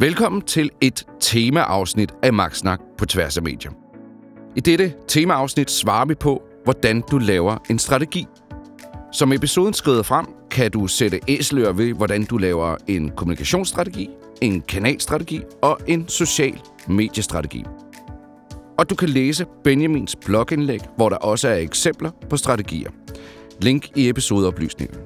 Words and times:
Velkommen 0.00 0.42
til 0.42 0.70
et 0.80 1.06
temaafsnit 1.20 2.14
af 2.22 2.32
Magtsnak 2.32 2.80
på 2.98 3.06
tværs 3.06 3.36
af 3.36 3.42
medier. 3.42 3.70
I 4.56 4.60
dette 4.60 4.94
temaafsnit 5.08 5.70
svarer 5.70 6.04
vi 6.04 6.14
på, 6.14 6.42
hvordan 6.64 7.02
du 7.10 7.18
laver 7.18 7.58
en 7.70 7.78
strategi. 7.78 8.26
Som 9.12 9.32
episoden 9.32 9.74
skrider 9.74 10.02
frem, 10.02 10.26
kan 10.50 10.70
du 10.70 10.86
sætte 10.86 11.20
æsler 11.28 11.72
ved, 11.72 11.94
hvordan 11.94 12.24
du 12.24 12.36
laver 12.36 12.76
en 12.88 13.10
kommunikationsstrategi, 13.10 14.10
en 14.42 14.60
kanalstrategi 14.60 15.40
og 15.62 15.78
en 15.86 16.08
social 16.08 16.60
mediestrategi. 16.88 17.64
Og 18.78 18.90
du 18.90 18.94
kan 18.94 19.08
læse 19.08 19.46
Benjamins 19.64 20.16
blogindlæg, 20.16 20.80
hvor 20.96 21.08
der 21.08 21.16
også 21.16 21.48
er 21.48 21.56
eksempler 21.56 22.10
på 22.30 22.36
strategier. 22.36 22.90
Link 23.60 23.88
i 23.96 24.08
episodeoplysningen. 24.08 24.98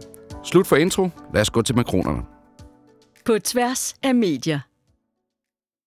Slut 0.45 0.67
for 0.67 0.77
intro. 0.77 1.09
Lad 1.35 1.41
os 1.41 1.51
gå 1.51 1.63
til 1.63 1.77
makronerne. 1.77 2.23
På 3.25 3.39
tværs 3.39 3.95
af 4.03 4.15
medier. 4.15 4.61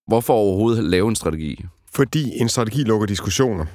Hvorfor 0.06 0.34
overhovedet 0.34 0.84
lave 0.84 1.08
en 1.08 1.16
strategi? 1.16 1.64
Fordi 1.94 2.40
en 2.40 2.48
strategi 2.48 2.82
lukker 2.82 3.06
diskussioner. 3.06 3.66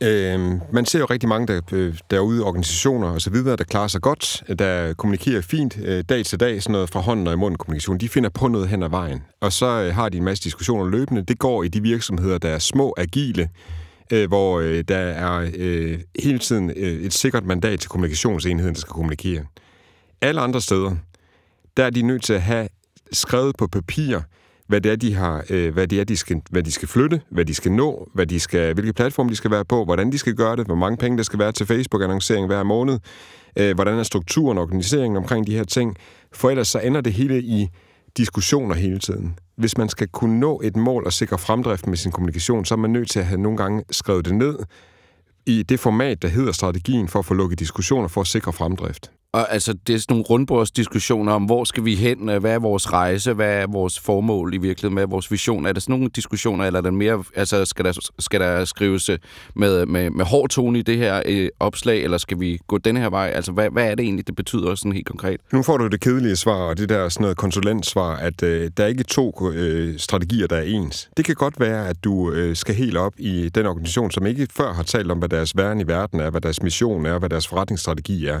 Øh, 0.00 0.40
man 0.72 0.84
ser 0.86 0.98
jo 0.98 1.04
rigtig 1.04 1.28
mange 1.28 1.46
der, 1.46 1.60
øh, 1.72 1.98
derude, 2.10 2.44
organisationer 2.44 3.08
og 3.08 3.20
så 3.20 3.30
videre, 3.30 3.56
der 3.56 3.64
klarer 3.64 3.88
sig 3.88 4.00
godt, 4.00 4.42
der 4.58 4.94
kommunikerer 4.94 5.40
fint 5.40 5.78
øh, 5.84 6.04
dag 6.08 6.24
til 6.24 6.40
dag, 6.40 6.62
sådan 6.62 6.72
noget 6.72 6.90
fra 6.90 7.00
hånden 7.00 7.26
og 7.26 7.32
i 7.32 7.36
munden 7.36 7.58
kommunikation. 7.58 7.98
De 7.98 8.08
finder 8.08 8.30
på 8.30 8.48
noget 8.48 8.68
hen 8.68 8.82
ad 8.82 8.88
vejen, 8.88 9.22
og 9.40 9.52
så 9.52 9.66
øh, 9.66 9.94
har 9.94 10.08
de 10.08 10.16
en 10.16 10.24
masse 10.24 10.44
diskussioner 10.44 10.90
løbende. 10.90 11.22
Det 11.22 11.38
går 11.38 11.62
i 11.62 11.68
de 11.68 11.82
virksomheder, 11.82 12.38
der 12.38 12.48
er 12.48 12.58
små, 12.58 12.94
agile, 12.96 13.48
øh, 14.12 14.28
hvor 14.28 14.60
øh, 14.60 14.84
der 14.88 14.98
er 14.98 15.50
øh, 15.56 15.98
hele 16.22 16.38
tiden 16.38 16.70
øh, 16.76 17.02
et 17.02 17.12
sikkert 17.12 17.44
mandat 17.44 17.80
til 17.80 17.90
kommunikationsenheden, 17.90 18.74
der 18.74 18.80
skal 18.80 18.92
kommunikere. 18.92 19.44
Alle 20.20 20.40
andre 20.40 20.60
steder, 20.60 20.96
der 21.76 21.84
er 21.84 21.90
de 21.90 22.02
nødt 22.02 22.22
til 22.22 22.32
at 22.32 22.42
have 22.42 22.68
skrevet 23.12 23.56
på 23.56 23.66
papir, 23.66 24.20
hvad 24.66 24.80
det 24.80 24.92
er, 24.92 24.96
de 24.96 25.14
har, 25.14 25.44
øh, 25.50 25.72
hvad 25.72 25.88
det 25.88 26.00
er, 26.00 26.04
de 26.04 26.16
skal, 26.16 26.42
hvad 26.50 26.62
de 26.62 26.72
skal 26.72 26.88
flytte, 26.88 27.20
hvad 27.30 27.44
de 27.44 27.54
skal 27.54 27.72
nå, 27.72 28.08
hvad 28.14 28.26
de 28.26 28.40
skal, 28.40 28.74
hvilke 28.74 28.92
platform 28.92 29.28
de 29.28 29.36
skal 29.36 29.50
være 29.50 29.64
på, 29.64 29.84
hvordan 29.84 30.12
de 30.12 30.18
skal 30.18 30.34
gøre 30.34 30.56
det, 30.56 30.66
hvor 30.66 30.74
mange 30.74 30.96
penge 30.96 31.16
der 31.18 31.22
skal 31.22 31.38
være 31.38 31.52
til 31.52 31.66
Facebook-annoncering 31.66 32.46
hver 32.46 32.62
måned, 32.62 32.98
øh, 33.58 33.74
hvordan 33.74 33.98
er 33.98 34.02
strukturen 34.02 34.58
og 34.58 34.64
organiseringen 34.64 35.16
omkring 35.16 35.46
de 35.46 35.56
her 35.56 35.64
ting, 35.64 35.96
for 36.32 36.50
ellers 36.50 36.68
så 36.68 36.78
ender 36.78 37.00
det 37.00 37.12
hele 37.12 37.42
i 37.42 37.68
diskussioner 38.16 38.74
hele 38.74 38.98
tiden. 38.98 39.38
Hvis 39.56 39.78
man 39.78 39.88
skal 39.88 40.08
kunne 40.08 40.40
nå 40.40 40.60
et 40.64 40.76
mål 40.76 41.04
og 41.04 41.12
sikre 41.12 41.38
fremdrift 41.38 41.86
med 41.86 41.96
sin 41.96 42.12
kommunikation, 42.12 42.64
så 42.64 42.74
er 42.74 42.78
man 42.78 42.90
nødt 42.90 43.10
til 43.10 43.20
at 43.20 43.26
have 43.26 43.40
nogle 43.40 43.58
gange 43.58 43.84
skrevet 43.90 44.24
det 44.24 44.34
ned 44.34 44.58
i 45.46 45.62
det 45.62 45.80
format, 45.80 46.22
der 46.22 46.28
hedder 46.28 46.52
strategien, 46.52 47.08
for 47.08 47.18
at 47.18 47.24
få 47.24 47.34
lukket 47.34 47.58
diskussioner 47.58 48.08
for 48.08 48.20
at 48.20 48.26
sikre 48.26 48.52
fremdrift. 48.52 49.10
Og 49.36 49.52
altså, 49.52 49.74
det 49.86 49.94
er 49.94 49.98
sådan 49.98 50.12
nogle 50.12 50.24
rundbordsdiskussioner 50.24 51.32
om, 51.32 51.44
hvor 51.44 51.64
skal 51.64 51.84
vi 51.84 51.94
hen, 51.94 52.28
øh, 52.28 52.40
hvad 52.40 52.54
er 52.54 52.58
vores 52.58 52.92
rejse, 52.92 53.32
hvad 53.32 53.62
er 53.62 53.66
vores 53.66 54.00
formål 54.00 54.54
i 54.54 54.56
virkeligheden, 54.56 54.92
hvad 54.94 55.02
er 55.02 55.06
vores 55.06 55.30
vision? 55.30 55.66
Er 55.66 55.72
der 55.72 55.80
sådan 55.80 55.92
nogle 55.92 56.08
diskussioner, 56.08 56.64
eller 56.64 56.78
er 56.78 56.82
der 56.82 56.90
mere, 56.90 57.24
altså 57.34 57.64
skal 57.64 57.84
der, 57.84 58.08
skal 58.18 58.40
der 58.40 58.64
skrives 58.64 59.08
øh, 59.08 59.18
med, 59.54 59.86
med, 59.86 60.10
med 60.10 60.24
hård 60.24 60.48
tone 60.48 60.78
i 60.78 60.82
det 60.82 60.98
her 60.98 61.22
øh, 61.26 61.48
opslag, 61.60 62.04
eller 62.04 62.18
skal 62.18 62.40
vi 62.40 62.58
gå 62.66 62.78
den 62.78 62.96
her 62.96 63.10
vej? 63.10 63.32
Altså, 63.34 63.52
hvad, 63.52 63.70
hvad 63.70 63.90
er 63.90 63.94
det 63.94 64.04
egentlig, 64.04 64.26
det 64.26 64.36
betyder 64.36 64.74
sådan 64.74 64.92
helt 64.92 65.06
konkret? 65.06 65.40
Nu 65.52 65.62
får 65.62 65.76
du 65.76 65.86
det 65.86 66.00
kedelige 66.00 66.36
svar, 66.36 66.68
og 66.68 66.78
det 66.78 66.88
der 66.88 67.08
sådan 67.08 67.22
noget 67.22 67.36
konsulentsvar, 67.36 68.16
at 68.16 68.42
øh, 68.42 68.70
der 68.76 68.84
er 68.84 68.88
ikke 68.88 69.04
to 69.04 69.50
øh, 69.52 69.98
strategier, 69.98 70.46
der 70.46 70.56
er 70.56 70.62
ens. 70.62 71.10
Det 71.16 71.24
kan 71.24 71.34
godt 71.34 71.60
være, 71.60 71.88
at 71.88 72.04
du 72.04 72.32
øh, 72.32 72.56
skal 72.56 72.74
helt 72.74 72.96
op 72.96 73.12
i 73.18 73.48
den 73.48 73.66
organisation, 73.66 74.10
som 74.10 74.26
ikke 74.26 74.48
før 74.56 74.72
har 74.72 74.82
talt 74.82 75.10
om, 75.10 75.18
hvad 75.18 75.28
deres 75.28 75.56
væren 75.56 75.80
i 75.80 75.86
verden 75.86 76.20
er, 76.20 76.30
hvad 76.30 76.40
deres 76.40 76.62
mission 76.62 77.06
er, 77.06 77.18
hvad 77.18 77.28
deres 77.28 77.48
forretningsstrategi 77.48 78.26
er 78.26 78.40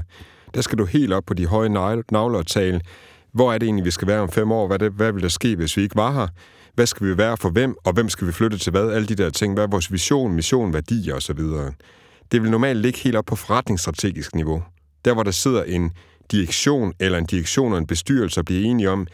der 0.56 0.62
skal 0.62 0.78
du 0.78 0.84
helt 0.84 1.12
op 1.12 1.24
på 1.26 1.34
de 1.34 1.46
høje 1.46 1.68
navler 1.68 2.38
og 2.38 2.46
tale, 2.46 2.80
hvor 3.32 3.52
er 3.52 3.58
det 3.58 3.66
egentlig, 3.66 3.84
vi 3.84 3.90
skal 3.90 4.08
være 4.08 4.20
om 4.20 4.30
fem 4.30 4.52
år? 4.52 4.66
Hvad, 4.66 4.78
det, 4.78 4.92
hvad 4.92 5.12
vil 5.12 5.22
der 5.22 5.28
ske, 5.28 5.56
hvis 5.56 5.76
vi 5.76 5.82
ikke 5.82 5.96
var 5.96 6.12
her? 6.12 6.28
Hvad 6.74 6.86
skal 6.86 7.06
vi 7.06 7.18
være 7.18 7.36
for 7.36 7.50
hvem, 7.50 7.74
og 7.84 7.92
hvem 7.92 8.08
skal 8.08 8.26
vi 8.26 8.32
flytte 8.32 8.58
til 8.58 8.70
hvad? 8.70 8.90
Alle 8.90 9.08
de 9.08 9.14
der 9.14 9.30
ting. 9.30 9.54
Hvad 9.54 9.64
er 9.64 9.68
vores 9.68 9.92
vision, 9.92 10.32
mission, 10.32 10.72
værdier 10.72 11.14
osv.? 11.14 11.38
Det 12.32 12.42
vil 12.42 12.50
normalt 12.50 12.78
ligge 12.78 12.98
helt 12.98 13.16
op 13.16 13.24
på 13.24 13.36
forretningsstrategisk 13.36 14.34
niveau. 14.34 14.62
Der, 15.04 15.14
hvor 15.14 15.22
der 15.22 15.30
sidder 15.30 15.62
en 15.62 15.90
direktion 16.32 16.92
eller 17.00 17.18
en 17.18 17.26
direktion 17.26 17.72
og 17.72 17.78
en 17.78 17.86
bestyrelse 17.86 18.40
og 18.40 18.44
bliver 18.44 18.70
enige 18.70 18.90
om, 18.90 19.06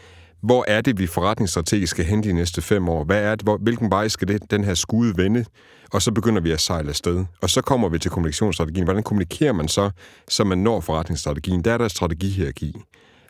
hvor 0.43 0.65
er 0.67 0.81
det, 0.81 0.99
vi 0.99 1.07
forretningsstrategisk 1.07 1.91
skal 1.91 2.05
hen 2.05 2.23
de 2.23 2.33
næste 2.33 2.61
fem 2.61 2.89
år? 2.89 3.03
Hvad 3.03 3.23
er 3.23 3.35
det, 3.35 3.43
hvor, 3.43 3.57
hvilken 3.57 3.91
vej 3.91 4.07
skal 4.07 4.27
det, 4.27 4.51
den 4.51 4.63
her 4.63 4.73
skude 4.73 5.17
vende? 5.17 5.45
Og 5.91 6.01
så 6.01 6.11
begynder 6.11 6.41
vi 6.41 6.51
at 6.51 6.59
sejle 6.59 6.89
afsted. 6.89 7.25
Og 7.41 7.49
så 7.49 7.61
kommer 7.61 7.89
vi 7.89 7.99
til 7.99 8.11
kommunikationsstrategien. 8.11 8.83
Hvordan 8.83 9.03
kommunikerer 9.03 9.53
man 9.53 9.67
så, 9.67 9.89
så 10.29 10.43
man 10.43 10.57
når 10.57 10.79
forretningsstrategien? 10.79 11.61
Der 11.61 11.73
er 11.73 11.77
der 11.77 11.87
strategihierarki. 11.87 12.75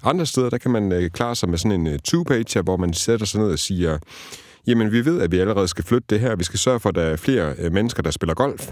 Andre 0.04 0.26
steder, 0.26 0.50
der 0.50 0.58
kan 0.58 0.72
man 0.72 0.92
øh, 0.92 1.10
klare 1.10 1.36
sig 1.36 1.50
med 1.50 1.58
sådan 1.58 1.80
en 1.80 1.88
øh, 1.88 2.00
two-page, 2.08 2.62
hvor 2.62 2.78
man 2.78 2.94
sætter 2.94 3.26
sig 3.26 3.42
ned 3.42 3.52
og 3.52 3.60
siger, 3.60 3.98
jamen 4.68 4.92
vi 4.92 5.06
ved, 5.06 5.22
at 5.22 5.32
vi 5.32 5.40
allerede 5.40 5.68
skal 5.68 5.84
flytte 5.84 6.06
det 6.10 6.20
her. 6.20 6.36
Vi 6.36 6.44
skal 6.44 6.60
sørge 6.60 6.80
for, 6.80 6.90
at 6.90 6.96
der 6.96 7.02
er 7.02 7.16
flere 7.16 7.54
øh, 7.60 7.74
mennesker, 7.74 8.04
der 8.04 8.12
spiller 8.12 8.34
golf. 8.34 8.72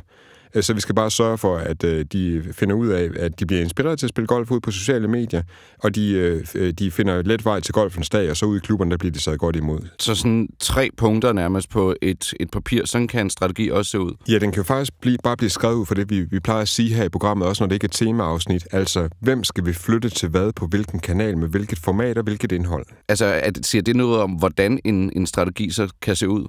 Øh, 0.56 0.63
så 0.63 0.73
vi 0.73 0.81
skal 0.81 0.95
bare 0.95 1.12
sørge 1.12 1.38
for, 1.38 1.57
at 1.57 1.84
øh, 1.84 2.06
de 2.12 2.44
finder 2.51 2.75
ud 2.75 2.88
af, 2.88 3.09
at 3.16 3.39
de 3.39 3.45
bliver 3.45 3.62
inspireret 3.62 4.00
til 4.00 4.06
at 4.06 4.09
spille 4.09 4.28
golf 4.28 4.51
ud 4.51 4.59
på 4.59 4.72
sociale 4.72 5.07
medier, 5.07 5.44
og 5.79 5.95
de, 5.95 6.12
øh, 6.56 6.72
de 6.72 6.91
finder 6.91 7.22
let 7.22 7.45
vej 7.45 7.59
til 7.59 7.73
golfens 7.73 8.09
dag, 8.09 8.29
og 8.29 8.38
så 8.38 8.45
ud 8.45 8.57
i 8.57 8.59
klubberne, 8.59 8.91
der 8.91 8.97
bliver 8.97 9.11
de 9.11 9.19
så 9.19 9.38
godt 9.38 9.56
imod. 9.56 9.79
Så 10.00 10.16
sådan 10.16 10.50
tre 10.59 10.90
punkter 10.97 11.34
nærmest 11.34 11.69
på 11.69 11.95
et, 12.01 12.34
et 12.40 12.51
papir, 12.51 12.85
sådan 12.85 13.07
kan 13.07 13.25
en 13.25 13.29
strategi 13.29 13.69
også 13.69 13.91
se 13.91 14.00
ud? 14.00 14.13
Ja, 14.29 14.38
den 14.40 14.51
kan 14.51 14.57
jo 14.57 14.63
faktisk 14.63 14.94
blive, 15.01 15.17
bare 15.23 15.38
blive 15.38 15.50
skrevet 15.50 15.75
ud 15.75 15.85
for 15.85 15.95
det, 15.95 16.09
vi, 16.09 16.22
vi 16.22 16.40
plejer 16.40 16.61
at 16.61 16.67
sige 16.67 16.94
her 16.94 17.03
i 17.03 17.09
programmet, 17.09 17.47
også 17.47 17.63
når 17.63 17.67
det 17.67 17.75
ikke 17.75 17.85
er 17.85 18.06
temaafsnit. 18.06 18.67
Altså, 18.72 19.09
hvem 19.19 19.44
skal 19.44 19.66
vi 19.66 19.73
flytte 19.73 20.09
til 20.09 20.29
hvad 20.29 20.53
på 20.53 20.67
hvilken 20.67 21.00
kanal, 21.00 21.38
med 21.38 21.47
hvilket 21.47 21.79
format 21.79 22.17
og 22.17 22.23
hvilket 22.23 22.51
indhold? 22.51 22.85
Altså, 23.07 23.25
at, 23.25 23.59
siger 23.66 23.81
det 23.81 23.95
noget 23.95 24.22
om, 24.22 24.31
hvordan 24.31 24.79
en, 24.84 25.11
en 25.16 25.28
strategi 25.28 25.69
så 25.69 25.88
kan 26.01 26.16
se 26.16 26.29
ud? 26.29 26.47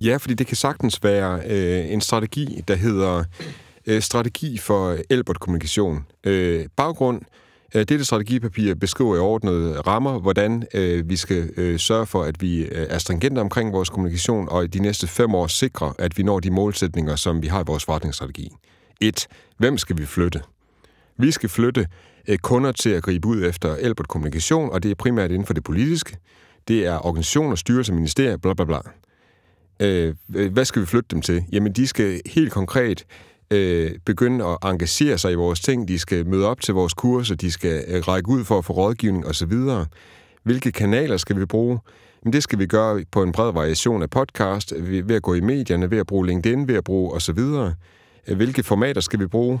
Ja, 0.00 0.16
fordi 0.16 0.34
det 0.34 0.46
kan 0.46 0.56
sagtens 0.56 1.02
være 1.02 1.40
øh, 1.46 1.92
en 1.92 2.00
strategi, 2.00 2.64
der 2.68 2.74
hedder 2.74 3.24
øh, 3.86 4.02
Strategi 4.02 4.58
for 4.58 4.96
Elbert-kommunikation. 5.10 6.06
Øh, 6.24 6.66
baggrund, 6.76 7.22
øh, 7.74 7.80
dette 7.80 8.04
strategipapir 8.04 8.74
beskriver 8.74 9.16
i 9.16 9.18
ordnede 9.18 9.80
rammer, 9.80 10.18
hvordan 10.18 10.64
øh, 10.74 11.08
vi 11.08 11.16
skal 11.16 11.50
øh, 11.56 11.78
sørge 11.78 12.06
for, 12.06 12.22
at 12.22 12.42
vi 12.42 12.62
øh, 12.62 12.86
er 12.90 12.98
stringente 12.98 13.38
omkring 13.40 13.72
vores 13.72 13.90
kommunikation, 13.90 14.48
og 14.48 14.64
i 14.64 14.66
de 14.66 14.78
næste 14.78 15.06
fem 15.06 15.34
år 15.34 15.46
sikre, 15.46 15.94
at 15.98 16.18
vi 16.18 16.22
når 16.22 16.40
de 16.40 16.50
målsætninger, 16.50 17.16
som 17.16 17.42
vi 17.42 17.46
har 17.46 17.60
i 17.60 17.64
vores 17.66 17.84
forretningsstrategi. 17.84 18.50
1. 19.00 19.26
Hvem 19.58 19.78
skal 19.78 19.98
vi 19.98 20.06
flytte? 20.06 20.40
Vi 21.18 21.30
skal 21.30 21.48
flytte 21.48 21.86
øh, 22.28 22.38
kunder 22.38 22.72
til 22.72 22.90
at 22.90 23.02
gribe 23.02 23.28
ud 23.28 23.44
efter 23.44 23.76
Elbert 23.76 24.08
Kommunikation, 24.08 24.70
og 24.70 24.82
det 24.82 24.90
er 24.90 24.94
primært 24.94 25.30
inden 25.30 25.46
for 25.46 25.54
det 25.54 25.64
politiske. 25.64 26.16
Det 26.68 26.86
er 26.86 27.06
organisationer, 27.06 27.54
styrelser, 27.56 27.92
ministerier, 27.92 28.36
bla 28.36 28.54
bla 28.54 28.64
bla. 28.64 28.78
Øh, 29.80 30.14
hvad 30.28 30.64
skal 30.64 30.82
vi 30.82 30.86
flytte 30.86 31.08
dem 31.10 31.22
til? 31.22 31.44
Jamen, 31.52 31.72
de 31.72 31.86
skal 31.86 32.20
helt 32.26 32.52
konkret 32.52 33.04
øh, 33.50 33.90
begynde 34.04 34.44
at 34.44 34.58
engagere 34.64 35.18
sig 35.18 35.32
i 35.32 35.34
vores 35.34 35.60
ting. 35.60 35.88
De 35.88 35.98
skal 35.98 36.26
møde 36.26 36.46
op 36.46 36.60
til 36.60 36.74
vores 36.74 36.94
kurser, 36.94 37.34
de 37.34 37.50
skal 37.50 37.84
øh, 37.88 38.08
række 38.08 38.28
ud 38.28 38.44
for 38.44 38.58
at 38.58 38.64
få 38.64 38.72
rådgivning 38.72 39.26
osv. 39.26 39.52
Hvilke 40.42 40.72
kanaler 40.72 41.16
skal 41.16 41.40
vi 41.40 41.44
bruge? 41.44 41.78
Jamen, 42.24 42.32
det 42.32 42.42
skal 42.42 42.58
vi 42.58 42.66
gøre 42.66 43.04
på 43.12 43.22
en 43.22 43.32
bred 43.32 43.52
variation 43.52 44.02
af 44.02 44.10
podcast, 44.10 44.74
ved 44.78 45.14
at 45.14 45.22
gå 45.22 45.34
i 45.34 45.40
medierne, 45.40 45.90
ved 45.90 45.98
at 45.98 46.06
bruge 46.06 46.26
LinkedIn, 46.26 46.68
ved 46.68 46.74
at 46.74 46.84
bruge 46.84 47.12
osv. 47.12 47.38
Øh, 48.28 48.36
hvilke 48.36 48.62
formater 48.62 49.00
skal 49.00 49.20
vi 49.20 49.26
bruge? 49.26 49.60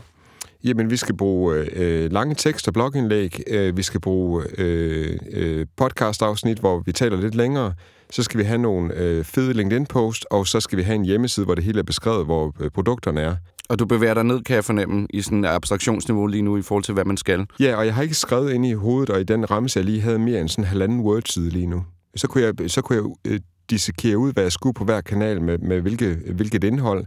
Jamen, 0.64 0.90
vi 0.90 0.96
skal 0.96 1.16
bruge 1.16 1.66
øh, 1.72 2.12
lange 2.12 2.34
tekster, 2.34 2.72
blogindlæg, 2.72 3.40
øh, 3.46 3.76
vi 3.76 3.82
skal 3.82 4.00
bruge 4.00 4.44
øh, 4.58 5.18
øh, 5.32 5.66
podcast-afsnit, 5.76 6.58
hvor 6.58 6.82
vi 6.86 6.92
taler 6.92 7.16
lidt 7.16 7.34
længere, 7.34 7.74
så 8.10 8.22
skal 8.22 8.38
vi 8.38 8.44
have 8.44 8.58
nogle 8.58 8.94
øh, 8.94 9.24
fede 9.24 9.52
LinkedIn-post, 9.52 10.26
og 10.30 10.46
så 10.46 10.60
skal 10.60 10.78
vi 10.78 10.82
have 10.82 10.94
en 10.94 11.04
hjemmeside, 11.04 11.46
hvor 11.46 11.54
det 11.54 11.64
hele 11.64 11.78
er 11.78 11.82
beskrevet, 11.82 12.24
hvor 12.24 12.54
øh, 12.60 12.70
produkterne 12.70 13.20
er. 13.20 13.36
Og 13.68 13.78
du 13.78 13.86
bevæger 13.86 14.14
dig 14.14 14.24
ned, 14.24 14.40
kan 14.42 14.56
jeg 14.56 14.64
fornemme, 14.64 15.06
i 15.10 15.22
sådan 15.22 15.38
en 15.38 15.44
abstraktionsniveau 15.44 16.26
lige 16.26 16.42
nu 16.42 16.56
i 16.56 16.62
forhold 16.62 16.84
til, 16.84 16.94
hvad 16.94 17.04
man 17.04 17.16
skal. 17.16 17.46
Ja, 17.60 17.76
og 17.76 17.86
jeg 17.86 17.94
har 17.94 18.02
ikke 18.02 18.14
skrevet 18.14 18.52
ind 18.52 18.66
i 18.66 18.72
hovedet, 18.72 19.10
og 19.10 19.20
i 19.20 19.24
den 19.24 19.50
ramme, 19.50 19.68
jeg 19.74 19.84
lige 19.84 20.00
havde 20.00 20.18
mere 20.18 20.40
end 20.40 20.48
sådan 20.48 20.64
en 20.64 20.68
halvanden 20.68 21.00
word-side 21.00 21.50
lige 21.50 21.66
nu. 21.66 21.84
Så 22.16 22.28
kunne 22.28 22.44
jeg, 22.44 22.70
så 22.70 22.82
kunne 22.82 22.96
jeg 22.96 23.32
øh, 23.32 23.40
dissekere 23.70 24.18
ud, 24.18 24.32
hvad 24.32 24.42
jeg 24.42 24.52
skulle 24.52 24.74
på 24.74 24.84
hver 24.84 25.00
kanal 25.00 25.42
med, 25.42 25.58
med 25.58 25.80
hvilke, 25.80 26.18
hvilket 26.34 26.64
indhold 26.64 27.04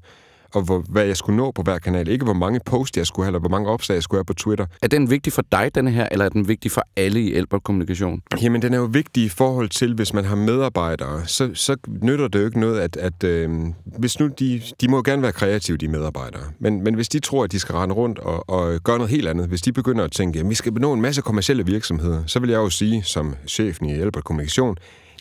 og 0.54 0.62
hvor, 0.62 0.84
hvad 0.90 1.06
jeg 1.06 1.18
skulle 1.18 1.38
nå 1.38 1.52
på 1.52 1.62
hver 1.62 1.80
kanal. 1.80 2.08
Ikke 2.08 2.26
hvor 2.26 2.34
mange 2.34 2.60
posts 2.66 2.98
jeg 2.98 3.08
skulle 3.08 3.26
have, 3.26 3.30
eller 3.30 3.40
hvor 3.40 3.50
mange 3.50 3.70
opslag 3.70 3.96
jeg 3.96 4.04
skulle 4.04 4.20
have 4.20 4.26
på 4.26 4.34
Twitter. 4.34 4.66
Er 4.82 4.88
den 4.88 5.10
vigtig 5.10 5.34
for 5.34 5.44
dig, 5.52 5.72
denne 5.76 5.92
her, 5.92 6.08
eller 6.12 6.26
er 6.26 6.30
den 6.30 6.48
vigtig 6.48 6.72
for 6.72 6.84
alle 6.96 7.22
i 7.22 7.34
Elbert 7.34 7.64
Kommunikation? 7.64 8.22
Jamen, 8.42 8.62
den 8.62 8.74
er 8.74 8.78
jo 8.78 8.90
vigtig 8.92 9.24
i 9.24 9.30
forhold 9.30 9.70
til, 9.70 9.94
hvis 9.94 10.14
man 10.14 10.26
har 10.26 10.36
medarbejdere, 10.36 11.28
så, 11.28 11.52
så 11.54 11.76
nytter 12.02 12.28
det 12.28 12.40
jo 12.40 12.46
ikke 12.46 12.60
noget, 12.60 12.80
at, 12.80 12.98
at 12.98 13.24
øh, 13.24 13.50
hvis 13.86 14.20
nu 14.20 14.28
de, 14.40 14.62
de 14.82 14.88
må 14.88 14.98
jo 14.98 15.04
gerne 15.06 15.22
være 15.22 15.32
kreative, 15.32 15.78
de 15.78 15.88
medarbejdere, 15.88 16.44
men, 16.60 16.84
men 16.84 16.94
hvis 16.94 17.10
de 17.10 17.20
tror, 17.20 17.44
at 17.44 17.52
de 17.52 17.60
skal 17.60 17.76
rende 17.76 17.96
rundt 17.96 18.20
og, 18.20 18.50
og 18.50 18.80
gøre 18.84 18.98
noget 18.98 19.12
helt 19.12 19.28
andet, 19.28 19.48
hvis 19.48 19.62
de 19.62 19.72
begynder 19.72 20.04
at 20.04 20.12
tænke, 20.12 20.40
at 20.40 20.50
vi 20.50 20.56
skal 20.56 20.74
nå 20.74 20.94
en 20.94 21.02
masse 21.02 21.22
kommersielle 21.22 21.66
virksomheder, 21.66 22.24
så 22.28 22.40
vil 22.40 22.50
jeg 22.50 22.58
jo 22.58 22.70
sige, 22.70 23.04
som 23.04 23.36
chefen 23.48 23.90
i 23.90 23.94
Elbert 23.94 24.24
Kommunikation, 24.24 24.78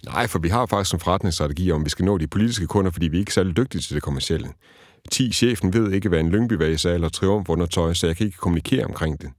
Nej, 0.06 0.26
for 0.26 0.38
vi 0.38 0.48
har 0.48 0.66
faktisk 0.66 0.94
en 0.94 1.00
forretningsstrategi 1.00 1.72
om, 1.72 1.84
vi 1.84 1.90
skal 1.90 2.04
nå 2.04 2.18
de 2.18 2.26
politiske 2.26 2.66
kunder, 2.66 2.90
fordi 2.90 3.08
vi 3.08 3.16
er 3.16 3.20
ikke 3.20 3.34
særlig 3.34 3.56
dygtige 3.56 3.82
til 3.82 3.94
det 3.94 4.02
kommercielle. 4.02 4.48
10. 5.10 5.32
Chefen 5.32 5.74
ved 5.74 5.92
ikke, 5.92 6.08
hvad 6.08 6.20
en 6.20 6.30
lyngbyvase 6.30 6.90
er 6.90 6.94
eller 6.94 7.08
triumfundertøj, 7.08 7.94
så 7.94 8.06
jeg 8.06 8.16
kan 8.16 8.26
ikke 8.26 8.38
kommunikere 8.38 8.84
omkring 8.84 9.22
det. 9.22 9.30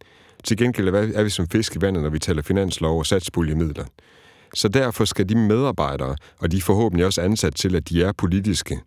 Til 0.44 0.58
gengæld 0.58 0.88
er 0.88 1.24
vi 1.24 1.30
som 1.30 1.48
fisk 1.48 1.76
i 1.76 1.82
vandet, 1.82 2.04
når 2.04 2.10
vi 2.10 2.20
taler 2.20 2.42
finanslov 2.42 3.00
og 3.00 3.06
satspuljemidler. 3.06 3.86
Så 4.54 4.68
derfor 4.68 5.06
skal 5.06 5.30
de 5.30 5.36
medarbejdere, 5.36 6.16
og 6.40 6.52
de 6.52 6.58
er 6.58 6.62
forhåbentlig 6.62 7.06
også 7.06 7.22
ansat 7.22 7.56
til, 7.56 7.76
at 7.76 7.90
de 7.90 8.04
er 8.04 8.12
politiske. 8.12 8.80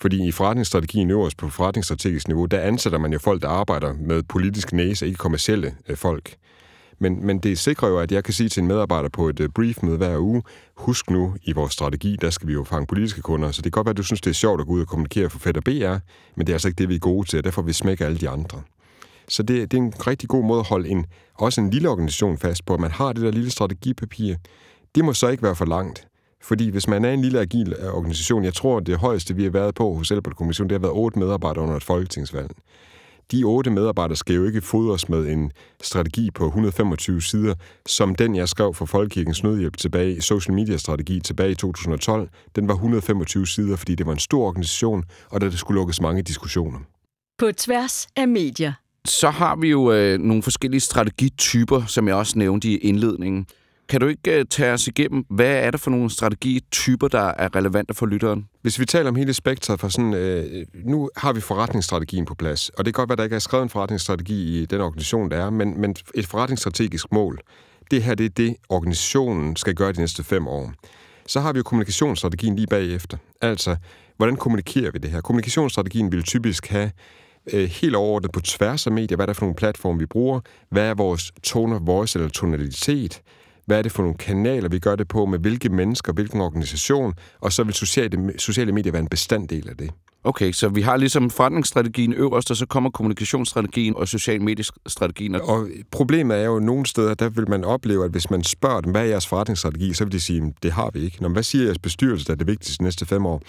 Fordi 0.00 0.28
i 0.28 0.30
forretningsstrategien 0.30 1.10
øverst 1.10 1.36
på 1.36 1.48
forretningsstrategisk 1.48 2.28
niveau, 2.28 2.46
der 2.46 2.60
ansætter 2.60 2.98
man 2.98 3.12
jo 3.12 3.18
folk, 3.18 3.42
der 3.42 3.48
arbejder 3.48 3.94
med 4.00 4.22
politisk 4.22 4.72
næse, 4.72 5.06
ikke 5.06 5.18
kommercielle 5.18 5.74
øh, 5.88 5.96
folk. 5.96 6.34
Men, 7.02 7.26
men 7.26 7.38
det 7.38 7.58
sikrer 7.58 7.88
jo, 7.88 7.98
at 7.98 8.12
jeg 8.12 8.24
kan 8.24 8.34
sige 8.34 8.48
til 8.48 8.60
en 8.60 8.66
medarbejder 8.66 9.08
på 9.08 9.28
et 9.28 9.40
øh, 9.40 9.48
brief 9.48 9.82
med 9.82 9.96
hver 9.96 10.18
uge, 10.18 10.42
husk 10.76 11.10
nu, 11.10 11.34
i 11.42 11.52
vores 11.52 11.72
strategi, 11.72 12.16
der 12.20 12.30
skal 12.30 12.48
vi 12.48 12.52
jo 12.52 12.64
fange 12.64 12.86
politiske 12.86 13.22
kunder, 13.22 13.50
så 13.50 13.62
det 13.62 13.72
kan 13.72 13.78
godt 13.78 13.86
være, 13.86 13.90
at 13.90 13.96
du 13.96 14.02
synes, 14.02 14.20
det 14.20 14.30
er 14.30 14.34
sjovt 14.34 14.60
at 14.60 14.66
gå 14.66 14.72
ud 14.72 14.80
og 14.80 14.86
kommunikere 14.86 15.30
for 15.30 15.38
Fed 15.38 15.56
og 15.56 15.64
BR, 15.64 15.98
men 16.36 16.46
det 16.46 16.48
er 16.48 16.54
altså 16.54 16.68
ikke 16.68 16.78
det, 16.78 16.88
vi 16.88 16.94
er 16.94 16.98
gode 16.98 17.28
til, 17.28 17.38
og 17.38 17.44
derfor 17.44 17.62
vi 17.62 17.72
smække 17.72 18.04
alle 18.04 18.18
de 18.18 18.28
andre. 18.28 18.62
Så 19.28 19.42
det, 19.42 19.70
det 19.70 19.78
er 19.78 19.82
en 19.82 19.92
rigtig 20.06 20.28
god 20.28 20.44
måde 20.44 20.60
at 20.60 20.66
holde 20.66 20.88
en, 20.88 21.06
også 21.34 21.60
en 21.60 21.70
lille 21.70 21.88
organisation 21.88 22.38
fast 22.38 22.66
på, 22.66 22.74
at 22.74 22.80
man 22.80 22.90
har 22.90 23.12
det 23.12 23.22
der 23.22 23.30
lille 23.30 23.50
strategipapir. 23.50 24.34
Det 24.94 25.04
må 25.04 25.12
så 25.12 25.28
ikke 25.28 25.42
være 25.42 25.56
for 25.56 25.66
langt. 25.66 26.06
Fordi 26.42 26.70
hvis 26.70 26.88
man 26.88 27.04
er 27.04 27.12
en 27.12 27.22
lille 27.22 27.40
agil 27.40 27.74
øh, 27.78 27.94
organisation, 27.94 28.44
jeg 28.44 28.54
tror, 28.54 28.80
det 28.80 28.98
højeste, 28.98 29.36
vi 29.36 29.42
har 29.42 29.50
været 29.50 29.74
på 29.74 29.94
hos 29.94 30.12
Kommission, 30.36 30.68
det 30.68 30.74
har 30.74 30.78
været 30.78 30.94
otte 30.94 31.18
medarbejdere 31.18 31.64
under 31.64 31.76
et 31.76 31.84
folketingsvalg. 31.84 32.50
De 33.32 33.44
otte 33.44 33.70
medarbejdere 33.70 34.16
skal 34.16 34.34
jo 34.34 34.44
ikke 34.44 34.60
fodres 34.60 35.08
med 35.08 35.28
en 35.28 35.52
strategi 35.82 36.30
på 36.30 36.46
125 36.46 37.22
sider, 37.22 37.54
som 37.86 38.14
den, 38.14 38.36
jeg 38.36 38.48
skrev 38.48 38.74
for 38.74 38.86
Folkekirkens 38.86 39.42
Nødhjælp 39.42 39.76
tilbage, 39.76 40.22
social 40.22 40.54
media 40.54 40.76
strategi 40.76 41.20
tilbage 41.20 41.50
i 41.50 41.54
2012. 41.54 42.28
Den 42.56 42.68
var 42.68 42.74
125 42.74 43.46
sider, 43.46 43.76
fordi 43.76 43.94
det 43.94 44.06
var 44.06 44.12
en 44.12 44.18
stor 44.18 44.46
organisation, 44.46 45.04
og 45.30 45.40
der 45.40 45.50
skulle 45.50 45.78
lukkes 45.78 46.00
mange 46.00 46.22
diskussioner. 46.22 46.78
På 47.38 47.52
tværs 47.56 48.08
af 48.16 48.28
medier. 48.28 48.72
Så 49.04 49.30
har 49.30 49.56
vi 49.56 49.68
jo 49.68 49.92
øh, 49.92 50.18
nogle 50.18 50.42
forskellige 50.42 50.80
strategityper, 50.80 51.86
som 51.86 52.08
jeg 52.08 52.14
også 52.14 52.38
nævnte 52.38 52.68
i 52.68 52.76
indledningen. 52.76 53.46
Kan 53.90 54.00
du 54.00 54.06
ikke 54.06 54.38
øh, 54.38 54.44
tage 54.50 54.72
os 54.72 54.86
igennem, 54.86 55.24
hvad 55.30 55.64
er 55.64 55.70
det 55.70 55.80
for 55.80 55.90
nogle 55.90 56.10
strategityper, 56.10 57.08
der 57.08 57.32
er 57.38 57.56
relevante 57.56 57.94
for 57.94 58.06
lytteren? 58.06 58.48
Hvis 58.62 58.80
vi 58.80 58.84
taler 58.84 59.10
om 59.10 59.16
hele 59.16 59.34
spektret 59.34 59.80
for 59.80 59.88
sådan, 59.88 60.14
øh, 60.14 60.66
nu 60.84 61.10
har 61.16 61.32
vi 61.32 61.40
forretningsstrategien 61.40 62.24
på 62.24 62.34
plads, 62.34 62.68
og 62.68 62.84
det 62.84 62.94
kan 62.94 63.00
godt 63.02 63.08
være, 63.08 63.14
at 63.14 63.18
der 63.18 63.24
ikke 63.24 63.36
er 63.36 63.40
skrevet 63.40 63.62
en 63.62 63.68
forretningsstrategi 63.68 64.62
i 64.62 64.66
den 64.66 64.80
organisation, 64.80 65.30
der 65.30 65.36
er, 65.36 65.50
men, 65.50 65.80
men 65.80 65.96
et 66.14 66.26
forretningsstrategisk 66.26 67.12
mål, 67.12 67.40
det 67.90 68.02
her 68.02 68.14
det 68.14 68.26
er 68.26 68.30
det, 68.30 68.56
organisationen 68.68 69.56
skal 69.56 69.74
gøre 69.74 69.92
de 69.92 70.00
næste 70.00 70.24
fem 70.24 70.48
år. 70.48 70.72
Så 71.26 71.40
har 71.40 71.52
vi 71.52 71.56
jo 71.56 71.62
kommunikationsstrategien 71.62 72.56
lige 72.56 72.66
bagefter. 72.66 73.16
Altså, 73.40 73.76
hvordan 74.16 74.36
kommunikerer 74.36 74.90
vi 74.90 74.98
det 74.98 75.10
her? 75.10 75.20
Kommunikationsstrategien 75.20 76.12
vil 76.12 76.22
typisk 76.22 76.66
have 76.66 76.90
øh, 77.52 77.68
helt 77.68 77.94
overordnet 77.94 78.32
på 78.32 78.40
tværs 78.40 78.86
af 78.86 78.92
medier, 78.92 79.16
hvad 79.16 79.24
er 79.24 79.26
der 79.26 79.32
for 79.32 79.42
nogle 79.42 79.56
platforme, 79.56 79.98
vi 79.98 80.06
bruger, 80.06 80.40
hvad 80.70 80.84
er 80.84 80.94
vores 80.94 81.32
tone 81.42 81.76
of 81.76 81.80
voice 81.84 82.18
eller 82.18 82.30
tonalitet, 82.30 83.22
hvad 83.70 83.78
er 83.78 83.82
det 83.82 83.92
for 83.92 84.02
nogle 84.02 84.18
kanaler, 84.18 84.68
vi 84.68 84.78
gør 84.78 84.96
det 84.96 85.08
på, 85.08 85.26
med 85.26 85.38
hvilke 85.38 85.68
mennesker, 85.68 86.12
hvilken 86.12 86.40
organisation, 86.40 87.14
og 87.40 87.52
så 87.52 87.64
vil 87.64 87.74
sociale, 87.74 88.32
sociale 88.38 88.72
medier 88.72 88.92
være 88.92 89.02
en 89.02 89.08
bestanddel 89.08 89.68
af 89.68 89.76
det. 89.76 89.90
Okay, 90.24 90.52
så 90.52 90.68
vi 90.68 90.80
har 90.80 90.96
ligesom 90.96 91.30
forretningsstrategien 91.30 92.12
øverst, 92.12 92.50
og 92.50 92.56
så 92.56 92.66
kommer 92.66 92.90
kommunikationsstrategien 92.90 93.96
og 93.96 94.08
social 94.08 94.42
mediestrategien. 94.42 95.34
Og 95.34 95.68
problemet 95.90 96.38
er 96.38 96.44
jo, 96.44 96.56
at 96.56 96.62
nogle 96.62 96.86
steder, 96.86 97.14
der 97.14 97.28
vil 97.28 97.50
man 97.50 97.64
opleve, 97.64 98.04
at 98.04 98.10
hvis 98.10 98.30
man 98.30 98.44
spørger 98.44 98.80
dem, 98.80 98.90
hvad 98.90 99.00
er 99.00 99.04
jeres 99.04 99.26
forretningsstrategi, 99.26 99.92
så 99.92 100.04
vil 100.04 100.12
de 100.12 100.20
sige, 100.20 100.54
det 100.62 100.72
har 100.72 100.90
vi 100.94 101.00
ikke. 101.00 101.22
Når, 101.22 101.28
hvad 101.28 101.42
siger 101.42 101.64
jeres 101.64 101.78
bestyrelse, 101.78 102.26
der 102.26 102.32
er 102.32 102.36
det 102.36 102.46
vigtigste 102.46 102.78
de 102.78 102.84
næste 102.84 103.06
fem 103.06 103.26
år? 103.26 103.42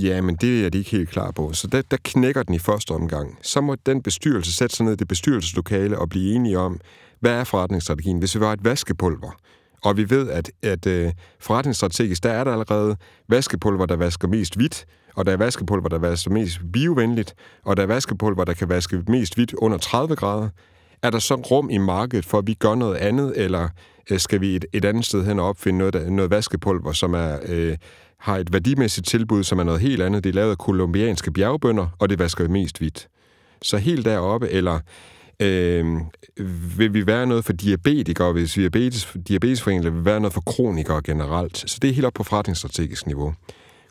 Ja, 0.00 0.20
men 0.20 0.36
det 0.36 0.66
er 0.66 0.70
de 0.70 0.78
ikke 0.78 0.90
helt 0.90 1.08
klar 1.08 1.30
på. 1.30 1.52
Så 1.52 1.66
der, 1.66 1.82
der 1.90 1.96
knækker 2.04 2.42
den 2.42 2.54
i 2.54 2.58
første 2.58 2.90
omgang. 2.90 3.38
Så 3.42 3.60
må 3.60 3.76
den 3.86 4.02
bestyrelse 4.02 4.52
sætte 4.52 4.76
sig 4.76 4.84
ned 4.84 4.92
i 4.92 4.96
det 4.96 5.08
bestyrelseslokale 5.08 5.98
og 5.98 6.08
blive 6.08 6.34
enige 6.34 6.58
om, 6.58 6.80
hvad 7.20 7.32
er 7.32 7.44
forretningsstrategien? 7.44 8.18
Hvis 8.18 8.34
vi 8.34 8.40
var 8.40 8.52
et 8.52 8.64
vaskepulver, 8.64 9.36
og 9.86 9.96
vi 9.96 10.10
ved, 10.10 10.30
at, 10.30 10.50
at 10.62 10.86
øh, 10.86 11.12
forretningsstrategisk, 11.40 12.22
der 12.22 12.30
er 12.30 12.44
der 12.44 12.52
allerede 12.52 12.96
vaskepulver, 13.28 13.86
der 13.86 13.96
vasker 13.96 14.28
mest 14.28 14.56
hvidt, 14.56 14.84
og 15.14 15.26
der 15.26 15.32
er 15.32 15.36
vaskepulver, 15.36 15.88
der 15.88 15.98
vasker 15.98 16.30
mest 16.30 16.60
biovenligt, 16.72 17.34
og 17.64 17.76
der 17.76 17.82
er 17.82 17.86
vaskepulver, 17.86 18.44
der 18.44 18.52
kan 18.52 18.68
vaske 18.68 19.02
mest 19.08 19.34
hvidt 19.34 19.54
under 19.54 19.78
30 19.78 20.16
grader. 20.16 20.48
Er 21.02 21.10
der 21.10 21.18
så 21.18 21.34
rum 21.34 21.70
i 21.70 21.78
markedet 21.78 22.24
for, 22.24 22.38
at 22.38 22.46
vi 22.46 22.54
gør 22.54 22.74
noget 22.74 22.96
andet, 22.96 23.32
eller 23.36 23.68
øh, 24.10 24.18
skal 24.18 24.40
vi 24.40 24.56
et, 24.56 24.64
et 24.72 24.84
andet 24.84 25.04
sted 25.04 25.24
hen 25.24 25.38
og 25.38 25.48
opfinde 25.48 25.78
noget, 25.78 26.12
noget 26.12 26.30
vaskepulver, 26.30 26.92
som 26.92 27.14
er, 27.14 27.38
Øh, 27.46 27.76
har 28.18 28.36
et 28.36 28.52
værdimæssigt 28.52 29.06
tilbud, 29.06 29.44
som 29.44 29.58
er 29.58 29.64
noget 29.64 29.80
helt 29.80 30.02
andet? 30.02 30.24
Det 30.24 30.30
er 30.30 30.34
lavet 30.34 30.50
af 30.50 30.58
kolumbianske 30.58 31.30
bjergbønder, 31.30 31.86
og 31.98 32.08
det 32.08 32.18
vasker 32.18 32.48
mest 32.48 32.78
hvidt. 32.78 33.08
Så 33.62 33.76
helt 33.76 34.04
deroppe, 34.04 34.48
eller 34.48 34.80
Øh, 35.40 36.00
vil 36.78 36.94
vi 36.94 37.06
være 37.06 37.26
noget 37.26 37.44
for 37.44 37.52
diabetikere, 37.52 38.32
hvis 38.32 38.52
diabetes, 38.52 39.16
diabetesforeninger 39.28 39.90
vil 39.90 40.04
være 40.04 40.20
noget 40.20 40.34
for 40.34 40.40
kronikere 40.40 41.02
generelt. 41.04 41.64
Så 41.66 41.78
det 41.82 41.90
er 41.90 41.94
helt 41.94 42.06
op 42.06 42.14
på 42.14 42.22
forretningsstrategisk 42.22 43.06
niveau. 43.06 43.34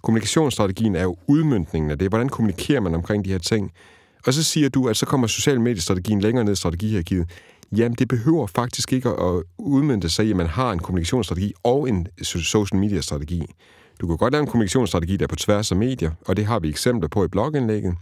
Kommunikationsstrategien 0.04 0.96
er 0.96 1.04
jo 1.04 1.18
udmyndningen 1.28 1.92
af 1.92 2.00
det. 2.00 2.10
Hvordan 2.10 2.30
kommunikerer 2.30 2.80
man 2.80 2.96
omkring 2.96 3.26
de 3.26 3.32
her 3.32 3.38
ting? 3.38 3.72
Og 4.28 4.34
så 4.34 4.44
siger 4.44 4.70
du, 4.70 4.88
at 4.88 4.98
så 4.98 5.06
kommer 5.06 5.28
social 5.28 5.62
mediestrategien 5.62 6.22
længere 6.22 6.46
ned 6.46 6.54
i 6.54 6.56
strategihierarkiet. 6.56 7.30
Jamen, 7.72 7.96
det 8.00 8.08
behøver 8.08 8.48
faktisk 8.48 8.94
ikke 8.94 9.10
at 9.10 9.44
udmyndte 9.58 10.10
sig 10.10 10.26
i, 10.26 10.30
at 10.30 10.36
man 10.36 10.48
har 10.48 10.72
en 10.72 10.80
kommunikationsstrategi 10.80 11.54
og 11.64 11.90
en 11.90 12.08
social 12.22 12.80
media-strategi. 12.80 13.42
Du 14.02 14.08
kan 14.08 14.18
godt 14.18 14.32
lave 14.32 14.42
en 14.42 14.48
kommunikationsstrategi, 14.48 15.18
der 15.18 15.24
er 15.24 15.28
på 15.28 15.36
tværs 15.36 15.72
af 15.72 15.78
medier, 15.78 16.12
og 16.26 16.38
det 16.38 16.46
har 16.46 16.60
vi 16.60 16.70
eksempler 16.70 17.08
på 17.08 17.26
i 17.26 17.28
blogindlægget 17.28 17.96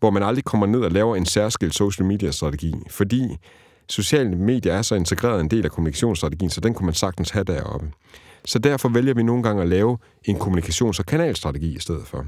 hvor 0.00 0.10
man 0.10 0.22
aldrig 0.22 0.44
kommer 0.44 0.66
ned 0.66 0.80
og 0.80 0.90
laver 0.90 1.16
en 1.16 1.26
særskilt 1.26 1.74
social 1.74 2.06
media-strategi, 2.06 2.74
fordi 2.90 3.36
sociale 3.88 4.36
medier 4.36 4.72
er 4.72 4.82
så 4.82 4.94
integreret 4.94 5.40
en 5.40 5.48
del 5.48 5.64
af 5.64 5.70
kommunikationsstrategien, 5.70 6.50
så 6.50 6.60
den 6.60 6.74
kunne 6.74 6.86
man 6.86 6.94
sagtens 6.94 7.30
have 7.30 7.44
deroppe. 7.44 7.90
Så 8.44 8.58
derfor 8.58 8.88
vælger 8.88 9.14
vi 9.14 9.22
nogle 9.22 9.42
gange 9.42 9.62
at 9.62 9.68
lave 9.68 9.98
en 10.24 10.36
kommunikations- 10.36 10.98
og 10.98 11.06
kanalstrategi 11.06 11.76
i 11.76 11.78
stedet 11.78 12.06
for, 12.06 12.26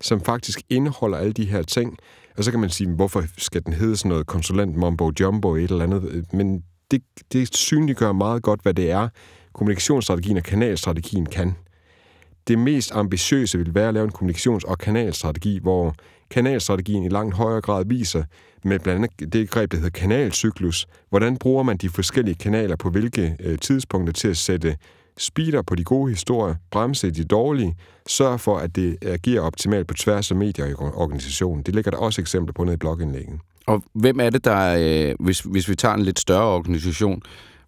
som 0.00 0.20
faktisk 0.20 0.62
indeholder 0.70 1.18
alle 1.18 1.32
de 1.32 1.44
her 1.44 1.62
ting. 1.62 1.98
Og 2.36 2.44
så 2.44 2.50
kan 2.50 2.60
man 2.60 2.70
sige, 2.70 2.90
hvorfor 2.90 3.24
skal 3.38 3.64
den 3.64 3.72
hedde 3.72 3.96
sådan 3.96 4.08
noget 4.08 4.26
konsulent 4.26 4.76
mumbo 4.76 5.12
jumbo 5.20 5.54
et 5.54 5.70
eller 5.70 5.84
andet? 5.84 6.24
Men 6.32 6.62
det, 6.90 7.02
det 7.32 7.56
synliggør 7.56 8.12
meget 8.12 8.42
godt, 8.42 8.62
hvad 8.62 8.74
det 8.74 8.90
er, 8.90 9.08
kommunikationsstrategien 9.54 10.36
og 10.36 10.42
kanalstrategien 10.42 11.26
kan. 11.26 11.54
Det 12.48 12.58
mest 12.58 12.92
ambitiøse 12.94 13.58
vil 13.58 13.74
være 13.74 13.88
at 13.88 13.94
lave 13.94 14.04
en 14.04 14.12
kommunikations- 14.12 14.68
og 14.68 14.78
kanalstrategi, 14.78 15.58
hvor 15.62 15.94
kanalstrategien 16.32 17.04
i 17.04 17.08
langt 17.08 17.34
højere 17.34 17.60
grad 17.60 17.84
viser, 17.86 18.24
med 18.64 18.78
blandt 18.78 19.04
andet 19.04 19.32
det 19.32 19.50
greb, 19.50 19.70
der 19.70 19.76
hedder 19.76 19.90
kanalcyklus, 19.90 20.86
hvordan 21.10 21.36
bruger 21.36 21.62
man 21.62 21.76
de 21.76 21.88
forskellige 21.88 22.34
kanaler 22.34 22.76
på 22.76 22.90
hvilke 22.90 23.36
øh, 23.40 23.58
tidspunkter 23.58 24.12
til 24.12 24.28
at 24.28 24.36
sætte 24.36 24.76
speeder 25.18 25.62
på 25.62 25.74
de 25.74 25.84
gode 25.84 26.10
historier, 26.10 26.54
bremse 26.70 27.10
de 27.10 27.24
dårlige, 27.24 27.76
sørge 28.08 28.38
for, 28.38 28.58
at 28.58 28.76
det 28.76 28.96
agerer 29.02 29.40
optimalt 29.40 29.86
på 29.86 29.94
tværs 29.94 30.30
af 30.30 30.36
medier 30.36 30.66
i 30.66 30.74
organisationen. 30.74 31.62
Det 31.62 31.74
ligger 31.74 31.90
der 31.90 31.98
også 31.98 32.20
eksempler 32.20 32.52
på 32.52 32.64
nede 32.64 32.74
i 32.74 32.76
blogindlæggen. 32.76 33.40
Og 33.66 33.82
hvem 33.92 34.20
er 34.20 34.30
det, 34.30 34.44
der, 34.44 34.76
øh, 34.78 35.14
hvis, 35.20 35.40
hvis 35.40 35.68
vi 35.68 35.74
tager 35.74 35.94
en 35.94 36.02
lidt 36.02 36.18
større 36.18 36.54
organisation, 36.54 37.22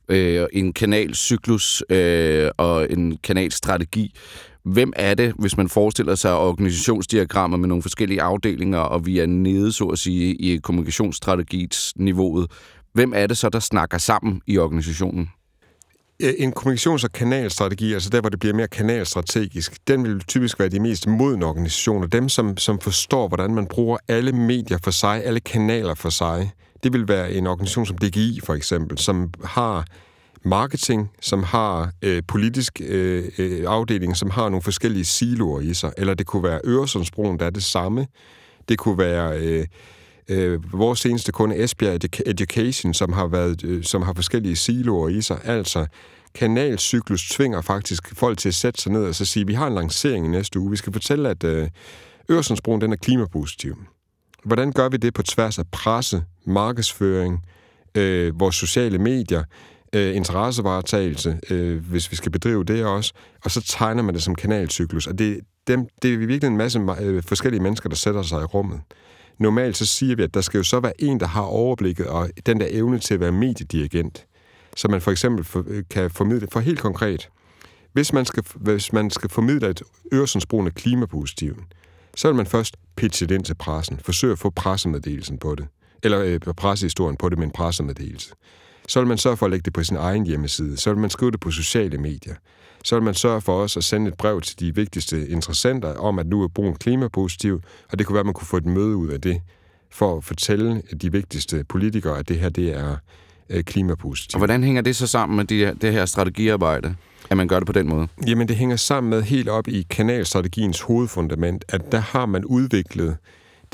øh, 0.08 0.46
en 0.52 0.72
kanalcyklus 0.72 1.84
øh, 1.90 2.50
og 2.56 2.92
en 2.92 3.18
kanalstrategi, 3.22 4.14
Hvem 4.64 4.92
er 4.96 5.14
det, 5.14 5.34
hvis 5.38 5.56
man 5.56 5.68
forestiller 5.68 6.14
sig 6.14 6.36
organisationsdiagrammer 6.36 7.56
med 7.56 7.68
nogle 7.68 7.82
forskellige 7.82 8.22
afdelinger, 8.22 8.78
og 8.78 9.06
vi 9.06 9.18
er 9.18 9.26
nede, 9.26 9.72
så 9.72 9.84
at 9.84 9.98
sige, 9.98 10.34
i 10.34 10.56
kommunikationsstrategiets-niveauet, 10.56 12.50
hvem 12.92 13.12
er 13.16 13.26
det 13.26 13.36
så, 13.36 13.48
der 13.48 13.58
snakker 13.58 13.98
sammen 13.98 14.40
i 14.46 14.58
organisationen? 14.58 15.30
En 16.20 16.52
kommunikations- 16.58 17.04
og 17.04 17.12
kanalstrategi, 17.12 17.92
altså 17.92 18.10
der, 18.10 18.20
hvor 18.20 18.30
det 18.30 18.40
bliver 18.40 18.54
mere 18.54 18.68
kanalstrategisk, 18.68 19.88
den 19.88 20.04
vil 20.04 20.20
typisk 20.20 20.58
være 20.58 20.68
de 20.68 20.80
mest 20.80 21.06
modne 21.06 21.46
organisationer. 21.46 22.06
Dem, 22.06 22.28
som, 22.28 22.56
som 22.56 22.78
forstår, 22.78 23.28
hvordan 23.28 23.54
man 23.54 23.66
bruger 23.66 23.96
alle 24.08 24.32
medier 24.32 24.78
for 24.84 24.90
sig, 24.90 25.24
alle 25.24 25.40
kanaler 25.40 25.94
for 25.94 26.10
sig. 26.10 26.50
Det 26.82 26.92
vil 26.92 27.08
være 27.08 27.32
en 27.32 27.46
organisation 27.46 27.86
som 27.86 27.98
DGI, 27.98 28.40
for 28.44 28.54
eksempel, 28.54 28.98
som 28.98 29.30
har 29.44 29.86
marketing, 30.44 31.10
som 31.20 31.42
har 31.42 31.92
øh, 32.02 32.22
politisk 32.28 32.80
øh, 32.84 33.24
øh, 33.38 33.64
afdeling, 33.66 34.16
som 34.16 34.30
har 34.30 34.48
nogle 34.48 34.62
forskellige 34.62 35.04
siloer 35.04 35.60
i 35.60 35.74
sig. 35.74 35.92
Eller 35.96 36.14
det 36.14 36.26
kunne 36.26 36.42
være 36.42 36.60
Øresundsbroen, 36.64 37.38
der 37.38 37.46
er 37.46 37.50
det 37.50 37.64
samme. 37.64 38.06
Det 38.68 38.78
kunne 38.78 38.98
være 38.98 39.38
øh, 39.38 39.66
øh, 40.28 40.72
vores 40.72 41.00
seneste 41.00 41.32
kunde, 41.32 41.56
Esbjerg 41.56 42.00
Education, 42.26 42.94
som 42.94 43.12
har, 43.12 43.26
været, 43.26 43.64
øh, 43.64 43.84
som 43.84 44.02
har 44.02 44.12
forskellige 44.12 44.56
siloer 44.56 45.08
i 45.08 45.20
sig. 45.20 45.40
Altså, 45.44 45.86
kanalcyklus 46.34 47.28
tvinger 47.28 47.60
faktisk 47.60 48.14
folk 48.14 48.38
til 48.38 48.48
at 48.48 48.54
sætte 48.54 48.82
sig 48.82 48.92
ned 48.92 49.04
og 49.04 49.14
så 49.14 49.24
sige, 49.24 49.46
vi 49.46 49.54
har 49.54 49.66
en 49.66 49.74
lancering 49.74 50.26
i 50.26 50.28
næste 50.28 50.58
uge. 50.60 50.70
Vi 50.70 50.76
skal 50.76 50.92
fortælle, 50.92 51.28
at 51.28 51.44
øh, 51.44 51.68
Øresundsbroen 52.30 52.80
den 52.80 52.92
er 52.92 52.96
klimapositiv. 52.96 53.76
Hvordan 54.44 54.72
gør 54.72 54.88
vi 54.88 54.96
det 54.96 55.14
på 55.14 55.22
tværs 55.22 55.58
af 55.58 55.64
presse, 55.72 56.24
markedsføring, 56.46 57.44
øh, 57.94 58.40
vores 58.40 58.56
sociale 58.56 58.98
medier, 58.98 59.44
øh, 59.94 60.16
interessevaretagelse, 60.16 61.38
øh, 61.50 61.86
hvis 61.86 62.10
vi 62.10 62.16
skal 62.16 62.32
bedrive 62.32 62.64
det 62.64 62.84
også, 62.84 63.12
og 63.44 63.50
så 63.50 63.62
tegner 63.62 64.02
man 64.02 64.14
det 64.14 64.22
som 64.22 64.34
kanalcyklus. 64.34 65.06
Og 65.06 65.18
det, 65.18 65.40
dem, 65.66 65.86
det 66.02 66.14
er 66.14 66.18
virkelig 66.18 66.44
en 66.44 66.56
masse 66.56 66.80
øh, 67.00 67.22
forskellige 67.22 67.62
mennesker, 67.62 67.88
der 67.88 67.96
sætter 67.96 68.22
sig 68.22 68.40
i 68.40 68.44
rummet. 68.44 68.80
Normalt 69.38 69.76
så 69.76 69.86
siger 69.86 70.16
vi, 70.16 70.22
at 70.22 70.34
der 70.34 70.40
skal 70.40 70.58
jo 70.58 70.64
så 70.64 70.80
være 70.80 71.02
en, 71.02 71.20
der 71.20 71.26
har 71.26 71.42
overblikket 71.42 72.06
og 72.06 72.30
den 72.46 72.60
der 72.60 72.66
evne 72.70 72.98
til 72.98 73.14
at 73.14 73.20
være 73.20 73.32
mediedirigent. 73.32 74.26
Så 74.76 74.88
man 74.88 75.00
for 75.00 75.10
eksempel 75.10 75.44
for, 75.44 75.64
øh, 75.66 75.84
kan 75.90 76.10
formidle 76.10 76.48
for 76.52 76.60
helt 76.60 76.80
konkret, 76.80 77.28
Hvis 77.92 78.12
man 78.12 78.24
skal, 78.24 78.44
hvis 78.54 78.92
man 78.92 79.10
skal 79.10 79.30
formidle, 79.30 79.68
et 79.68 79.82
Øresundsbroen 80.12 80.66
er 80.66 80.70
klimapositiv, 80.70 81.62
så 82.16 82.28
vil 82.28 82.36
man 82.36 82.46
først 82.46 82.76
pitche 82.96 83.26
det 83.26 83.34
ind 83.34 83.44
til 83.44 83.54
pressen, 83.54 84.00
forsøge 84.04 84.32
at 84.32 84.38
få 84.38 84.50
pressemeddelelsen 84.50 85.38
på 85.38 85.54
det, 85.54 85.66
eller 86.02 86.20
øh, 86.20 86.54
pressehistorien 86.56 87.16
på 87.16 87.28
det 87.28 87.38
med 87.38 87.46
en 87.46 87.52
pressemeddelelse. 87.52 88.34
Så 88.88 89.00
vil 89.00 89.08
man 89.08 89.18
sørge 89.18 89.36
for 89.36 89.46
at 89.46 89.50
lægge 89.50 89.64
det 89.64 89.72
på 89.72 89.84
sin 89.84 89.96
egen 89.96 90.26
hjemmeside, 90.26 90.76
så 90.76 90.90
vil 90.90 90.98
man 90.98 91.10
skrive 91.10 91.30
det 91.30 91.40
på 91.40 91.50
sociale 91.50 91.98
medier, 91.98 92.34
så 92.84 92.96
vil 92.96 93.02
man 93.02 93.14
sørge 93.14 93.40
for 93.40 93.62
os 93.62 93.76
at 93.76 93.84
sende 93.84 94.08
et 94.08 94.14
brev 94.14 94.40
til 94.40 94.60
de 94.60 94.74
vigtigste 94.74 95.28
interessenter 95.28 95.98
om, 95.98 96.18
at 96.18 96.26
nu 96.26 96.42
er 96.42 96.48
broen 96.48 96.74
klimapositiv, 96.74 97.60
og 97.92 97.98
det 97.98 98.06
kunne 98.06 98.14
være, 98.14 98.20
at 98.20 98.26
man 98.26 98.34
kunne 98.34 98.46
få 98.46 98.56
et 98.56 98.66
møde 98.66 98.96
ud 98.96 99.08
af 99.08 99.20
det, 99.20 99.40
for 99.90 100.16
at 100.16 100.24
fortælle 100.24 100.82
de 101.02 101.12
vigtigste 101.12 101.64
politikere, 101.68 102.18
at 102.18 102.28
det 102.28 102.38
her 102.38 102.48
det 102.48 102.76
er 102.76 102.96
øh, 103.50 103.64
klimapositivt. 103.64 104.34
Og 104.34 104.38
hvordan 104.38 104.64
hænger 104.64 104.82
det 104.82 104.96
så 104.96 105.06
sammen 105.06 105.36
med 105.36 105.44
de, 105.44 105.74
det 105.80 105.92
her 105.92 106.06
strategiarbejde, 106.06 106.94
at 107.30 107.36
man 107.36 107.48
gør 107.48 107.58
det 107.58 107.66
på 107.66 107.72
den 107.72 107.88
måde? 107.88 108.08
Jamen, 108.26 108.48
det 108.48 108.56
hænger 108.56 108.76
sammen 108.76 109.10
med 109.10 109.22
helt 109.22 109.48
op 109.48 109.68
i 109.68 109.86
kanalstrategiens 109.90 110.80
hovedfundament, 110.80 111.64
at 111.68 111.92
der 111.92 111.98
har 111.98 112.26
man 112.26 112.44
udviklet 112.44 113.16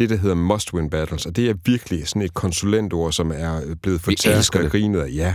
det, 0.01 0.11
der 0.11 0.17
hedder 0.17 0.37
must-win 0.37 0.89
battles, 0.89 1.27
og 1.27 1.37
det 1.37 1.51
er 1.51 1.55
virkelig 1.65 2.09
sådan 2.09 2.23
et 2.23 2.35
konsulentord, 2.35 3.13
som 3.13 3.33
er 3.35 3.75
blevet 3.83 4.01
fortærsket 4.01 4.65
og 4.65 4.71
grinet 4.71 5.01
af. 5.01 5.11
Ja, 5.15 5.35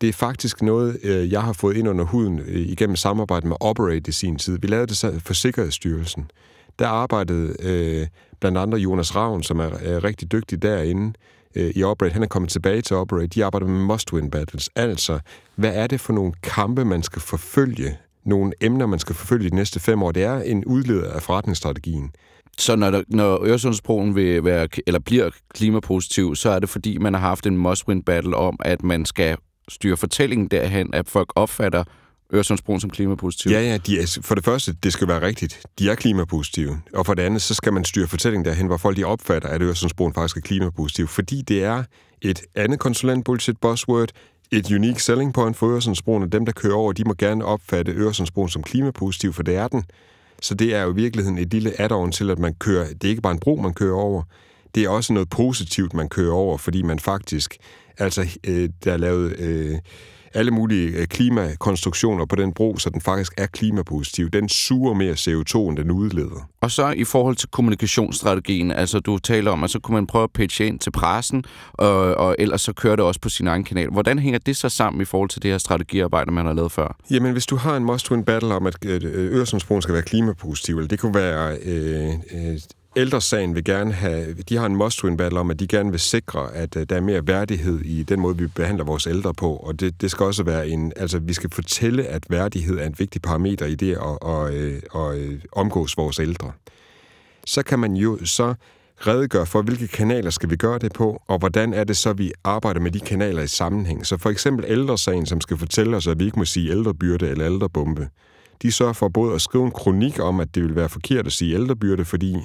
det 0.00 0.08
er 0.08 0.12
faktisk 0.12 0.62
noget, 0.62 0.98
øh, 1.02 1.32
jeg 1.32 1.42
har 1.42 1.52
fået 1.52 1.76
ind 1.76 1.88
under 1.88 2.04
huden 2.04 2.40
øh, 2.40 2.68
igennem 2.68 2.96
samarbejde 2.96 3.48
med 3.48 3.56
Operate 3.60 4.08
i 4.08 4.12
sin 4.12 4.36
tid. 4.36 4.58
Vi 4.58 4.66
lavede 4.66 4.86
det 4.86 5.22
for 5.22 5.34
Sikkerhedsstyrelsen. 5.34 6.30
Der 6.78 6.88
arbejdede 6.88 7.56
øh, 7.62 8.06
blandt 8.40 8.58
andre 8.58 8.78
Jonas 8.78 9.16
Ravn, 9.16 9.42
som 9.42 9.58
er, 9.58 9.70
er 9.80 10.04
rigtig 10.04 10.32
dygtig 10.32 10.62
derinde 10.62 11.12
øh, 11.54 11.72
i 11.74 11.82
Operate. 11.82 12.12
Han 12.12 12.22
er 12.22 12.26
kommet 12.26 12.50
tilbage 12.50 12.82
til 12.82 12.96
Operate. 12.96 13.26
De 13.26 13.44
arbejder 13.44 13.66
med 13.66 13.94
must-win 13.94 14.30
battles. 14.30 14.70
Altså, 14.76 15.18
hvad 15.56 15.74
er 15.74 15.86
det 15.86 16.00
for 16.00 16.12
nogle 16.12 16.32
kampe, 16.42 16.84
man 16.84 17.02
skal 17.02 17.22
forfølge? 17.22 17.98
Nogle 18.24 18.52
emner, 18.60 18.86
man 18.86 18.98
skal 18.98 19.14
forfølge 19.14 19.50
de 19.50 19.54
næste 19.54 19.80
fem 19.80 20.02
år. 20.02 20.12
Det 20.12 20.22
er 20.22 20.40
en 20.40 20.64
udleder 20.64 21.12
af 21.12 21.22
forretningsstrategien. 21.22 22.10
Så 22.58 22.76
når, 22.76 22.90
der, 22.90 23.02
når 23.08 23.44
Øresundsbroen 23.44 24.14
vil 24.14 24.44
være, 24.44 24.68
eller 24.86 25.00
bliver 25.00 25.30
klimapositiv, 25.54 26.36
så 26.36 26.50
er 26.50 26.58
det 26.58 26.68
fordi, 26.68 26.98
man 26.98 27.14
har 27.14 27.20
haft 27.20 27.46
en 27.46 27.66
must-win 27.66 28.02
battle 28.06 28.36
om, 28.36 28.56
at 28.64 28.82
man 28.82 29.04
skal 29.04 29.36
styre 29.68 29.96
fortællingen 29.96 30.48
derhen, 30.48 30.94
at 30.94 31.08
folk 31.08 31.32
opfatter 31.36 31.84
Øresundsbroen 32.34 32.80
som 32.80 32.90
klimapositiv? 32.90 33.52
Ja, 33.52 33.60
ja. 33.60 33.76
De 33.76 34.00
er, 34.00 34.18
for 34.22 34.34
det 34.34 34.44
første, 34.44 34.72
det 34.82 34.92
skal 34.92 35.08
være 35.08 35.22
rigtigt. 35.22 35.60
De 35.78 35.90
er 35.90 35.94
klimapositive. 35.94 36.80
Og 36.94 37.06
for 37.06 37.14
det 37.14 37.22
andet, 37.22 37.42
så 37.42 37.54
skal 37.54 37.72
man 37.72 37.84
styre 37.84 38.06
fortællingen 38.06 38.44
derhen, 38.44 38.66
hvor 38.66 38.76
folk 38.76 38.96
de 38.96 39.04
opfatter, 39.04 39.48
at 39.48 39.62
Øresundsbroen 39.62 40.14
faktisk 40.14 40.36
er 40.36 40.40
klimapositiv. 40.40 41.06
Fordi 41.06 41.42
det 41.42 41.64
er 41.64 41.84
et 42.22 42.42
andet 42.54 42.80
konsulent-bullshit 42.80 43.56
buzzword, 43.60 44.08
et 44.50 44.72
unique 44.72 45.02
selling 45.02 45.34
point 45.34 45.56
for 45.56 45.68
Øresundsbroen, 45.68 46.22
og 46.22 46.32
dem, 46.32 46.44
der 46.44 46.52
kører 46.52 46.74
over, 46.74 46.92
de 46.92 47.04
må 47.04 47.14
gerne 47.18 47.44
opfatte 47.44 47.92
Øresundsbroen 47.92 48.48
som 48.48 48.62
klimapositiv, 48.62 49.32
for 49.32 49.42
det 49.42 49.56
er 49.56 49.68
den. 49.68 49.84
Så 50.42 50.54
det 50.54 50.74
er 50.74 50.82
jo 50.82 50.92
i 50.92 50.94
virkeligheden 50.94 51.38
et 51.38 51.52
lille 51.52 51.80
add-on 51.80 52.12
til, 52.12 52.30
at 52.30 52.38
man 52.38 52.54
kører, 52.54 52.86
det 52.86 53.04
er 53.04 53.08
ikke 53.08 53.22
bare 53.22 53.32
en 53.32 53.40
bro, 53.40 53.56
man 53.56 53.74
kører 53.74 53.94
over, 53.94 54.22
det 54.74 54.84
er 54.84 54.88
også 54.88 55.12
noget 55.12 55.30
positivt, 55.30 55.94
man 55.94 56.08
kører 56.08 56.32
over, 56.32 56.58
fordi 56.58 56.82
man 56.82 56.98
faktisk, 56.98 57.56
altså, 57.98 58.38
øh, 58.46 58.68
der 58.84 58.92
er 58.92 58.96
lavet 58.96 59.40
øh, 59.40 59.78
alle 60.34 60.50
mulige 60.50 60.88
øh, 60.88 61.06
klimakonstruktioner 61.06 62.26
på 62.26 62.36
den 62.36 62.52
bro, 62.52 62.76
så 62.78 62.90
den 62.90 63.00
faktisk 63.00 63.32
er 63.36 63.46
klimapositiv. 63.46 64.30
Den 64.30 64.48
suger 64.48 64.94
mere 64.94 65.12
CO2, 65.12 65.68
end 65.68 65.76
den 65.76 65.90
udleder. 65.90 66.48
Og 66.60 66.70
så 66.70 66.90
i 66.90 67.04
forhold 67.04 67.36
til 67.36 67.48
kommunikationsstrategien, 67.48 68.70
altså 68.70 69.00
du 69.00 69.18
taler 69.18 69.50
om, 69.50 69.64
at 69.64 69.70
så 69.70 69.78
kunne 69.78 69.94
man 69.94 70.06
prøve 70.06 70.24
at 70.24 70.30
pitche 70.30 70.66
ind 70.66 70.78
til 70.78 70.90
pressen, 70.90 71.44
og, 71.72 72.14
og 72.14 72.36
ellers 72.38 72.60
så 72.60 72.72
kører 72.72 72.96
det 72.96 73.04
også 73.04 73.20
på 73.20 73.28
sin 73.28 73.46
egen 73.46 73.64
kanal. 73.64 73.90
Hvordan 73.90 74.18
hænger 74.18 74.38
det 74.38 74.56
så 74.56 74.68
sammen 74.68 75.02
i 75.02 75.04
forhold 75.04 75.30
til 75.30 75.42
det 75.42 75.50
her 75.50 75.58
strategiarbejde, 75.58 76.32
man 76.32 76.46
har 76.46 76.52
lavet 76.52 76.72
før? 76.72 76.96
Jamen, 77.10 77.32
hvis 77.32 77.46
du 77.46 77.56
har 77.56 77.76
en 77.76 77.90
must-win 77.90 78.24
battle 78.24 78.54
om, 78.54 78.66
at 78.66 78.76
Øresundsbroen 78.84 79.82
skal 79.82 79.94
være 79.94 80.02
klimapositiv, 80.02 80.76
eller 80.76 80.88
det 80.88 80.98
kunne 80.98 81.14
være... 81.14 81.56
Øh, 81.64 82.08
øh, 82.34 82.58
Ældresagen 82.96 83.54
vil 83.54 83.64
gerne 83.64 83.92
have, 83.92 84.34
de 84.48 84.56
har 84.56 84.66
en 84.66 84.82
must-win 84.82 85.16
battle 85.16 85.40
om, 85.40 85.50
at 85.50 85.60
de 85.60 85.66
gerne 85.66 85.90
vil 85.90 86.00
sikre, 86.00 86.54
at 86.54 86.76
øh, 86.76 86.86
der 86.88 86.96
er 86.96 87.00
mere 87.00 87.26
værdighed 87.26 87.80
i 87.80 88.02
den 88.02 88.20
måde, 88.20 88.38
vi 88.38 88.46
behandler 88.46 88.84
vores 88.84 89.06
ældre 89.06 89.34
på. 89.34 89.56
Og 89.56 89.80
det, 89.80 90.00
det 90.00 90.10
skal 90.10 90.26
også 90.26 90.42
være 90.42 90.68
en, 90.68 90.92
altså 90.96 91.18
vi 91.18 91.32
skal 91.32 91.50
fortælle, 91.50 92.04
at 92.04 92.26
værdighed 92.30 92.78
er 92.78 92.86
en 92.86 92.94
vigtig 92.98 93.22
parameter 93.22 93.66
i 93.66 93.74
det 93.74 93.92
at, 93.92 93.98
og, 93.98 94.22
og, 94.22 94.52
og, 94.90 95.16
omgås 95.52 95.96
vores 95.96 96.18
ældre. 96.18 96.52
Så 97.46 97.62
kan 97.62 97.78
man 97.78 97.96
jo 97.96 98.18
så 98.24 98.54
redegøre 99.06 99.46
for, 99.46 99.62
hvilke 99.62 99.88
kanaler 99.88 100.30
skal 100.30 100.50
vi 100.50 100.56
gøre 100.56 100.78
det 100.78 100.92
på, 100.92 101.22
og 101.26 101.38
hvordan 101.38 101.74
er 101.74 101.84
det 101.84 101.96
så, 101.96 102.12
vi 102.12 102.32
arbejder 102.44 102.80
med 102.80 102.90
de 102.90 103.00
kanaler 103.00 103.42
i 103.42 103.46
sammenhæng. 103.46 104.06
Så 104.06 104.18
for 104.18 104.30
eksempel 104.30 104.64
ældresagen, 104.68 105.26
som 105.26 105.40
skal 105.40 105.56
fortælle 105.56 105.96
os, 105.96 106.06
at 106.06 106.18
vi 106.18 106.24
ikke 106.24 106.38
må 106.38 106.44
sige 106.44 106.70
ældrebyrde 106.70 107.28
eller 107.28 107.46
ældrebombe. 107.46 108.08
De 108.62 108.72
sørger 108.72 108.92
for 108.92 109.08
både 109.08 109.34
at 109.34 109.40
skrive 109.40 109.64
en 109.64 109.70
kronik 109.70 110.20
om, 110.20 110.40
at 110.40 110.54
det 110.54 110.62
vil 110.62 110.76
være 110.76 110.88
forkert 110.88 111.26
at 111.26 111.32
sige 111.32 111.54
ældrebyrde, 111.54 112.04
fordi 112.04 112.36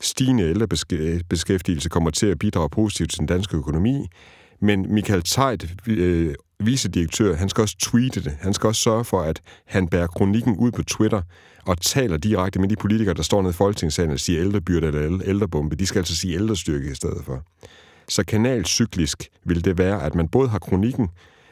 stigende 0.00 0.44
ældrebeskæftigelse 0.44 1.88
kommer 1.88 2.10
til 2.10 2.26
at 2.26 2.38
bidrage 2.38 2.68
positivt 2.70 3.10
til 3.10 3.18
den 3.18 3.26
danske 3.26 3.56
økonomi. 3.56 4.08
Men 4.60 4.94
Michael 4.94 5.22
Tejt, 5.22 5.66
øh, 5.86 6.34
vicedirektør, 6.60 7.34
han 7.34 7.48
skal 7.48 7.62
også 7.62 7.76
tweete 7.78 8.24
det. 8.24 8.36
Han 8.40 8.54
skal 8.54 8.66
også 8.66 8.82
sørge 8.82 9.04
for, 9.04 9.20
at 9.20 9.40
han 9.66 9.88
bærer 9.88 10.06
kronikken 10.06 10.56
ud 10.56 10.70
på 10.70 10.82
Twitter 10.82 11.22
og 11.66 11.80
taler 11.80 12.16
direkte 12.16 12.60
med 12.60 12.68
de 12.68 12.76
politikere, 12.76 13.14
der 13.14 13.22
står 13.22 13.42
nede 13.42 13.50
i 13.50 13.54
Folketingssalen 13.54 14.12
og 14.12 14.20
siger 14.20 14.40
ældrebyrde 14.40 14.86
eller 14.86 15.20
ældrebombe. 15.24 15.76
De 15.76 15.86
skal 15.86 15.98
altså 15.98 16.16
sige 16.16 16.34
ældrestyrke 16.34 16.90
i 16.90 16.94
stedet 16.94 17.24
for. 17.24 17.42
Så 18.08 18.24
kanalcyklisk 18.24 19.28
vil 19.44 19.64
det 19.64 19.78
være, 19.78 20.02
at 20.02 20.14
man 20.14 20.28
både 20.28 20.48
har 20.48 20.58
kronikken, 20.58 21.08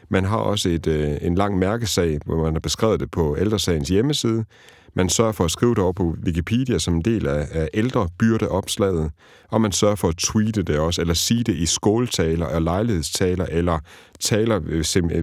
man 0.09 0.25
har 0.25 0.37
også 0.37 0.69
et, 0.69 0.87
øh, 0.87 1.17
en 1.21 1.35
lang 1.35 1.57
mærkesag, 1.57 2.19
hvor 2.25 2.43
man 2.43 2.53
har 2.53 2.59
beskrevet 2.59 2.99
det 2.99 3.11
på 3.11 3.37
ældresagens 3.39 3.89
hjemmeside, 3.89 4.45
man 4.93 5.09
sørger 5.09 5.31
for 5.31 5.45
at 5.45 5.51
skrive 5.51 5.75
det 5.75 5.83
over 5.83 5.93
på 5.93 6.15
Wikipedia 6.25 6.79
som 6.79 6.93
en 6.95 7.01
del 7.01 7.27
af, 7.27 7.47
af 7.51 7.69
ældrebyrdeopslaget, 7.73 9.11
og 9.49 9.61
man 9.61 9.71
sørger 9.71 9.95
for 9.95 10.07
at 10.07 10.15
tweete 10.17 10.63
det 10.63 10.79
også, 10.79 11.01
eller 11.01 11.13
sige 11.13 11.43
det 11.43 11.55
i 11.55 11.65
skåltaler 11.65 12.45
og 12.45 12.61
lejlighedstaler, 12.61 13.45
eller 13.45 13.79
taler 14.19 14.59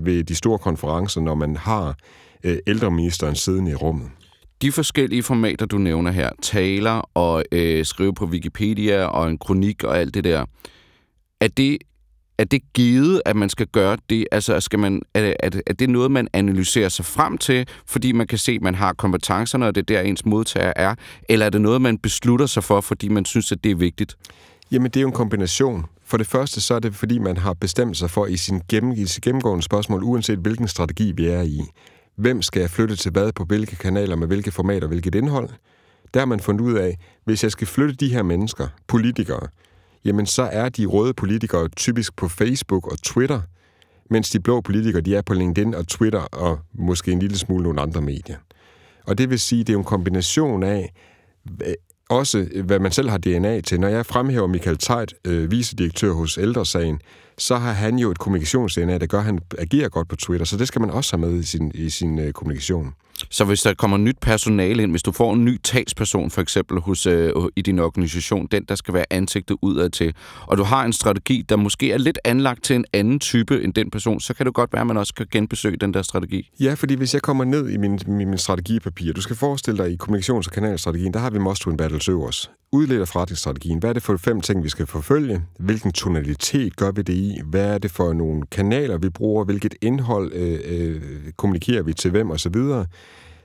ved 0.01 0.25
de 0.25 0.35
store 0.35 0.59
konferencer, 0.59 1.21
når 1.21 1.35
man 1.35 1.57
har 1.57 1.97
øh, 2.45 2.59
ældreministeren 2.67 3.35
siddende 3.35 3.71
i 3.71 3.75
rummet. 3.75 4.11
De 4.63 4.73
forskellige 4.73 5.23
formater, 5.23 5.67
du 5.67 5.79
nævner 5.79 6.11
her, 6.11 6.31
taler 6.43 7.11
og 7.15 7.45
øh, 7.53 7.85
skrive 7.85 8.15
på 8.15 8.25
Wikipedia 8.25 9.05
og 9.05 9.31
en 9.31 9.39
kronik 9.39 9.85
og 9.85 9.99
alt 9.99 10.15
det 10.15 10.25
der, 10.25 10.45
er 11.41 11.49
det 11.49 11.79
er 12.39 12.45
det 12.45 12.73
givet, 12.75 13.23
at 13.25 13.37
man 13.37 13.49
skal 13.49 13.67
gøre 13.67 13.97
det? 14.11 14.27
Altså, 14.33 14.61
skal 14.61 14.79
man, 14.79 15.03
er, 15.15 15.35
er, 15.41 15.51
er 15.67 15.73
det 15.73 15.91
noget, 15.91 16.11
man 16.11 16.29
analyserer 16.33 16.89
sig 16.89 17.05
frem 17.05 17.39
til, 17.39 17.69
fordi 17.87 18.13
man 18.13 18.27
kan 18.27 18.39
se, 18.39 18.53
at 18.53 18.63
man 18.63 18.75
har 18.75 18.93
kompetencerne, 18.93 19.67
og 19.67 19.75
det 19.75 19.81
er 19.81 19.85
der, 19.85 20.01
ens 20.01 20.25
modtager 20.25 20.73
er? 20.77 20.95
Eller 21.29 21.47
er 21.47 21.51
det 21.51 21.61
noget, 21.61 21.83
man 21.83 21.99
beslutter 21.99 22.47
sig 22.47 22.65
for, 22.65 22.81
fordi 22.81 23.09
man 23.09 23.25
synes, 23.25 23.53
at 23.53 23.65
det 23.65 23.71
er 23.71 23.77
vigtigt? 23.77 24.17
Jamen, 24.73 24.91
det 24.91 24.97
er 24.97 25.03
jo 25.03 25.09
en 25.09 25.15
kombination. 25.15 25.85
For 26.05 26.17
det 26.17 26.27
første, 26.27 26.61
så 26.61 26.75
er 26.75 26.79
det, 26.79 26.95
fordi 26.95 27.19
man 27.19 27.37
har 27.37 27.53
bestemt 27.53 27.97
sig 27.97 28.11
for 28.11 28.27
i 28.27 28.37
sin, 28.37 28.63
gennem, 28.69 28.93
i 28.93 29.07
sin 29.07 29.21
gennemgående 29.21 29.63
spørgsmål, 29.63 30.03
uanset 30.03 30.39
hvilken 30.39 30.69
strategi 30.69 31.13
vi 31.13 31.27
er 31.27 31.43
i, 31.43 31.61
hvem 32.17 32.43
skal 32.43 32.61
jeg 32.61 32.71
flytte 32.71 32.97
til 32.97 33.13
hvad 33.13 33.33
på 33.33 33.45
hvilke 33.45 33.77
kanaler, 33.77 34.17
med 34.17 34.27
hvilke 34.27 34.51
formater, 34.51 34.89
hvilket 34.89 35.15
indhold? 35.15 35.49
Der 36.15 36.21
har 36.21 36.27
man 36.27 36.41
fundet 36.41 36.65
ud 36.65 36.75
af, 36.75 36.99
hvis 37.25 37.43
jeg 37.43 37.53
skal 37.53 37.67
flytte 37.67 37.95
de 37.95 38.09
her 38.09 38.23
mennesker, 38.23 38.69
politikere, 38.87 39.49
jamen 40.07 40.27
så 40.27 40.43
er 40.43 40.69
de 40.69 40.87
røde 40.87 41.15
politikere 41.15 41.69
typisk 41.69 42.17
på 42.17 42.29
Facebook 42.29 42.93
og 42.93 42.99
Twitter, 43.03 43.41
mens 44.11 44.31
de 44.31 44.41
blå 44.41 44.61
politikere, 44.61 45.01
de 45.01 45.17
er 45.17 45.23
på 45.23 45.35
LinkedIn 45.35 45.75
og 45.75 45.89
Twitter 45.89 46.21
og 46.21 46.59
måske 46.75 47.13
en 47.13 47.19
lille 47.19 47.39
smule 47.39 47.63
nogle 47.63 47.81
andre 47.81 48.01
medier. 48.01 48.37
Og 49.07 49.19
det 49.19 49.31
vil 49.31 49.41
sige, 49.41 49.65
det 49.65 49.73
er 49.73 49.79
en 49.79 49.85
kombination 49.85 50.63
af 50.63 50.93
også, 52.09 52.49
hvad 52.65 52.79
man 52.79 52.93
selv 52.93 53.11
har 53.11 53.19
DNA 53.19 53.61
til. 53.61 53.81
Når 53.81 53.89
jeg 53.89 54.07
fremhæver 54.07 54.47
Michael 54.47 54.79
Tejt, 54.79 55.15
øh, 55.25 55.51
vicedirektør 55.51 56.13
hos 56.13 56.39
Ældresagen, 56.39 57.01
så 57.39 57.57
har 57.57 57.73
han 57.73 57.99
jo 57.99 58.11
et 58.11 58.19
kommunikations-DNA, 58.19 58.99
der 58.99 59.07
gør, 59.07 59.19
at 59.19 59.25
han 59.25 59.39
agerer 59.59 59.89
godt 59.89 60.09
på 60.09 60.17
Twitter, 60.17 60.47
så 60.47 60.57
det 60.57 60.69
skal 60.69 60.81
man 60.81 60.91
også 60.91 61.17
have 61.17 61.31
med 61.31 61.41
i 61.41 61.43
sin, 61.43 61.73
i 61.75 61.91
sin 61.91 62.19
øh, 62.19 62.33
kommunikation. 62.33 62.95
Så 63.31 63.45
hvis 63.45 63.63
der 63.63 63.75
kommer 63.75 63.97
nyt 63.97 64.17
personale 64.21 64.83
ind, 64.83 64.91
hvis 64.91 65.03
du 65.03 65.13
får 65.13 65.35
en 65.35 65.45
ny 65.45 65.61
talsperson 65.63 66.31
for 66.31 66.41
eksempel 66.41 66.81
hos, 66.81 67.07
øh, 67.07 67.33
i 67.57 67.63
din 67.63 67.79
organisation, 67.79 68.47
den 68.51 68.65
der 68.69 68.75
skal 68.75 68.95
være 68.95 69.05
ansigtet 69.11 69.57
udad 69.63 69.91
til, 69.91 70.15
og 70.47 70.59
du 70.59 70.63
har 70.63 70.85
en 70.85 70.93
strategi, 70.93 71.43
der 71.49 71.57
måske 71.57 71.93
er 71.93 71.99
lidt 71.99 72.19
anlagt 72.25 72.65
til 72.65 72.77
en 72.77 72.85
anden 72.93 73.21
type 73.21 73.63
end 73.63 73.75
den 73.75 73.91
person, 73.91 74.21
så 74.21 74.35
kan 74.35 74.47
det 74.47 74.55
godt 74.55 74.73
være, 74.73 74.81
at 74.81 74.87
man 74.87 74.97
også 74.97 75.15
kan 75.15 75.27
genbesøge 75.31 75.77
den 75.77 75.95
der 75.95 76.03
strategi. 76.03 76.51
Ja, 76.61 76.75
fordi 76.75 76.95
hvis 76.95 77.15
jeg 77.15 77.23
kommer 77.23 77.45
ned 77.45 77.69
i 77.69 77.77
min, 77.77 77.99
min, 78.07 78.29
min 78.29 78.39
strategipapir, 78.39 79.13
du 79.13 79.21
skal 79.21 79.37
forestille 79.37 79.85
dig 79.85 79.93
i 79.93 79.97
kommunikations- 80.03 80.47
og 80.47 80.53
kanalstrategien, 80.53 81.15
der 81.15 81.21
har 81.21 81.31
vi 81.31 81.39
must 81.39 81.67
win 81.67 81.77
battles 81.77 82.09
øverst. 82.09 82.51
Udledt 82.73 83.01
af 83.01 83.09
forretningsstrategien. 83.09 83.79
Hvad 83.79 83.91
er 83.91 83.95
det 83.95 84.03
for 84.03 84.17
fem 84.17 84.41
ting, 84.41 84.65
vi 84.65 84.69
skal 84.69 84.87
forfølge? 84.87 85.43
Hvilken 85.59 85.93
tonalitet 85.93 86.77
gør 86.77 86.93
vi 86.93 87.03
det 87.03 87.15
i? 87.15 87.41
Hvad 87.45 87.75
er 87.75 87.79
det 87.79 87.91
for 87.91 88.13
nogle 88.13 88.43
kanaler, 88.51 88.99
vi 88.99 89.09
bruger? 89.09 89.45
Hvilket 89.45 89.75
indhold 89.83 90.33
øh, 90.33 90.61
øh, 90.65 91.03
kommunikerer 91.37 91.83
vi 91.83 91.93
til 91.93 92.11
hvem 92.11 92.31
osv.? 92.31 92.57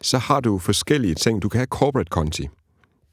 Så 0.02 0.18
har 0.18 0.40
du 0.40 0.58
forskellige 0.58 1.16
ting. 1.16 1.42
Du 1.42 1.50
kan 1.50 1.60
have 1.60 1.68
corporate 1.68 2.10
konti. 2.10 2.48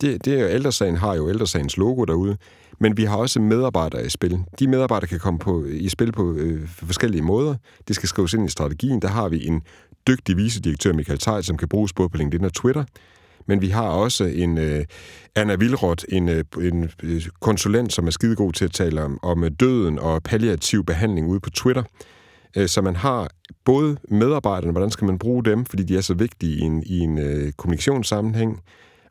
Det, 0.01 0.25
det 0.25 0.41
er 0.41 0.49
ældresagen 0.49 0.97
har 0.97 1.15
jo 1.15 1.29
ældresagens 1.29 1.77
logo 1.77 2.05
derude, 2.05 2.37
men 2.81 2.97
vi 2.97 3.05
har 3.05 3.17
også 3.17 3.41
medarbejdere 3.41 4.07
i 4.07 4.09
spil. 4.09 4.39
De 4.59 4.69
medarbejdere 4.69 5.09
kan 5.09 5.19
komme 5.19 5.39
på, 5.39 5.65
i 5.65 5.89
spil 5.89 6.13
på 6.13 6.33
øh, 6.33 6.69
forskellige 6.69 7.23
måder. 7.23 7.55
Det 7.89 7.97
skal 7.97 8.09
skrives 8.09 8.35
ind 8.35 8.47
i 8.47 8.51
strategien. 8.51 9.03
Der 9.03 9.09
har 9.09 9.29
vi 9.29 9.47
en 9.47 9.63
dygtig 10.07 10.37
vicedirektør, 10.37 10.93
Michael 10.93 11.19
Tej, 11.19 11.43
som 11.43 11.57
kan 11.57 11.69
bruges 11.69 11.93
både 11.93 12.09
på 12.09 12.17
LinkedIn 12.17 12.45
og 12.45 12.53
Twitter. 12.53 12.85
Men 13.47 13.61
vi 13.61 13.69
har 13.69 13.89
også 13.89 14.25
en 14.25 14.59
øh, 14.59 14.85
Anna 15.35 15.55
Vilrot, 15.55 16.05
en, 16.09 16.29
øh, 16.29 16.45
en 16.61 16.91
øh, 17.03 17.27
konsulent, 17.41 17.93
som 17.93 18.07
er 18.07 18.11
skidegod 18.11 18.53
til 18.53 18.65
at 18.65 18.73
tale 18.73 19.03
om, 19.03 19.19
om 19.23 19.55
døden 19.61 19.99
og 19.99 20.23
palliativ 20.23 20.85
behandling 20.85 21.27
ude 21.27 21.41
på 21.41 21.51
Twitter. 21.51 21.83
Øh, 22.57 22.69
så 22.69 22.83
man 22.83 22.97
har 22.97 23.29
både 23.65 23.97
medarbejderne, 24.09 24.73
hvordan 24.73 24.91
skal 24.91 25.07
man 25.07 25.19
bruge 25.19 25.45
dem, 25.45 25.65
fordi 25.65 25.83
de 25.83 25.97
er 25.97 26.01
så 26.01 26.15
vigtige 26.15 26.57
i 26.57 26.61
en, 26.61 26.83
i 26.87 26.99
en 26.99 27.19
øh, 27.19 27.53
kommunikationssammenhæng, 27.53 28.61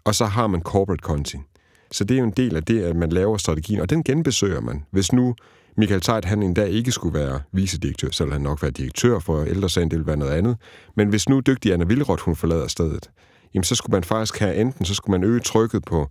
og 0.03 0.15
så 0.15 0.25
har 0.25 0.47
man 0.47 0.61
corporate 0.61 1.01
content. 1.01 1.43
Så 1.91 2.03
det 2.03 2.15
er 2.15 2.19
jo 2.19 2.25
en 2.25 2.33
del 2.37 2.55
af 2.55 2.63
det, 2.63 2.83
at 2.83 2.95
man 2.95 3.09
laver 3.09 3.37
strategien, 3.37 3.79
og 3.79 3.89
den 3.89 4.03
genbesøger 4.03 4.61
man. 4.61 4.85
Hvis 4.91 5.11
nu 5.13 5.35
Michael 5.77 6.01
Tejt, 6.01 6.25
han 6.25 6.43
en 6.43 6.53
dag 6.53 6.69
ikke 6.69 6.91
skulle 6.91 7.19
være 7.19 7.41
vicedirektør, 7.51 8.07
så 8.11 8.23
ville 8.23 8.33
han 8.33 8.41
nok 8.41 8.61
være 8.61 8.71
direktør 8.71 9.19
for 9.19 9.43
ældresagen, 9.43 9.91
det 9.91 9.97
ville 9.97 10.07
være 10.07 10.17
noget 10.17 10.31
andet. 10.31 10.57
Men 10.95 11.09
hvis 11.09 11.29
nu 11.29 11.39
dygtig 11.39 11.73
Anna 11.73 11.85
Vilrot, 11.85 12.19
hun 12.19 12.35
forlader 12.35 12.67
stedet, 12.67 13.09
jamen 13.53 13.63
så 13.63 13.75
skulle 13.75 13.93
man 13.93 14.03
faktisk 14.03 14.39
have 14.39 14.55
enten, 14.55 14.85
så 14.85 14.93
skulle 14.93 15.19
man 15.19 15.29
øge 15.29 15.39
trykket 15.39 15.85
på 15.85 16.09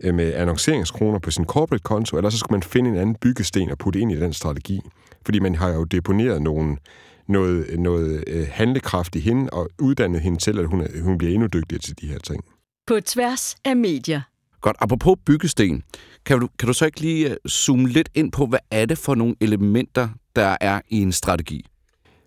øh, 0.00 0.14
med 0.14 0.34
annonceringskroner 0.34 1.18
på 1.18 1.30
sin 1.30 1.44
corporate 1.44 1.82
konto, 1.82 2.16
eller 2.16 2.30
så 2.30 2.38
skulle 2.38 2.56
man 2.56 2.62
finde 2.62 2.90
en 2.90 2.96
anden 2.96 3.14
byggesten 3.14 3.70
og 3.70 3.78
putte 3.78 4.00
ind 4.00 4.12
i 4.12 4.20
den 4.20 4.32
strategi. 4.32 4.80
Fordi 5.28 5.38
man 5.38 5.54
har 5.54 5.68
jo 5.68 5.84
deponeret 5.84 6.42
nogen, 6.42 6.78
noget, 7.26 7.80
noget 7.80 8.24
øh, 8.26 8.46
handlekraft 8.50 9.16
i 9.16 9.20
hende 9.20 9.50
og 9.50 9.70
uddannet 9.78 10.20
hende 10.20 10.38
til, 10.38 10.58
at 10.58 10.66
hun, 10.66 10.86
hun 11.02 11.18
bliver 11.18 11.34
endnu 11.34 11.46
dygtigere 11.46 11.80
til 11.80 12.00
de 12.00 12.06
her 12.06 12.18
ting. 12.18 12.44
På 12.86 13.00
tværs 13.00 13.56
af 13.64 13.76
medier. 13.76 14.20
Godt. 14.60 14.76
Apropos 14.80 15.16
byggesten, 15.26 15.82
kan 16.26 16.40
du, 16.40 16.48
kan 16.58 16.66
du 16.66 16.72
så 16.72 16.86
ikke 16.86 17.00
lige 17.00 17.30
øh, 17.30 17.36
zoome 17.48 17.88
lidt 17.88 18.08
ind 18.14 18.32
på, 18.32 18.46
hvad 18.46 18.58
er 18.70 18.86
det 18.86 18.98
for 18.98 19.14
nogle 19.14 19.34
elementer, 19.40 20.08
der 20.36 20.56
er 20.60 20.80
i 20.88 21.02
en 21.02 21.12
strategi? 21.12 21.66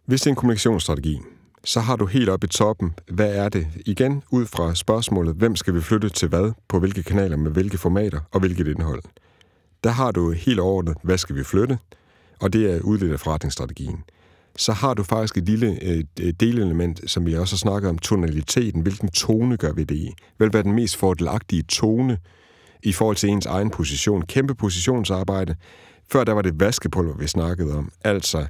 Hvis 0.06 0.22
det 0.22 0.28
er 0.28 0.32
en 0.32 0.36
kommunikationsstrategi, 0.36 1.20
så 1.64 1.80
har 1.80 1.96
du 1.96 2.06
helt 2.06 2.30
oppe 2.30 2.46
i 2.46 2.50
toppen, 2.50 2.94
hvad 3.12 3.36
er 3.36 3.50
det? 3.50 3.68
Igen, 3.86 4.24
ud 4.32 4.46
fra 4.46 4.76
spørgsmålet, 4.76 5.36
hvem 5.36 5.56
skal 5.56 5.74
vi 5.74 5.82
flytte 5.82 6.10
til 6.10 6.28
hvad, 6.28 6.52
på 6.68 6.80
hvilke 6.80 7.04
kanaler, 7.04 7.38
med 7.38 7.52
hvilke 7.52 7.78
formater 7.78 8.20
og 8.32 8.40
hvilket 8.40 8.68
indhold. 8.68 9.04
Der 9.84 9.90
har 9.90 10.12
du 10.12 10.32
helt 10.32 10.60
overordnet, 10.60 10.98
hvad 11.04 11.18
skal 11.18 11.36
vi 11.36 11.44
flytte? 11.44 11.78
Og 12.42 12.54
det 12.54 12.74
er 12.74 12.82
udledt 12.82 13.14
af 13.14 13.20
forretningsstrategien. 13.20 14.04
Så 14.58 14.74
har 14.74 14.94
du 14.94 15.04
faktisk 15.04 15.38
et 15.38 15.46
lille 15.46 15.80
øh, 15.84 16.34
delelement, 16.40 17.12
som 17.12 17.26
vi 17.26 17.36
også 17.36 17.56
har 17.56 17.58
snakket 17.58 17.90
om, 17.90 17.98
tonaliteten. 17.98 18.82
Hvilken 18.82 19.10
tone 19.10 19.58
gør 19.58 19.74
vi 19.74 19.84
det 19.84 19.96
i? 19.96 20.14
Hvad 20.38 20.56
er 20.56 20.62
den 20.62 20.74
mest 20.74 20.98
fordelagtige 20.98 21.64
tone 21.64 22.18
i 22.84 22.92
forhold 22.92 23.16
til 23.16 23.30
ens 23.30 23.46
egen 23.46 23.70
position? 23.70 24.22
Kæmpe 24.22 24.56
positionsarbejde. 24.56 25.56
Før 26.12 26.24
der 26.24 26.34
var 26.34 26.42
det 26.42 26.60
vaskepulver, 26.60 27.18
vi 27.18 27.28
snakkede 27.28 27.76
om. 27.76 27.92
Altså, 28.04 28.46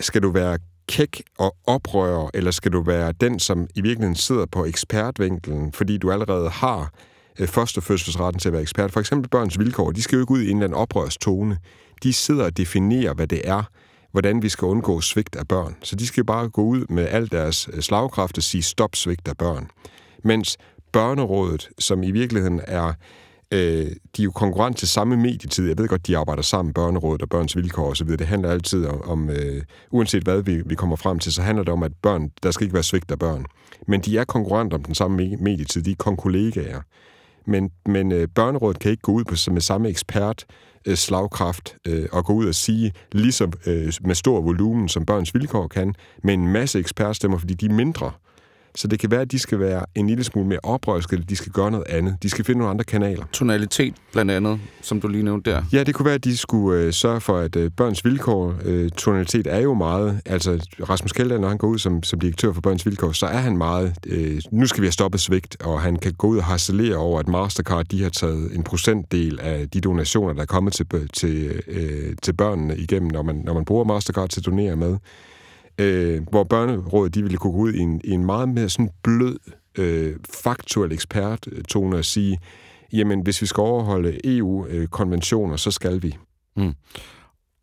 skal 0.00 0.22
du 0.22 0.30
være 0.30 0.58
kæk 0.88 1.22
og 1.38 1.56
oprører, 1.66 2.30
eller 2.34 2.50
skal 2.50 2.72
du 2.72 2.82
være 2.82 3.12
den, 3.12 3.38
som 3.38 3.66
i 3.74 3.80
virkeligheden 3.80 4.14
sidder 4.14 4.46
på 4.46 4.64
ekspertvinkelen, 4.64 5.72
fordi 5.72 5.98
du 5.98 6.12
allerede 6.12 6.50
har 6.50 6.92
øh, 7.38 7.48
førstefødselsretten 7.48 8.40
til 8.40 8.48
at 8.48 8.52
være 8.52 8.62
ekspert? 8.62 8.92
For 8.92 9.00
eksempel 9.00 9.30
børns 9.30 9.58
vilkår, 9.58 9.90
de 9.90 10.02
skal 10.02 10.16
jo 10.16 10.22
ikke 10.22 10.32
ud 10.32 10.40
i 10.40 10.50
en 10.50 10.56
eller 10.56 10.64
anden 10.64 10.78
oprørstone. 10.78 11.58
De 12.02 12.12
sidder 12.12 12.44
og 12.44 12.56
definerer, 12.56 13.14
hvad 13.14 13.26
det 13.26 13.48
er, 13.48 13.62
hvordan 14.12 14.42
vi 14.42 14.48
skal 14.48 14.66
undgå 14.66 15.00
svigt 15.00 15.36
af 15.36 15.48
børn. 15.48 15.76
Så 15.82 15.96
de 15.96 16.06
skal 16.06 16.24
bare 16.24 16.48
gå 16.48 16.62
ud 16.62 16.86
med 16.88 17.08
al 17.08 17.30
deres 17.30 17.68
øh, 17.72 17.80
slagkraft 17.80 18.36
og 18.36 18.42
sige 18.42 18.62
stop 18.62 18.96
svigt 18.96 19.28
af 19.28 19.36
børn. 19.36 19.70
Mens 20.24 20.56
børnerådet, 20.92 21.68
som 21.78 22.02
i 22.02 22.10
virkeligheden 22.10 22.60
er 22.66 22.92
øh, 23.52 23.86
de 24.16 24.22
er 24.22 24.24
jo 24.24 24.30
konkurrent 24.30 24.76
til 24.76 24.88
samme 24.88 25.16
medietid. 25.16 25.68
Jeg 25.68 25.78
ved 25.78 25.88
godt, 25.88 26.06
de 26.06 26.16
arbejder 26.16 26.42
sammen, 26.42 26.74
Børnerådet 26.74 27.22
og 27.22 27.28
Børns 27.28 27.56
Vilkår 27.56 27.90
osv. 27.90 28.08
Det 28.08 28.26
handler 28.26 28.50
altid 28.50 28.86
om, 28.86 29.02
om 29.02 29.30
øh, 29.30 29.62
uanset 29.90 30.22
hvad 30.22 30.42
vi, 30.42 30.62
vi 30.66 30.74
kommer 30.74 30.96
frem 30.96 31.18
til, 31.18 31.32
så 31.32 31.42
handler 31.42 31.64
det 31.64 31.72
om, 31.72 31.82
at 31.82 31.92
børn, 32.02 32.30
der 32.42 32.50
skal 32.50 32.64
ikke 32.64 32.74
være 32.74 32.82
svigt 32.82 33.10
af 33.10 33.18
børn. 33.18 33.46
Men 33.88 34.00
de 34.00 34.18
er 34.18 34.24
konkurrenter 34.24 34.76
om 34.76 34.84
den 34.84 34.94
samme 34.94 35.36
medietid. 35.36 35.82
De 35.82 35.90
er 35.90 35.96
konkollegaer. 35.98 36.80
Men, 37.46 37.70
men 37.86 38.12
øh, 38.12 38.28
Børnerådet 38.34 38.78
kan 38.78 38.90
ikke 38.90 39.02
gå 39.02 39.12
ud 39.12 39.24
på 39.24 39.34
med 39.50 39.60
samme 39.60 39.88
ekspert 39.88 40.44
øh, 40.86 40.96
slagkraft 40.96 41.76
øh, 41.86 42.08
at 42.16 42.24
gå 42.24 42.32
ud 42.32 42.46
og 42.46 42.54
sige, 42.54 42.92
ligesom 43.12 43.52
øh, 43.66 43.92
med 44.00 44.14
stor 44.14 44.40
volumen, 44.40 44.88
som 44.88 45.06
Børns 45.06 45.34
Vilkår 45.34 45.68
kan, 45.68 45.94
med 46.24 46.34
en 46.34 46.48
masse 46.48 46.78
ekspertstemmer, 46.78 47.38
fordi 47.38 47.54
de 47.54 47.66
er 47.66 47.74
mindre. 47.74 48.12
Så 48.76 48.88
det 48.88 48.98
kan 48.98 49.10
være, 49.10 49.20
at 49.20 49.32
de 49.32 49.38
skal 49.38 49.58
være 49.58 49.84
en 49.94 50.06
lille 50.06 50.24
smule 50.24 50.48
mere 50.48 50.58
oprørske, 50.62 51.14
eller 51.14 51.26
de 51.26 51.36
skal 51.36 51.52
gøre 51.52 51.70
noget 51.70 51.86
andet. 51.88 52.16
De 52.22 52.30
skal 52.30 52.44
finde 52.44 52.58
nogle 52.58 52.70
andre 52.70 52.84
kanaler. 52.84 53.24
Tonalitet 53.32 53.94
blandt 54.12 54.30
andet, 54.30 54.60
som 54.82 55.00
du 55.00 55.08
lige 55.08 55.22
nævnte 55.22 55.50
der. 55.50 55.62
Ja, 55.72 55.82
det 55.82 55.94
kunne 55.94 56.06
være, 56.06 56.14
at 56.14 56.24
de 56.24 56.36
skulle 56.36 56.80
øh, 56.80 56.92
sørge 56.92 57.20
for, 57.20 57.38
at 57.38 57.56
øh, 57.56 57.70
børns 57.70 58.04
vilkår, 58.04 58.54
øh, 58.64 58.90
tonalitet 58.90 59.46
er 59.46 59.60
jo 59.60 59.74
meget, 59.74 60.20
altså 60.26 60.66
Rasmus 60.88 61.12
Kjeldahl, 61.12 61.40
når 61.40 61.48
han 61.48 61.58
går 61.58 61.68
ud 61.68 61.78
som, 61.78 62.02
som 62.02 62.20
direktør 62.20 62.52
for 62.52 62.60
børns 62.60 62.86
vilkår, 62.86 63.12
så 63.12 63.26
er 63.26 63.38
han 63.38 63.56
meget, 63.56 63.94
øh, 64.06 64.40
nu 64.50 64.66
skal 64.66 64.80
vi 64.80 64.86
have 64.86 64.92
stoppet 64.92 65.20
svigt, 65.20 65.56
og 65.62 65.80
han 65.80 65.96
kan 65.96 66.12
gå 66.12 66.26
ud 66.26 66.38
og 66.38 66.44
harcelere 66.44 66.96
over, 66.96 67.20
at 67.20 67.28
Mastercard, 67.28 67.84
de 67.84 68.02
har 68.02 68.10
taget 68.10 68.56
en 68.56 68.62
procentdel 68.62 69.40
af 69.40 69.70
de 69.70 69.80
donationer, 69.80 70.32
der 70.32 70.42
er 70.42 70.46
kommet 70.46 70.72
til, 70.72 70.86
til, 71.12 71.62
øh, 71.68 72.16
til 72.22 72.32
børnene 72.32 72.76
igennem, 72.76 73.10
når 73.10 73.22
man, 73.22 73.42
når 73.44 73.54
man 73.54 73.64
bruger 73.64 73.84
Mastercard 73.84 74.28
til 74.28 74.40
at 74.40 74.46
donere 74.46 74.76
med 74.76 74.96
øh, 75.78 76.22
hvor 76.30 76.44
børnerådet 76.44 77.14
de 77.14 77.22
ville 77.22 77.38
kunne 77.38 77.52
gå 77.52 77.58
ud 77.58 77.72
i 77.72 77.78
en, 77.78 78.00
i 78.04 78.10
en 78.10 78.24
meget 78.24 78.48
mere 78.48 78.68
sådan 78.68 78.90
blød, 79.02 79.38
øh, 79.78 80.16
faktuel 80.42 80.92
eksperttone 80.92 81.96
og 81.96 82.04
sige, 82.04 82.38
jamen 82.92 83.20
hvis 83.20 83.42
vi 83.42 83.46
skal 83.46 83.60
overholde 83.60 84.20
EU-konventioner, 84.24 85.56
så 85.56 85.70
skal 85.70 86.02
vi. 86.02 86.16
Mm. 86.56 86.72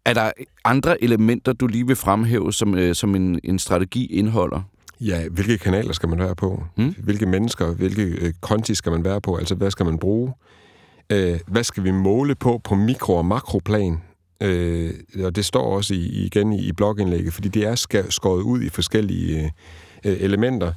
Er 0.05 0.13
der 0.13 0.31
andre 0.63 1.03
elementer, 1.03 1.53
du 1.53 1.67
lige 1.67 1.87
vil 1.87 1.95
fremhæve, 1.95 2.53
som, 2.53 2.75
øh, 2.75 2.95
som 2.95 3.15
en, 3.15 3.39
en 3.43 3.59
strategi 3.59 4.05
indeholder? 4.05 4.61
Ja, 5.01 5.27
hvilke 5.29 5.57
kanaler 5.57 5.93
skal 5.93 6.09
man 6.09 6.19
være 6.19 6.35
på? 6.35 6.63
Mm. 6.77 6.95
Hvilke 6.97 7.25
mennesker, 7.25 7.73
hvilke 7.73 8.03
øh, 8.03 8.33
konti 8.41 8.75
skal 8.75 8.91
man 8.91 9.03
være 9.03 9.21
på? 9.21 9.35
Altså, 9.35 9.55
hvad 9.55 9.71
skal 9.71 9.85
man 9.85 9.99
bruge? 9.99 10.33
Øh, 11.09 11.39
hvad 11.47 11.63
skal 11.63 11.83
vi 11.83 11.91
måle 11.91 12.35
på 12.35 12.61
på 12.63 12.75
mikro- 12.75 13.15
og 13.15 13.25
makroplan? 13.25 14.01
Øh, 14.41 14.93
og 15.23 15.35
det 15.35 15.45
står 15.45 15.75
også 15.75 15.93
i, 15.93 16.25
igen 16.25 16.53
i, 16.53 16.67
i 16.67 16.71
blogindlægget, 16.71 17.33
fordi 17.33 17.49
det 17.49 17.63
er 17.63 18.05
skåret 18.09 18.41
ud 18.41 18.61
i 18.61 18.69
forskellige 18.69 19.43
øh, 19.43 20.11
øh, 20.11 20.17
elementer. 20.21 20.73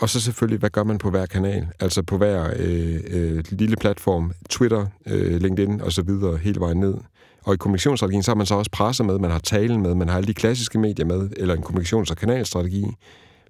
Og 0.00 0.08
så 0.08 0.20
selvfølgelig, 0.20 0.58
hvad 0.58 0.70
gør 0.70 0.84
man 0.84 0.98
på 0.98 1.10
hver 1.10 1.26
kanal? 1.26 1.66
Altså 1.80 2.02
på 2.02 2.16
hver 2.16 2.50
øh, 2.56 3.00
øh, 3.08 3.44
lille 3.50 3.76
platform, 3.76 4.32
Twitter, 4.50 4.86
øh, 5.06 5.40
LinkedIn 5.40 5.80
og 5.80 5.92
så 5.92 6.02
videre, 6.02 6.36
hele 6.36 6.60
vejen 6.60 6.80
ned. 6.80 6.94
Og 7.42 7.54
i 7.54 7.56
kommunikationsstrategien, 7.56 8.22
så 8.22 8.30
har 8.30 8.36
man 8.36 8.46
så 8.46 8.54
også 8.54 8.70
presse 8.70 9.04
med, 9.04 9.18
man 9.18 9.30
har 9.30 9.38
talen 9.38 9.82
med, 9.82 9.94
man 9.94 10.08
har 10.08 10.16
alle 10.16 10.26
de 10.26 10.34
klassiske 10.34 10.78
medier 10.78 11.06
med, 11.06 11.30
eller 11.36 11.54
en 11.54 11.62
kommunikations- 11.62 12.10
og 12.10 12.16
kanalstrategi. 12.16 12.84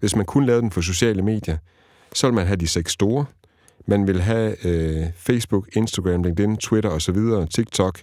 Hvis 0.00 0.16
man 0.16 0.24
kun 0.24 0.46
lavede 0.46 0.62
den 0.62 0.70
for 0.70 0.80
sociale 0.80 1.22
medier, 1.22 1.56
så 2.14 2.26
vil 2.26 2.34
man 2.34 2.46
have 2.46 2.56
de 2.56 2.68
seks 2.68 2.92
store. 2.92 3.24
Man 3.86 4.06
vil 4.06 4.20
have 4.20 4.66
øh, 4.66 5.06
Facebook, 5.16 5.68
Instagram, 5.72 6.22
LinkedIn, 6.22 6.56
Twitter 6.56 6.90
og 6.90 7.02
så 7.02 7.12
videre, 7.12 7.46
TikTok, 7.46 8.00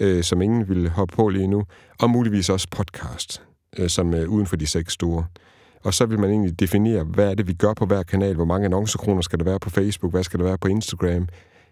øh, 0.00 0.22
som 0.22 0.42
ingen 0.42 0.68
vil 0.68 0.90
hoppe 0.90 1.16
på 1.16 1.28
lige 1.28 1.46
nu, 1.46 1.64
og 2.00 2.10
muligvis 2.10 2.50
også 2.50 2.68
podcast, 2.70 3.42
øh, 3.78 3.88
som 3.88 4.14
øh, 4.14 4.28
uden 4.28 4.46
for 4.46 4.56
de 4.56 4.66
seks 4.66 4.92
store. 4.92 5.26
Og 5.84 5.94
så 5.94 6.06
vil 6.06 6.20
man 6.20 6.30
egentlig 6.30 6.60
definere, 6.60 7.04
hvad 7.04 7.30
er 7.30 7.34
det, 7.34 7.48
vi 7.48 7.52
gør 7.52 7.74
på 7.74 7.86
hver 7.86 8.02
kanal, 8.02 8.34
hvor 8.34 8.44
mange 8.44 8.64
annoncekroner 8.64 9.22
skal 9.22 9.38
der 9.38 9.44
være 9.44 9.58
på 9.58 9.70
Facebook, 9.70 10.12
hvad 10.12 10.22
skal 10.22 10.40
der 10.40 10.44
være 10.44 10.58
på 10.58 10.68
Instagram, 10.68 11.28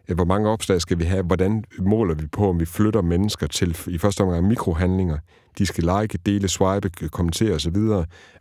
øh, 0.09 0.15
hvor 0.15 0.25
mange 0.25 0.49
opslag 0.49 0.81
skal 0.81 0.99
vi 0.99 1.05
have, 1.05 1.23
hvordan 1.23 1.65
måler 1.79 2.15
vi 2.15 2.27
på, 2.27 2.49
om 2.49 2.61
vi 2.61 2.65
flytter 2.65 3.03
mennesker 3.03 3.47
til 3.47 3.77
i 3.87 3.99
første 3.99 4.21
omgang 4.21 4.49
mikrohandlinger, 4.49 5.19
de 5.59 5.67
skal 5.67 5.85
like, 6.01 6.19
dele, 6.27 6.49
swipe, 6.49 6.89
kommentere 6.89 7.55
osv., 7.55 7.77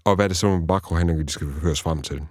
og 0.04 0.16
hvad 0.16 0.26
er 0.26 0.28
det 0.28 0.38
så 0.38 0.48
nogle 0.48 0.66
makrohandlinger, 0.66 1.24
de 1.24 1.32
skal 1.32 1.48
høres 1.48 1.82
frem 1.82 2.02
til. 2.02 2.22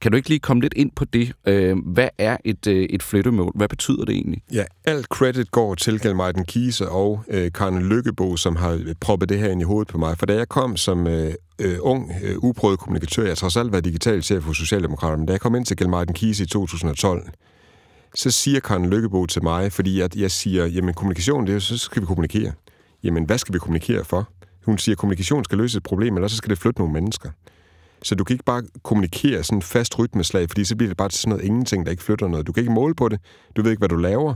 Kan 0.00 0.10
du 0.12 0.16
ikke 0.16 0.28
lige 0.28 0.38
komme 0.38 0.62
lidt 0.62 0.74
ind 0.76 0.90
på 0.96 1.04
det? 1.04 1.32
Øh, 1.46 1.76
hvad 1.78 2.08
er 2.18 2.36
et, 2.44 2.66
øh, 2.66 2.82
et 2.90 3.02
flyttemål? 3.02 3.52
Hvad 3.54 3.68
betyder 3.68 4.04
det 4.04 4.14
egentlig? 4.14 4.42
Ja, 4.52 4.64
alt 4.84 5.06
credit 5.06 5.50
går 5.50 5.74
til 5.74 6.00
Gelmeiden 6.00 6.44
Kise 6.44 6.88
og 6.88 7.24
øh, 7.28 7.52
Karen 7.52 7.88
Lykkebo, 7.88 8.36
som 8.36 8.56
har 8.56 8.94
proppet 9.00 9.28
det 9.28 9.38
her 9.38 9.48
ind 9.48 9.60
i 9.60 9.64
hovedet 9.64 9.88
på 9.88 9.98
mig. 9.98 10.18
For 10.18 10.26
da 10.26 10.34
jeg 10.34 10.48
kom 10.48 10.76
som 10.76 11.06
øh, 11.06 11.34
øh, 11.58 11.76
ung, 11.80 12.12
øh, 12.22 12.36
uprøvet 12.38 12.78
kommunikatør, 12.78 13.22
jeg 13.22 13.30
har 13.30 13.34
trods 13.34 13.56
alt 13.56 13.72
været 13.72 13.84
digital 13.84 14.22
chef 14.22 14.44
hos 14.44 14.56
Socialdemokraterne, 14.56 15.18
men 15.18 15.26
da 15.26 15.32
jeg 15.32 15.40
kom 15.40 15.54
ind 15.54 15.66
til 15.66 15.76
Gelmeiden 15.76 16.14
Kise 16.14 16.42
i 16.42 16.46
2012, 16.46 17.28
så 18.14 18.30
siger 18.30 18.60
Karen 18.60 18.90
Lykkebo 18.90 19.26
til 19.26 19.42
mig, 19.42 19.72
fordi 19.72 20.00
jeg, 20.00 20.18
jeg 20.18 20.30
siger, 20.30 20.66
jamen 20.66 20.94
kommunikation, 20.94 21.46
det 21.46 21.54
er, 21.54 21.58
så 21.58 21.78
skal 21.78 22.02
vi 22.02 22.06
kommunikere. 22.06 22.52
Jamen, 23.04 23.24
hvad 23.24 23.38
skal 23.38 23.54
vi 23.54 23.58
kommunikere 23.58 24.04
for? 24.04 24.28
Hun 24.64 24.78
siger, 24.78 24.94
at 24.94 24.98
kommunikation 24.98 25.44
skal 25.44 25.58
løse 25.58 25.76
et 25.76 25.82
problem, 25.82 26.14
eller 26.16 26.28
så 26.28 26.36
skal 26.36 26.50
det 26.50 26.58
flytte 26.58 26.80
nogle 26.80 26.94
mennesker. 26.94 27.30
Så 28.02 28.14
du 28.14 28.24
kan 28.24 28.34
ikke 28.34 28.44
bare 28.44 28.62
kommunikere 28.82 29.42
sådan 29.42 29.58
en 29.58 29.62
fast 29.62 29.98
rytmeslag, 29.98 30.50
fordi 30.50 30.64
så 30.64 30.76
bliver 30.76 30.90
det 30.90 30.96
bare 30.96 31.08
til 31.08 31.20
sådan 31.20 31.30
noget 31.30 31.44
ingenting, 31.44 31.86
der 31.86 31.90
ikke 31.90 32.02
flytter 32.02 32.28
noget. 32.28 32.46
Du 32.46 32.52
kan 32.52 32.60
ikke 32.60 32.72
måle 32.72 32.94
på 32.94 33.08
det. 33.08 33.20
Du 33.56 33.62
ved 33.62 33.70
ikke, 33.70 33.80
hvad 33.80 33.88
du 33.88 33.96
laver. 33.96 34.34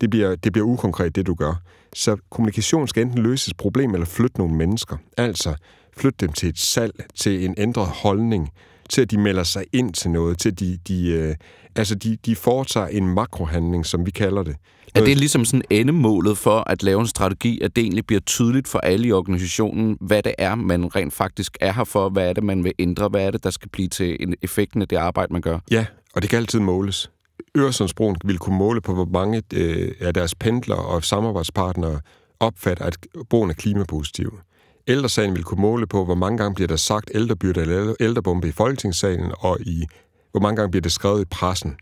Det 0.00 0.10
bliver, 0.10 0.36
det 0.36 0.52
bliver 0.52 0.66
ukonkret, 0.66 1.16
det 1.16 1.26
du 1.26 1.34
gør. 1.34 1.54
Så 1.94 2.16
kommunikation 2.30 2.88
skal 2.88 3.02
enten 3.02 3.22
løse 3.22 3.50
et 3.50 3.56
problem 3.56 3.94
eller 3.94 4.06
flytte 4.06 4.38
nogle 4.38 4.54
mennesker. 4.54 4.96
Altså 5.16 5.54
flytte 5.96 6.26
dem 6.26 6.32
til 6.32 6.48
et 6.48 6.58
salg, 6.58 6.94
til 7.14 7.44
en 7.44 7.54
ændret 7.58 7.86
holdning, 7.86 8.50
til 8.88 9.02
at 9.02 9.10
de 9.10 9.18
melder 9.18 9.42
sig 9.42 9.64
ind 9.72 9.94
til 9.94 10.10
noget, 10.10 10.38
til 10.38 10.48
at 10.48 10.60
de, 10.60 10.78
de, 10.88 11.08
øh, 11.08 11.34
altså 11.76 11.94
de, 11.94 12.16
de 12.26 12.36
foretager 12.36 12.86
en 12.86 13.08
makrohandling, 13.08 13.86
som 13.86 14.06
vi 14.06 14.10
kalder 14.10 14.42
det. 14.42 14.56
Er 14.94 15.04
det 15.04 15.18
ligesom 15.18 15.44
sådan 15.44 15.62
endemålet 15.70 16.38
for 16.38 16.70
at 16.70 16.82
lave 16.82 17.00
en 17.00 17.06
strategi, 17.06 17.60
at 17.60 17.76
det 17.76 17.82
egentlig 17.82 18.06
bliver 18.06 18.20
tydeligt 18.20 18.68
for 18.68 18.78
alle 18.78 19.08
i 19.08 19.12
organisationen, 19.12 19.96
hvad 20.00 20.22
det 20.22 20.34
er, 20.38 20.54
man 20.54 20.96
rent 20.96 21.12
faktisk 21.12 21.56
er 21.60 21.72
her 21.72 21.84
for, 21.84 22.08
hvad 22.08 22.28
er 22.28 22.32
det, 22.32 22.44
man 22.44 22.64
vil 22.64 22.72
ændre, 22.78 23.08
hvad 23.08 23.26
er 23.26 23.30
det, 23.30 23.44
der 23.44 23.50
skal 23.50 23.68
blive 23.68 23.88
til 23.88 24.16
en 24.20 24.34
effekten 24.42 24.82
af 24.82 24.88
det 24.88 24.96
arbejde, 24.96 25.32
man 25.32 25.42
gør? 25.42 25.58
Ja, 25.70 25.86
og 26.14 26.22
det 26.22 26.30
kan 26.30 26.36
altid 26.36 26.60
måles. 26.60 27.10
Øresundsbroen 27.56 28.16
vil 28.24 28.38
kunne 28.38 28.58
måle 28.58 28.80
på, 28.80 28.94
hvor 28.94 29.08
mange 29.12 29.42
øh, 29.54 29.92
af 30.00 30.14
deres 30.14 30.34
pendlere 30.34 30.78
og 30.78 31.04
samarbejdspartnere 31.04 32.00
opfatter, 32.40 32.84
at 32.84 32.96
broen 33.30 33.50
er 33.50 33.54
klimapositiv. 33.54 34.38
Ældresagen 34.88 35.34
vil 35.34 35.44
kunne 35.44 35.60
måle 35.60 35.86
på, 35.86 36.04
hvor 36.04 36.14
mange 36.14 36.38
gange 36.38 36.54
bliver 36.54 36.68
der 36.68 36.76
sagt 36.76 37.10
ældrebyrde 37.14 37.60
eller 37.60 37.94
ældrebombe 38.00 38.48
i 38.48 38.52
Folketingssalen, 38.52 39.32
og 39.38 39.60
i 39.60 39.84
hvor 40.30 40.40
mange 40.40 40.56
gange 40.56 40.70
bliver 40.70 40.82
det 40.82 40.92
skrevet 40.92 41.22
i 41.22 41.24
pressen. 41.24 41.76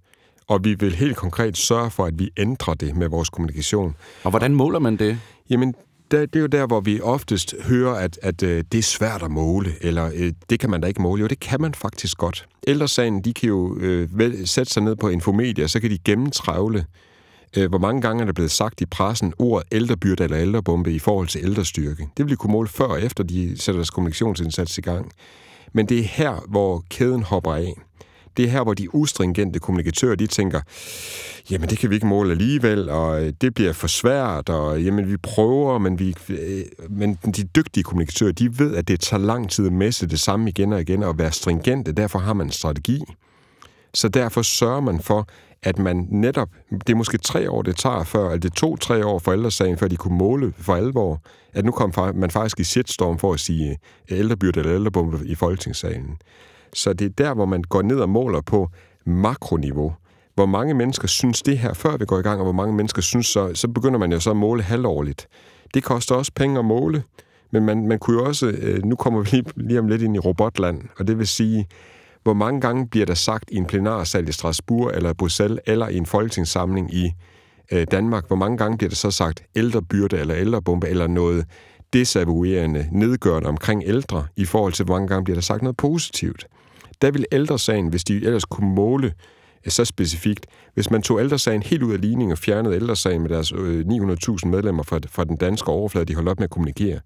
Og 0.47 0.65
vi 0.65 0.75
vil 0.75 0.95
helt 0.95 1.17
konkret 1.17 1.57
sørge 1.57 1.91
for, 1.91 2.05
at 2.05 2.19
vi 2.19 2.31
ændrer 2.37 2.75
det 2.75 2.97
med 2.97 3.09
vores 3.09 3.31
kommunikation. 3.31 3.97
Og 4.25 4.31
hvordan 4.31 4.55
måler 4.55 4.79
man 4.79 4.97
det? 4.97 5.19
Jamen, 5.51 5.75
det 6.11 6.37
er 6.37 6.41
jo 6.41 6.47
der, 6.47 6.67
hvor 6.67 6.81
vi 6.81 7.01
oftest 7.01 7.55
hører, 7.63 7.95
at, 7.95 8.19
at 8.23 8.43
øh, 8.43 8.65
det 8.73 8.79
er 8.79 8.83
svært 8.83 9.23
at 9.23 9.31
måle, 9.31 9.71
eller 9.81 10.11
øh, 10.15 10.33
det 10.51 10.61
kan 10.61 10.71
man 10.71 10.81
da 10.81 10.89
ikke 10.89 11.03
måle. 11.03 11.21
Jo, 11.21 11.27
det 11.27 11.41
kan 11.41 11.61
man 11.61 11.75
faktisk 11.75 12.19
godt. 12.19 12.47
Ældresagen, 12.67 13.25
de 13.25 13.35
kan 13.35 13.49
jo 13.49 13.79
øh, 13.81 14.09
sætte 14.45 14.73
sig 14.73 14.83
ned 14.83 14.97
på 14.97 15.09
Infomedia, 15.09 15.67
så 15.67 15.81
kan 15.81 15.91
de 15.91 15.99
gennemtrævle, 15.99 16.85
øh, 17.57 17.69
hvor 17.69 17.79
mange 17.79 18.01
gange 18.01 18.21
er 18.21 18.25
der 18.25 18.33
blevet 18.33 18.51
sagt 18.51 18.81
i 18.81 18.87
pressen 18.87 19.33
ordet 19.39 19.69
ældrebyrde 19.73 20.25
eller 20.25 20.39
ældrebombe 20.39 20.93
i 20.93 20.99
forhold 20.99 21.29
til 21.29 21.41
ældrestyrke. 21.45 22.09
Det 22.17 22.25
vil 22.25 22.31
de 22.31 22.37
kunne 22.37 22.53
måle 22.53 22.69
før 22.69 22.85
og 22.85 23.03
efter, 23.03 23.25
de 23.25 23.59
sætter 23.59 23.79
deres 23.79 23.91
kommunikationsindsats 23.91 24.79
i 24.79 24.81
gang. 24.81 25.13
Men 25.73 25.87
det 25.87 25.99
er 25.99 26.03
her, 26.03 26.45
hvor 26.49 26.85
kæden 26.91 27.23
hopper 27.23 27.55
af 27.55 27.75
det 28.37 28.45
er 28.45 28.49
her, 28.49 28.63
hvor 28.63 28.75
de 28.75 28.95
ustringente 28.95 29.59
kommunikatører, 29.59 30.15
de 30.15 30.27
tænker, 30.27 30.61
jamen 31.51 31.69
det 31.69 31.79
kan 31.79 31.91
vi 31.91 31.95
ikke 31.95 32.07
måle 32.07 32.31
alligevel, 32.31 32.89
og 32.89 33.25
øh, 33.25 33.33
det 33.41 33.55
bliver 33.55 33.73
for 33.73 33.87
svært, 33.87 34.49
og 34.49 34.79
øh, 34.79 34.87
jamen 34.87 35.11
vi 35.11 35.17
prøver, 35.17 35.79
men, 35.79 35.99
vi, 35.99 36.15
øh, 36.29 36.65
men 36.91 37.19
de 37.37 37.45
dygtige 37.45 37.85
kommunikatører, 37.85 38.33
de 38.33 38.59
ved, 38.59 38.77
at 38.77 38.89
det 38.89 39.01
tager 39.01 39.21
lang 39.21 39.51
tid 39.51 39.67
at 39.67 39.73
messe 39.73 40.07
det 40.07 40.21
samme 40.21 40.49
igen 40.49 40.73
og 40.73 40.81
igen, 40.81 41.03
og 41.03 41.19
være 41.19 41.33
stringente, 41.33 41.93
derfor 41.93 42.19
har 42.19 42.33
man 42.33 42.47
en 42.47 42.53
strategi. 42.53 43.03
Så 43.95 44.09
derfor 44.09 44.43
sørger 44.43 44.81
man 44.81 45.01
for, 45.01 45.29
at 45.63 45.79
man 45.79 46.07
netop, 46.11 46.49
det 46.71 46.91
er 46.93 46.97
måske 46.97 47.19
tre 47.19 47.51
år, 47.51 47.63
det 47.63 47.77
tager 47.77 48.05
før, 48.05 48.29
at 48.29 48.43
det 48.43 48.53
tog 48.53 48.81
tre 48.81 49.07
år 49.07 49.19
for 49.19 49.33
ældresagen, 49.33 49.79
før 49.79 49.89
de 49.89 49.97
kunne 49.97 50.19
måle 50.19 50.53
for 50.59 50.75
alvor, 50.75 51.23
at 51.53 51.65
nu 51.65 51.73
kom 51.73 51.93
man 52.15 52.31
faktisk 52.31 52.61
i 52.61 52.65
shitstorm 52.65 53.19
for 53.19 53.33
at 53.33 53.41
sige 53.41 53.79
øh, 54.11 54.19
ældrebyrde 54.19 54.61
eller 54.61 54.75
ældrebombe 54.75 55.19
i 55.25 55.35
Folketingssalen. 55.35 56.17
Så 56.75 56.93
det 56.93 57.05
er 57.05 57.25
der, 57.25 57.35
hvor 57.35 57.45
man 57.45 57.63
går 57.63 57.83
ned 57.83 58.01
og 58.01 58.09
måler 58.09 58.41
på 58.41 58.69
makroniveau. 59.07 59.95
Hvor 60.35 60.47
mange 60.47 60.75
mennesker 60.75 61.09
synes 61.09 61.43
det 61.43 61.59
her, 61.59 61.75
før 61.75 61.97
vi 61.97 62.05
går 62.05 62.19
i 62.19 62.23
gang, 62.23 62.41
og 62.41 62.45
hvor 62.45 62.53
mange 62.53 62.75
mennesker 62.75 63.03
synes 63.03 63.27
så, 63.27 63.51
så 63.55 63.69
begynder 63.69 63.99
man 63.99 64.13
jo 64.13 64.21
så 64.21 64.31
at 64.31 64.37
måle 64.37 64.63
halvårligt. 64.63 65.29
Det 65.75 65.83
koster 65.83 66.15
også 66.15 66.33
penge 66.35 66.59
at 66.59 66.65
måle, 66.65 67.03
men 67.51 67.65
man, 67.65 67.87
man 67.87 67.99
kunne 67.99 68.21
jo 68.21 68.25
også, 68.27 68.47
øh, 68.47 68.85
nu 68.85 68.97
kommer 68.97 69.21
vi 69.21 69.29
lige, 69.31 69.45
lige 69.57 69.79
om 69.79 69.89
lidt 69.89 70.03
ind 70.03 70.17
i 70.17 70.19
robotland, 70.19 70.83
og 70.99 71.07
det 71.07 71.19
vil 71.19 71.27
sige, 71.27 71.67
hvor 72.25 72.35
mange 72.35 72.61
gange 72.61 72.89
bliver 72.89 73.07
der 73.07 73.15
sagt 73.15 73.51
i 73.51 73.57
en 73.57 73.67
plenarsal 73.67 74.29
i 74.29 74.33
Strasbourg, 74.33 74.93
eller 74.95 75.13
Bruxelles, 75.13 75.61
eller 75.67 75.89
i 75.89 75.97
en 75.97 76.07
folketingssamling 76.07 76.95
i 76.95 77.13
øh, 77.73 77.87
Danmark, 77.91 78.27
hvor 78.27 78.37
mange 78.37 78.59
gange 78.59 78.79
bliver 78.79 78.89
der 78.89 78.97
så 78.97 79.11
sagt 79.11 79.43
ældrebyrde, 79.57 80.19
eller 80.19 80.37
ældrebombe, 80.37 80.89
eller 80.89 81.07
noget 81.07 81.45
desavouerende, 81.93 82.89
nedgørende 82.93 83.49
omkring 83.49 83.83
ældre, 83.87 84.27
i 84.37 84.45
forhold 84.45 84.73
til, 84.73 84.85
hvor 84.85 84.95
mange 84.95 85.09
gange 85.09 85.25
bliver 85.25 85.37
der 85.37 85.43
sagt 85.43 85.63
noget 85.63 85.77
positivt? 85.77 86.47
Der 87.03 87.11
vil 87.11 87.27
ældresagen, 87.33 87.89
hvis 87.89 88.05
de 88.05 88.15
ellers 88.15 88.45
kunne 88.45 88.75
måle 88.75 89.07
øh, 89.07 89.73
så 89.73 89.85
specifikt, 89.85 90.47
hvis 90.75 90.91
man 90.91 91.03
tog 91.03 91.21
ældresagen 91.21 91.63
helt 91.63 91.83
ud 91.83 91.93
af 91.93 92.01
ligningen 92.01 92.33
og 92.33 92.39
fjernede 92.39 92.75
ældresagen 92.75 93.23
med 93.23 93.31
deres 93.31 93.53
øh, 93.53 93.81
900.000 93.81 94.47
medlemmer 94.47 94.83
fra, 94.83 95.01
fra 95.09 95.25
den 95.25 95.37
danske 95.37 95.69
overflade, 95.69 96.07
de 96.07 96.15
holdt 96.15 96.29
op 96.29 96.39
med 96.39 96.45
at 96.45 96.51
kommunikere, 96.51 97.01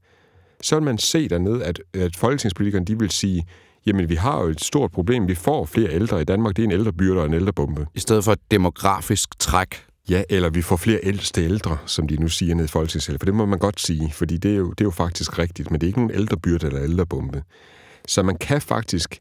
så 0.63 0.77
vil 0.77 0.85
man 0.85 0.99
se 0.99 1.29
dernede, 1.29 1.65
at, 1.65 1.81
at 1.95 2.17
folketingspolitikerne 2.17 2.85
de 2.85 2.99
vil 2.99 3.11
sige, 3.11 3.47
jamen 3.89 4.09
vi 4.09 4.15
har 4.15 4.43
jo 4.43 4.49
et 4.49 4.65
stort 4.65 4.91
problem, 4.93 5.29
vi 5.29 5.35
får 5.35 5.65
flere 5.65 5.93
ældre 5.93 6.21
i 6.21 6.25
Danmark, 6.25 6.57
det 6.57 6.63
er 6.63 6.67
en 6.67 6.73
ældrebyrde 6.73 7.21
og 7.21 7.27
en 7.27 7.35
ældrebombe. 7.35 7.87
I 7.95 8.01
stedet 8.01 8.25
for 8.25 8.33
et 8.33 8.51
demografisk 8.51 9.39
træk. 9.39 9.85
Ja, 10.11 10.23
eller 10.31 10.51
vi 10.51 10.63
får 10.63 10.77
flere 10.77 11.01
ældste 11.03 11.45
ældre, 11.45 11.77
som 11.87 12.09
de 12.09 12.17
nu 12.17 12.29
siger 12.29 12.55
nede 12.55 12.65
i 12.65 12.69
Folketingssalen, 12.69 13.19
for 13.19 13.27
det 13.27 13.35
må 13.35 13.47
man 13.47 13.59
godt 13.59 13.81
sige, 13.81 14.13
fordi 14.13 14.37
det 14.37 14.53
er 14.53 14.57
jo, 14.57 14.71
det 14.71 14.81
er 14.81 14.85
jo 14.85 14.91
faktisk 14.91 15.39
rigtigt, 15.39 15.71
men 15.71 15.81
det 15.81 15.87
er 15.87 15.89
ikke 15.89 15.99
nogen 15.99 16.15
ældrebyrde 16.15 16.67
eller 16.67 16.83
ældrebombe. 16.83 17.43
Så 18.07 18.23
man 18.23 18.37
kan 18.37 18.61
faktisk 18.61 19.21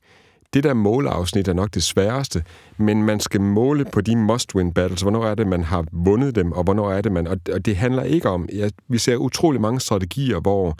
det 0.53 0.63
der 0.63 0.73
måleafsnit 0.73 1.47
er 1.47 1.53
nok 1.53 1.73
det 1.73 1.83
sværeste, 1.83 2.43
men 2.77 3.03
man 3.03 3.19
skal 3.19 3.41
måle 3.41 3.85
på 3.85 4.01
de 4.01 4.15
must-win 4.15 4.71
battles. 4.71 5.01
Hvornår 5.01 5.25
er 5.25 5.35
det, 5.35 5.47
man 5.47 5.63
har 5.63 5.85
vundet 5.91 6.35
dem, 6.35 6.51
og 6.51 6.63
hvornår 6.63 6.91
er 6.91 7.01
det, 7.01 7.11
man... 7.11 7.27
Og 7.27 7.65
det 7.65 7.75
handler 7.75 8.03
ikke 8.03 8.29
om... 8.29 8.49
Ja, 8.53 8.69
vi 8.87 8.97
ser 8.97 9.15
utrolig 9.15 9.61
mange 9.61 9.79
strategier, 9.79 10.39
hvor 10.39 10.77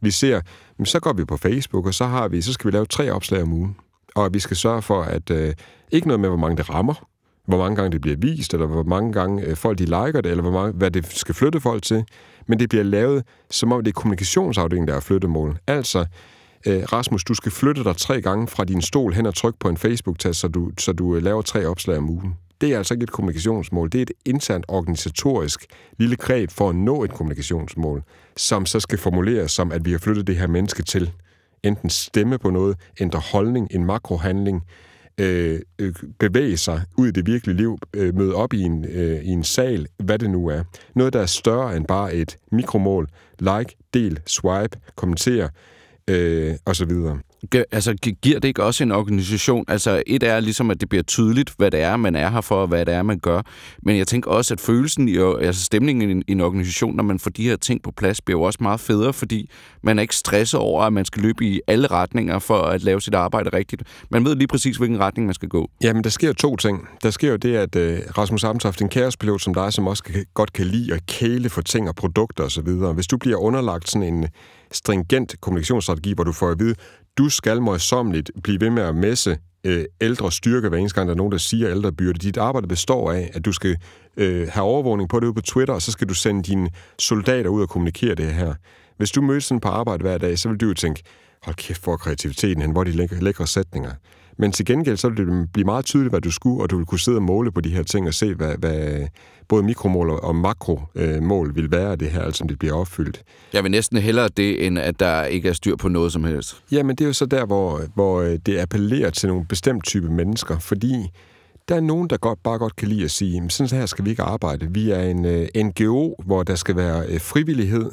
vi 0.00 0.10
ser, 0.10 0.40
men 0.78 0.86
så 0.86 1.00
går 1.00 1.12
vi 1.12 1.24
på 1.24 1.36
Facebook, 1.36 1.86
og 1.86 1.94
så 1.94 2.06
har 2.06 2.28
vi, 2.28 2.42
så 2.42 2.52
skal 2.52 2.70
vi 2.70 2.76
lave 2.76 2.86
tre 2.86 3.12
opslag 3.12 3.42
om 3.42 3.52
ugen. 3.52 3.76
Og 4.14 4.34
vi 4.34 4.38
skal 4.38 4.56
sørge 4.56 4.82
for, 4.82 5.02
at 5.02 5.30
øh, 5.30 5.54
ikke 5.90 6.06
noget 6.06 6.20
med, 6.20 6.28
hvor 6.28 6.38
mange 6.38 6.56
det 6.56 6.70
rammer, 6.70 6.94
hvor 7.46 7.58
mange 7.58 7.76
gange 7.76 7.92
det 7.92 8.00
bliver 8.00 8.16
vist, 8.16 8.54
eller 8.54 8.66
hvor 8.66 8.82
mange 8.82 9.12
gange 9.12 9.42
øh, 9.42 9.56
folk 9.56 9.78
de 9.78 9.84
liker 9.84 10.20
det, 10.20 10.30
eller 10.30 10.42
hvor 10.42 10.52
mange, 10.52 10.72
hvad 10.72 10.90
det 10.90 11.06
skal 11.06 11.34
flytte 11.34 11.60
folk 11.60 11.82
til. 11.82 12.04
Men 12.46 12.58
det 12.58 12.68
bliver 12.68 12.84
lavet, 12.84 13.24
som 13.50 13.72
om 13.72 13.84
det 13.84 13.90
er 13.90 14.00
kommunikationsafdelingen, 14.00 14.88
der 14.88 14.94
er 14.94 15.00
flyttemål. 15.00 15.58
Altså, 15.66 16.06
øh, 16.66 16.82
Rasmus, 16.92 17.24
du 17.24 17.34
skal 17.34 17.52
flytte 17.52 17.84
dig 17.84 17.96
tre 17.96 18.20
gange 18.20 18.48
fra 18.48 18.64
din 18.64 18.82
stol 18.82 19.12
hen 19.12 19.26
og 19.26 19.34
trykke 19.34 19.58
på 19.58 19.68
en 19.68 19.76
Facebook-tast, 19.76 20.40
så 20.40 20.48
du, 20.48 20.70
så 20.78 20.92
du 20.92 21.16
øh, 21.16 21.22
laver 21.22 21.42
tre 21.42 21.66
opslag 21.66 21.98
om 21.98 22.10
ugen. 22.10 22.36
Det 22.60 22.72
er 22.72 22.78
altså 22.78 22.94
ikke 22.94 23.04
et 23.04 23.10
kommunikationsmål. 23.10 23.92
Det 23.92 23.98
er 23.98 24.02
et 24.02 24.12
internt 24.24 24.64
organisatorisk 24.68 25.66
lille 25.98 26.16
greb 26.16 26.50
for 26.50 26.68
at 26.68 26.76
nå 26.76 27.04
et 27.04 27.10
kommunikationsmål, 27.10 28.02
som 28.36 28.66
så 28.66 28.80
skal 28.80 28.98
formuleres 28.98 29.52
som, 29.52 29.72
at 29.72 29.84
vi 29.84 29.90
har 29.90 29.98
flyttet 29.98 30.26
det 30.26 30.36
her 30.36 30.46
menneske 30.46 30.82
til. 30.82 31.12
Enten 31.62 31.90
stemme 31.90 32.38
på 32.38 32.50
noget, 32.50 32.76
ændre 33.00 33.18
holdning, 33.18 33.68
en 33.70 33.84
makrohandling, 33.84 34.62
øh, 35.20 35.60
øh 35.78 35.94
bevæge 36.18 36.56
sig 36.56 36.82
ud 36.96 37.08
i 37.08 37.10
det 37.10 37.26
virkelige 37.26 37.56
liv, 37.56 37.78
øh, 37.94 38.14
møde 38.14 38.34
op 38.34 38.52
i 38.52 38.60
en, 38.60 38.84
øh, 38.84 39.24
i 39.24 39.28
en 39.28 39.44
sal, 39.44 39.86
hvad 39.98 40.18
det 40.18 40.30
nu 40.30 40.48
er. 40.48 40.62
Noget, 40.94 41.12
der 41.12 41.20
er 41.20 41.26
større 41.26 41.76
end 41.76 41.86
bare 41.86 42.14
et 42.14 42.38
mikromål. 42.52 43.08
Like, 43.38 43.76
del, 43.94 44.20
swipe, 44.26 44.78
kommentere 44.96 45.48
øh, 46.08 46.54
og 46.64 46.76
Gør. 47.50 47.62
Altså, 47.72 47.94
giver 48.22 48.40
det 48.40 48.48
ikke 48.48 48.64
også 48.64 48.84
en 48.84 48.92
organisation? 48.92 49.64
Altså, 49.68 50.02
et 50.06 50.22
er 50.22 50.40
ligesom, 50.40 50.70
at 50.70 50.80
det 50.80 50.88
bliver 50.88 51.02
tydeligt, 51.02 51.54
hvad 51.56 51.70
det 51.70 51.80
er, 51.80 51.96
man 51.96 52.16
er 52.16 52.30
her 52.30 52.40
for, 52.40 52.54
og 52.54 52.68
hvad 52.68 52.86
det 52.86 52.94
er, 52.94 53.02
man 53.02 53.18
gør. 53.18 53.42
Men 53.82 53.96
jeg 53.96 54.06
tænker 54.06 54.30
også, 54.30 54.54
at 54.54 54.60
følelsen, 54.60 55.08
i, 55.08 55.16
altså 55.16 55.64
stemningen 55.64 56.22
i 56.28 56.32
en 56.32 56.40
organisation, 56.40 56.96
når 56.96 57.02
man 57.04 57.18
får 57.18 57.30
de 57.30 57.42
her 57.42 57.56
ting 57.56 57.82
på 57.82 57.90
plads, 57.96 58.20
bliver 58.20 58.38
jo 58.38 58.42
også 58.42 58.58
meget 58.62 58.80
federe, 58.80 59.12
fordi 59.12 59.50
man 59.82 59.98
er 59.98 60.02
ikke 60.02 60.16
stresset 60.16 60.60
over, 60.60 60.82
at 60.82 60.92
man 60.92 61.04
skal 61.04 61.22
løbe 61.22 61.44
i 61.44 61.60
alle 61.66 61.86
retninger 61.86 62.38
for 62.38 62.58
at 62.58 62.82
lave 62.82 63.00
sit 63.00 63.14
arbejde 63.14 63.50
rigtigt. 63.52 63.82
Man 64.10 64.24
ved 64.24 64.34
lige 64.34 64.48
præcis, 64.48 64.76
hvilken 64.76 65.00
retning 65.00 65.26
man 65.26 65.34
skal 65.34 65.48
gå. 65.48 65.70
Jamen, 65.82 66.04
der 66.04 66.10
sker 66.10 66.32
to 66.32 66.56
ting. 66.56 66.88
Der 67.02 67.10
sker 67.10 67.30
jo 67.30 67.36
det, 67.36 67.56
at 67.56 67.76
øh, 67.76 67.98
Rasmus 68.18 68.44
Amtoft, 68.44 68.82
en 68.82 68.88
kaospilot 68.88 69.42
som 69.42 69.54
dig, 69.54 69.72
som 69.72 69.86
også 69.86 70.02
kan, 70.02 70.24
godt 70.34 70.52
kan 70.52 70.66
lide 70.66 70.94
at 70.94 71.06
kæle 71.06 71.48
for 71.48 71.60
ting 71.62 71.88
og 71.88 71.94
produkter 71.94 72.44
osv., 72.44 72.68
hvis 72.94 73.06
du 73.06 73.16
bliver 73.16 73.36
underlagt 73.36 73.90
sådan 73.90 74.14
en 74.14 74.26
stringent 74.72 75.40
kommunikationsstrategi, 75.40 76.12
hvor 76.12 76.24
du 76.24 76.32
får 76.32 76.50
at 76.50 76.58
vide, 76.58 76.74
du 77.20 77.28
skal 77.28 77.62
møjsommeligt 77.62 78.30
blive 78.42 78.60
ved 78.60 78.70
med 78.70 78.82
at 78.82 78.94
messe 78.94 79.38
øh, 79.64 79.84
ældre 80.00 80.32
styrke, 80.32 80.68
hver 80.68 80.78
eneste 80.78 80.94
gang 80.94 81.08
der 81.08 81.14
er 81.14 81.16
nogen, 81.16 81.32
der 81.32 81.38
siger 81.38 81.70
ældre 81.70 81.92
byrde. 81.92 82.18
Dit 82.18 82.36
arbejde 82.36 82.68
består 82.68 83.12
af, 83.12 83.30
at 83.34 83.44
du 83.44 83.52
skal 83.52 83.76
øh, 84.16 84.48
have 84.48 84.64
overvågning 84.64 85.08
på 85.08 85.20
det 85.20 85.26
ude 85.26 85.34
på 85.34 85.40
Twitter, 85.40 85.74
og 85.74 85.82
så 85.82 85.92
skal 85.92 86.08
du 86.08 86.14
sende 86.14 86.42
dine 86.42 86.70
soldater 86.98 87.50
ud 87.50 87.62
og 87.62 87.68
kommunikere 87.68 88.14
det 88.14 88.34
her. 88.34 88.54
Hvis 88.96 89.10
du 89.10 89.22
mødes 89.22 89.44
sådan 89.44 89.60
på 89.60 89.68
arbejde 89.68 90.02
hver 90.02 90.18
dag, 90.18 90.38
så 90.38 90.48
vil 90.48 90.58
du 90.58 90.66
jo 90.66 90.74
tænke, 90.74 91.02
hold 91.42 91.56
kæft 91.56 91.82
for 91.82 91.96
kreativiteten 91.96 92.62
hen, 92.62 92.70
hvor 92.70 92.84
de 92.84 92.90
lækre, 92.90 93.16
lækre 93.16 93.46
sætninger. 93.46 93.92
Men 94.40 94.52
til 94.52 94.66
gengæld, 94.66 94.96
så 94.96 95.08
vil 95.08 95.26
det 95.26 95.52
blive 95.52 95.64
meget 95.64 95.84
tydeligt, 95.84 96.12
hvad 96.12 96.20
du 96.20 96.30
skulle, 96.30 96.62
og 96.62 96.70
du 96.70 96.76
vil 96.76 96.86
kunne 96.86 97.00
sidde 97.00 97.18
og 97.18 97.22
måle 97.22 97.52
på 97.52 97.60
de 97.60 97.70
her 97.70 97.82
ting 97.82 98.08
og 98.08 98.14
se, 98.14 98.34
hvad, 98.34 98.54
hvad 98.58 99.06
både 99.48 99.62
mikromål 99.62 100.10
og 100.10 100.36
makromål 100.36 101.48
øh, 101.48 101.56
vil 101.56 101.70
være 101.70 101.96
det 101.96 102.10
her, 102.10 102.22
altså 102.22 102.44
om 102.44 102.48
det 102.48 102.58
bliver 102.58 102.74
opfyldt. 102.74 103.22
Jeg 103.52 103.62
vil 103.62 103.70
næsten 103.70 103.98
hellere 103.98 104.28
det, 104.36 104.66
end 104.66 104.78
at 104.78 105.00
der 105.00 105.24
ikke 105.24 105.48
er 105.48 105.52
styr 105.52 105.76
på 105.76 105.88
noget 105.88 106.12
som 106.12 106.24
helst. 106.24 106.62
Jamen, 106.72 106.96
det 106.96 107.04
er 107.04 107.08
jo 107.08 107.12
så 107.12 107.26
der, 107.26 107.46
hvor, 107.46 107.80
hvor 107.94 108.20
øh, 108.20 108.38
det 108.46 108.58
appellerer 108.58 109.10
til 109.10 109.28
nogle 109.28 109.44
bestemt 109.44 109.84
type 109.84 110.08
mennesker, 110.08 110.58
fordi 110.58 111.10
der 111.68 111.76
er 111.76 111.80
nogen, 111.80 112.10
der 112.10 112.16
godt, 112.16 112.38
bare 112.42 112.58
godt 112.58 112.76
kan 112.76 112.88
lide 112.88 113.04
at 113.04 113.10
sige, 113.10 113.50
sådan 113.50 113.78
her 113.78 113.86
skal 113.86 114.04
vi 114.04 114.10
ikke 114.10 114.22
arbejde. 114.22 114.66
Vi 114.70 114.90
er 114.90 115.02
en 115.02 115.24
øh, 115.24 115.48
NGO, 115.56 116.14
hvor 116.24 116.42
der 116.42 116.54
skal 116.54 116.76
være 116.76 117.18
frivillighed. 117.18 117.90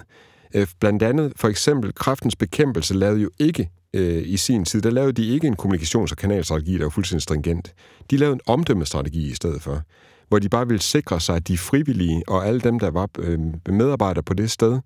Uh, 0.55 0.63
blandt 0.79 1.03
andet, 1.03 1.33
for 1.35 1.47
eksempel, 1.47 1.93
kraftens 1.93 2.35
bekæmpelse 2.35 2.93
lavede 2.93 3.21
jo 3.21 3.29
ikke 3.39 3.69
øh, 3.97 4.23
i 4.25 4.37
sin 4.37 4.65
tid, 4.65 4.81
der 4.81 4.89
lavede 4.89 5.13
de 5.13 5.27
ikke 5.27 5.47
en 5.47 5.55
kommunikations- 5.61 6.11
og 6.11 6.17
kanalstrategi, 6.17 6.77
der 6.77 6.83
var 6.83 6.89
fuldstændig 6.89 7.21
stringent. 7.21 7.73
De 8.11 8.17
lavede 8.17 8.33
en 8.33 8.41
omdømmestrategi 8.45 9.31
i 9.31 9.33
stedet 9.33 9.61
for, 9.61 9.81
hvor 10.27 10.39
de 10.39 10.49
bare 10.49 10.67
ville 10.67 10.81
sikre 10.81 11.19
sig, 11.19 11.35
at 11.35 11.47
de 11.47 11.57
frivillige 11.57 12.23
og 12.27 12.47
alle 12.47 12.59
dem, 12.59 12.79
der 12.79 12.91
var 12.91 13.09
øh, 13.19 13.39
medarbejdere 13.69 14.23
på 14.23 14.33
det 14.33 14.51
sted, 14.51 14.79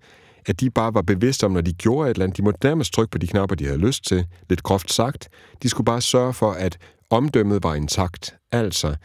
at 0.46 0.60
de 0.60 0.70
bare 0.70 0.94
var 0.94 1.02
bevidste 1.02 1.44
om, 1.44 1.52
når 1.52 1.60
de 1.60 1.72
gjorde 1.72 2.10
et 2.10 2.14
eller 2.14 2.24
andet, 2.24 2.36
de 2.36 2.42
måtte 2.42 2.60
nærmest 2.64 2.92
trykke 2.92 3.10
på 3.10 3.18
de 3.18 3.26
knapper, 3.26 3.56
de 3.56 3.64
havde 3.64 3.78
lyst 3.78 4.04
til, 4.04 4.26
lidt 4.48 4.62
groft 4.62 4.92
sagt. 4.92 5.28
De 5.62 5.68
skulle 5.68 5.84
bare 5.84 6.00
sørge 6.00 6.32
for, 6.32 6.50
at 6.50 6.78
omdømmet 7.10 7.62
var 7.62 7.74
intakt. 7.74 8.34
Altså, 8.52 8.96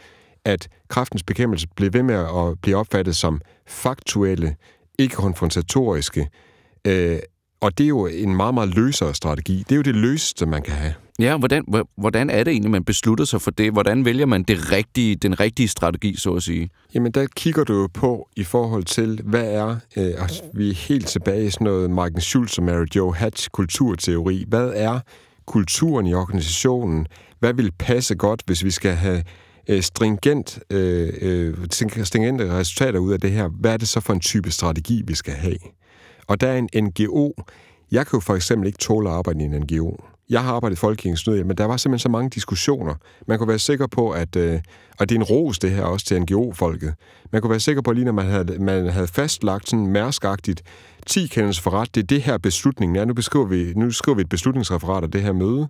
at 0.44 0.68
kraftens 0.88 1.22
bekæmpelse 1.22 1.66
blev 1.76 1.92
ved 1.92 2.02
med 2.02 2.14
at 2.14 2.60
blive 2.62 2.76
opfattet 2.76 3.16
som 3.16 3.40
faktuelle, 3.66 4.56
ikke 4.98 5.16
konfrontatoriske, 5.16 6.28
øh, 6.86 7.18
og 7.60 7.78
det 7.78 7.84
er 7.84 7.88
jo 7.88 8.06
en 8.06 8.36
meget, 8.36 8.54
meget 8.54 8.74
løsere 8.74 9.14
strategi. 9.14 9.58
Det 9.58 9.72
er 9.72 9.76
jo 9.76 9.82
det 9.82 9.94
løseste, 9.94 10.46
man 10.46 10.62
kan 10.62 10.74
have. 10.74 10.94
Ja, 11.18 11.36
hvordan, 11.36 11.64
hvordan 11.96 12.30
er 12.30 12.44
det 12.44 12.50
egentlig, 12.50 12.70
man 12.70 12.84
beslutter 12.84 13.24
sig 13.24 13.42
for 13.42 13.50
det? 13.50 13.72
Hvordan 13.72 14.04
vælger 14.04 14.26
man 14.26 14.42
det 14.42 14.72
rigtige, 14.72 15.16
den 15.16 15.40
rigtige 15.40 15.68
strategi, 15.68 16.16
så 16.16 16.34
at 16.34 16.42
sige? 16.42 16.70
Jamen, 16.94 17.12
der 17.12 17.26
kigger 17.36 17.64
du 17.64 17.74
jo 17.80 17.88
på 17.94 18.28
i 18.36 18.44
forhold 18.44 18.84
til, 18.84 19.20
hvad 19.24 19.44
er, 19.44 19.76
øh, 19.96 20.12
altså, 20.18 20.42
vi 20.54 20.70
er 20.70 20.74
helt 20.74 21.06
tilbage 21.06 21.46
i 21.46 21.50
sådan 21.50 21.64
noget 21.64 21.90
Michael 21.90 22.20
Schultz 22.20 22.58
og 22.58 22.64
Mary 22.64 22.86
Jo 22.96 23.10
Hatch 23.10 23.48
kulturteori. 23.50 24.44
Hvad 24.48 24.72
er 24.74 25.00
kulturen 25.46 26.06
i 26.06 26.14
organisationen? 26.14 27.06
Hvad 27.38 27.54
vil 27.54 27.72
passe 27.78 28.14
godt, 28.14 28.42
hvis 28.46 28.64
vi 28.64 28.70
skal 28.70 28.92
have 28.92 29.22
øh, 29.68 29.82
stringent, 29.82 30.58
øh, 30.70 31.12
øh, 31.20 31.56
stringente 32.04 32.52
resultater 32.52 32.98
ud 32.98 33.12
af 33.12 33.20
det 33.20 33.30
her? 33.30 33.48
Hvad 33.48 33.72
er 33.72 33.76
det 33.76 33.88
så 33.88 34.00
for 34.00 34.12
en 34.12 34.20
type 34.20 34.50
strategi, 34.50 35.02
vi 35.06 35.14
skal 35.14 35.34
have? 35.34 35.58
Og 36.28 36.40
der 36.40 36.48
er 36.48 36.58
en 36.58 36.84
NGO. 36.84 37.32
Jeg 37.90 38.06
kan 38.06 38.16
jo 38.16 38.20
for 38.20 38.34
eksempel 38.34 38.66
ikke 38.66 38.78
tåle 38.78 39.08
at 39.08 39.14
arbejde 39.14 39.40
i 39.40 39.44
en 39.44 39.54
NGO. 39.60 39.96
Jeg 40.30 40.44
har 40.44 40.52
arbejdet 40.52 40.76
i 40.76 40.78
Folkekirkens 40.78 41.26
Nødhjælp, 41.26 41.46
men 41.46 41.56
der 41.56 41.64
var 41.64 41.76
simpelthen 41.76 42.02
så 42.02 42.08
mange 42.08 42.30
diskussioner. 42.30 42.94
Man 43.26 43.38
kunne 43.38 43.48
være 43.48 43.58
sikker 43.58 43.86
på, 43.86 44.10
at, 44.10 44.36
øh, 44.36 44.60
og 44.98 45.08
det 45.08 45.14
er 45.14 45.18
en 45.18 45.24
ros 45.24 45.58
det 45.58 45.70
her 45.70 45.82
også 45.82 46.06
til 46.06 46.22
NGO-folket, 46.22 46.94
man 47.32 47.42
kunne 47.42 47.50
være 47.50 47.60
sikker 47.60 47.82
på, 47.82 47.92
lige 47.92 48.04
når 48.04 48.12
man 48.12 48.26
havde, 48.26 48.58
man 48.58 48.86
havde 48.86 49.06
fastlagt 49.06 49.68
sådan 49.68 49.86
mærskagtigt 49.86 50.62
10 51.06 51.26
kendelser 51.26 51.62
for 51.62 51.70
ret, 51.70 51.94
det 51.94 52.02
er 52.02 52.06
det 52.06 52.22
her 52.22 52.38
beslutningen 52.38 52.96
er. 52.96 53.04
Nu, 53.04 53.14
beskriver 53.14 53.46
vi, 53.46 53.72
nu 53.76 53.90
skriver 53.90 54.16
vi 54.16 54.22
et 54.22 54.28
beslutningsreferat 54.28 55.04
af 55.04 55.10
det 55.10 55.22
her 55.22 55.32
møde. 55.32 55.68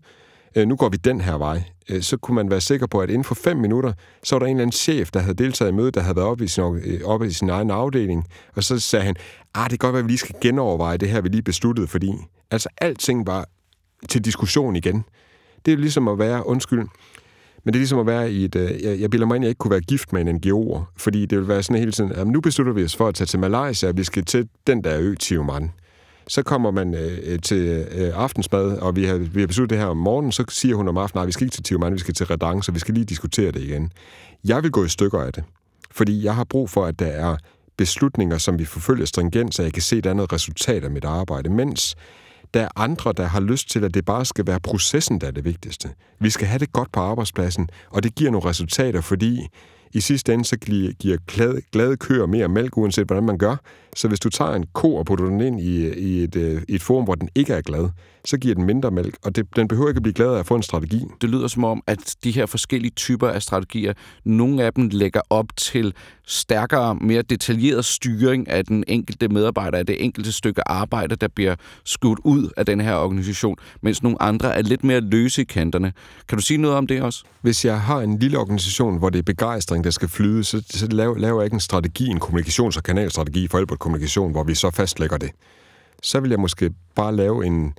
Øh, 0.59 0.69
nu 0.69 0.77
går 0.77 0.89
vi 0.89 0.97
den 0.97 1.21
her 1.21 1.39
vej. 1.39 1.63
Øh, 1.89 2.03
så 2.03 2.17
kunne 2.17 2.35
man 2.35 2.51
være 2.51 2.61
sikker 2.61 2.87
på, 2.87 3.01
at 3.01 3.11
inden 3.11 3.25
for 3.25 3.35
fem 3.35 3.57
minutter, 3.57 3.93
så 4.23 4.35
var 4.35 4.39
der 4.39 4.47
en 4.47 4.57
eller 4.57 4.63
anden 4.63 4.73
chef, 4.73 5.11
der 5.11 5.21
havde 5.21 5.35
deltaget 5.35 5.73
i 5.73 5.75
mødet, 5.75 5.95
der 5.95 6.01
havde 6.01 6.17
været 6.17 6.29
oppe 6.29 6.45
i 6.45 6.49
sin, 6.49 6.65
øh, 6.85 7.01
oppe 7.05 7.27
i 7.27 7.31
sin 7.31 7.51
egen 7.51 7.71
afdeling, 7.71 8.27
og 8.57 8.65
så 8.65 8.79
sagde 8.81 9.05
han, 9.05 9.17
ah, 9.55 9.71
det 9.71 9.81
kan 9.81 9.87
godt 9.87 9.93
være, 9.93 10.01
at 10.01 10.05
vi 10.05 10.11
lige 10.11 10.19
skal 10.19 10.35
genoverveje 10.41 10.97
det 10.97 11.09
her, 11.09 11.21
vi 11.21 11.29
lige 11.29 11.43
besluttede, 11.43 11.87
fordi 11.87 12.13
altså 12.51 12.69
alting 12.79 13.27
var 13.27 13.49
til 14.09 14.25
diskussion 14.25 14.77
igen. 14.77 15.05
Det 15.67 15.73
er 15.73 15.77
ligesom 15.77 16.09
at 16.09 16.19
være, 16.19 16.47
undskyld, 16.47 16.79
men 17.65 17.75
det 17.75 17.79
er 17.79 17.81
ligesom 17.81 17.99
at 17.99 18.07
være 18.07 18.33
i 18.33 18.45
et... 18.45 18.55
Jeg, 18.55 19.01
jeg 19.01 19.11
bilder 19.11 19.27
mig 19.27 19.37
ind, 19.37 19.45
at 19.45 19.47
jeg 19.47 19.51
ikke 19.51 19.59
kunne 19.59 19.71
være 19.71 19.81
gift 19.81 20.13
med 20.13 20.21
en 20.21 20.37
NGO'er, 20.37 20.93
fordi 20.97 21.21
det 21.27 21.39
ville 21.39 21.49
være 21.49 21.63
sådan 21.63 21.81
hele 21.81 21.93
tiden, 21.93 22.13
jamen 22.17 22.33
nu 22.33 22.41
beslutter 22.41 22.73
vi 22.73 22.85
os 22.85 22.97
for 22.97 23.09
at 23.09 23.15
tage 23.15 23.27
til 23.27 23.39
Malaysia, 23.39 23.89
og 23.89 23.97
vi 23.97 24.05
skal 24.05 24.25
til 24.25 24.49
den 24.67 24.85
der 24.85 24.99
ø, 25.01 25.15
Tioman. 25.15 25.71
Så 26.29 26.43
kommer 26.43 26.71
man 26.71 26.95
øh, 26.95 27.39
til 27.43 27.87
øh, 27.91 28.13
aftensmad, 28.15 28.79
og 28.79 28.97
vi 28.97 29.05
har, 29.05 29.17
vi 29.17 29.41
har 29.41 29.47
besluttet 29.47 29.71
det 29.71 29.79
her 29.79 29.87
om 29.87 29.97
morgenen, 29.97 30.33
så 30.33 30.45
siger 30.49 30.77
hun 30.77 30.89
om 30.89 30.97
aftenen, 30.97 31.21
nej, 31.21 31.27
vi 31.27 31.33
skal 31.33 31.45
ikke 31.45 31.55
til 31.55 31.63
Tijuana, 31.63 31.95
vi 31.95 31.99
skal 31.99 32.15
til 32.15 32.27
Redang, 32.27 32.65
så 32.65 32.73
vi 32.73 32.79
skal 32.79 32.95
lige 32.95 33.05
diskutere 33.05 33.53
det 33.53 33.63
igen. 33.63 33.93
Jeg 34.45 34.63
vil 34.63 34.71
gå 34.71 34.85
i 34.85 34.89
stykker 34.89 35.21
af 35.21 35.33
det, 35.33 35.45
fordi 35.91 36.25
jeg 36.25 36.35
har 36.35 36.45
brug 36.45 36.71
for, 36.71 36.85
at 36.85 36.99
der 36.99 37.07
er 37.07 37.37
beslutninger, 37.77 38.39
som 38.39 38.59
vi 38.59 38.65
forfølger 38.65 39.07
stringent, 39.07 39.55
så 39.55 39.63
jeg 39.63 39.73
kan 39.73 39.83
se, 39.83 39.97
at 39.97 40.05
der 40.05 40.11
er 40.11 40.15
noget 40.15 40.33
resultat 40.33 40.85
af 40.85 40.91
mit 40.91 41.05
arbejde, 41.05 41.51
mens 41.51 41.97
der 42.55 42.61
er 42.61 42.69
andre, 42.77 43.13
der 43.17 43.25
har 43.25 43.41
lyst 43.41 43.71
til, 43.71 43.85
at 43.85 43.95
det 43.95 44.05
bare 44.05 44.25
skal 44.25 44.47
være 44.47 44.61
processen, 44.61 45.21
der 45.21 45.27
er 45.27 45.31
det 45.31 45.45
vigtigste. 45.45 45.91
Vi 46.21 46.31
skal 46.31 46.47
have 46.47 46.59
det 46.59 46.73
godt 46.73 46.93
på 46.93 47.01
arbejdspladsen, 47.01 47.69
og 47.91 48.03
det 48.03 48.15
giver 48.15 48.31
nogle 48.31 48.49
resultater, 48.49 49.01
fordi 49.01 49.47
i 49.95 50.01
sidste 50.01 50.35
ende, 50.35 50.45
så 50.45 50.57
giver 50.57 51.17
glade 51.73 51.97
køer 51.97 52.27
mere 52.27 52.49
mælk, 52.49 52.77
uanset 52.77 53.07
hvordan 53.07 53.25
man 53.25 53.39
gør. 53.39 53.57
Så 53.97 54.09
hvis 54.09 54.21
du 54.21 54.29
tager 54.31 54.53
en 54.53 54.65
ko 54.73 54.97
og 54.97 55.07
putter 55.07 55.25
den 55.25 55.41
ind 55.41 55.61
i, 55.61 55.89
i, 55.89 56.23
et, 56.25 56.37
øh, 56.37 56.63
i 56.69 56.75
et 56.75 56.83
forum, 56.83 57.05
hvor 57.05 57.15
den 57.15 57.29
ikke 57.35 57.53
er 57.53 57.61
glad, 57.61 57.89
så 58.25 58.39
giver 58.39 58.55
den 58.55 58.65
mindre 58.65 58.91
mælk, 58.91 59.17
og 59.23 59.37
det, 59.37 59.57
den 59.57 59.69
behøver 59.69 59.89
ikke 59.89 59.99
at 59.99 60.03
blive 60.03 60.15
glad 60.15 60.35
af 60.35 60.39
at 60.39 60.47
få 60.47 60.55
en 60.55 60.63
strategi. 60.63 61.05
Det 61.21 61.31
lyder 61.31 61.49
som 61.49 61.65
om, 61.65 61.83
at 61.87 62.17
de 62.25 62.31
her 62.31 62.47
forskellige 62.47 62.91
typer 62.91 63.29
af 63.29 63.43
strategier, 63.43 63.93
nogle 64.25 64.65
af 64.65 64.73
dem 64.73 64.89
lægger 64.89 65.21
op 65.31 65.47
til 65.57 65.95
stærkere, 66.27 66.95
mere 66.95 67.23
detaljeret 67.23 67.85
styring 67.85 68.49
af 68.49 68.65
den 68.65 68.85
enkelte 68.89 69.29
medarbejder, 69.29 69.79
af 69.79 69.87
det 69.87 70.05
enkelte 70.05 70.33
stykke 70.33 70.69
arbejde, 70.69 71.17
der 71.17 71.29
bliver 71.29 71.55
skudt 71.85 72.19
ud 72.25 72.51
af 72.57 72.67
den 72.67 72.81
her 72.81 72.95
organisation, 72.95 73.57
mens 73.83 74.03
nogle 74.03 74.23
andre 74.23 74.55
er 74.57 74.63
lidt 74.63 74.85
mere 74.85 75.01
løse 75.01 75.43
i 75.43 75.45
kanterne. 75.45 75.93
Kan 76.29 76.39
du 76.39 76.45
sige 76.45 76.59
noget 76.59 76.77
om 76.77 76.87
det 76.87 77.03
også? 77.03 77.25
Hvis 77.43 77.65
jeg 77.65 77.81
har 77.81 78.01
en 78.01 78.19
lille 78.19 78.39
organisation, 78.39 78.99
hvor 78.99 79.11
det 79.11 79.19
er 79.19 79.23
begejstring, 79.23 79.85
der 79.85 79.91
skal 79.91 80.09
flyde, 80.09 80.45
så, 80.45 80.63
så 80.71 80.87
laver, 80.87 81.19
laver 81.19 81.41
jeg 81.41 81.47
ikke 81.47 81.55
en 81.55 81.61
strategi, 81.61 82.07
en 82.07 82.21
kommunikations- 82.23 82.77
og 82.77 82.83
kanalstrategi 82.83 83.49
for 83.49 83.59
kommunikation, 83.79 84.31
hvor 84.31 84.45
vi 84.45 84.55
så 84.55 84.71
fastlægger 84.71 85.17
det. 85.17 85.31
Så 86.03 86.21
vil 86.21 86.31
jeg 86.31 86.41
måske 86.41 86.71
bare 86.95 87.17
lave 87.17 87.47
en 87.47 87.75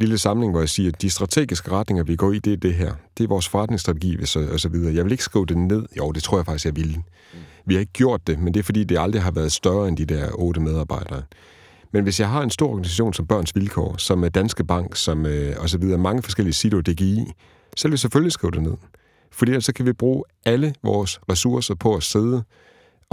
lille 0.00 0.18
samling, 0.18 0.52
hvor 0.52 0.60
jeg 0.60 0.68
siger, 0.68 0.92
at 0.92 1.02
de 1.02 1.10
strategiske 1.10 1.70
retninger, 1.70 2.04
vi 2.04 2.16
går 2.16 2.32
i, 2.32 2.38
det 2.38 2.52
er 2.52 2.56
det 2.56 2.74
her. 2.74 2.92
Det 3.18 3.24
er 3.24 3.28
vores 3.28 3.48
forretningsstrategi, 3.48 4.18
og 4.52 4.60
så 4.60 4.68
videre. 4.72 4.94
Jeg 4.94 5.04
vil 5.04 5.12
ikke 5.12 5.24
skrive 5.24 5.46
det 5.46 5.56
ned. 5.56 5.86
Jo, 5.98 6.12
det 6.12 6.22
tror 6.22 6.38
jeg 6.38 6.46
faktisk, 6.46 6.64
jeg 6.64 6.76
ville. 6.76 7.02
Vi 7.66 7.74
har 7.74 7.80
ikke 7.80 7.92
gjort 7.92 8.26
det, 8.26 8.38
men 8.38 8.54
det 8.54 8.60
er 8.60 8.64
fordi, 8.64 8.84
det 8.84 8.98
aldrig 8.98 9.22
har 9.22 9.30
været 9.30 9.52
større 9.52 9.88
end 9.88 9.96
de 9.96 10.04
der 10.04 10.28
otte 10.34 10.60
medarbejdere. 10.60 11.22
Men 11.92 12.02
hvis 12.02 12.20
jeg 12.20 12.28
har 12.28 12.42
en 12.42 12.50
stor 12.50 12.68
organisation 12.68 13.14
som 13.14 13.26
Børns 13.26 13.54
Vilkår, 13.54 13.96
som 13.96 14.24
er 14.24 14.28
Danske 14.28 14.64
Bank, 14.64 14.96
som 14.96 15.26
øh, 15.26 15.56
og 15.58 15.68
så 15.68 15.78
videre, 15.78 15.98
mange 15.98 16.22
forskellige 16.22 16.54
silo 16.54 16.80
DGI, 16.80 17.24
så 17.76 17.88
vil 17.88 17.92
jeg 17.92 17.98
selvfølgelig 17.98 18.32
skrive 18.32 18.50
det 18.50 18.62
ned. 18.62 18.76
Fordi 19.32 19.50
ellers 19.50 19.64
så 19.64 19.72
kan 19.72 19.86
vi 19.86 19.92
bruge 19.92 20.24
alle 20.44 20.74
vores 20.82 21.20
ressourcer 21.30 21.74
på 21.74 21.94
at 21.94 22.02
sidde 22.02 22.42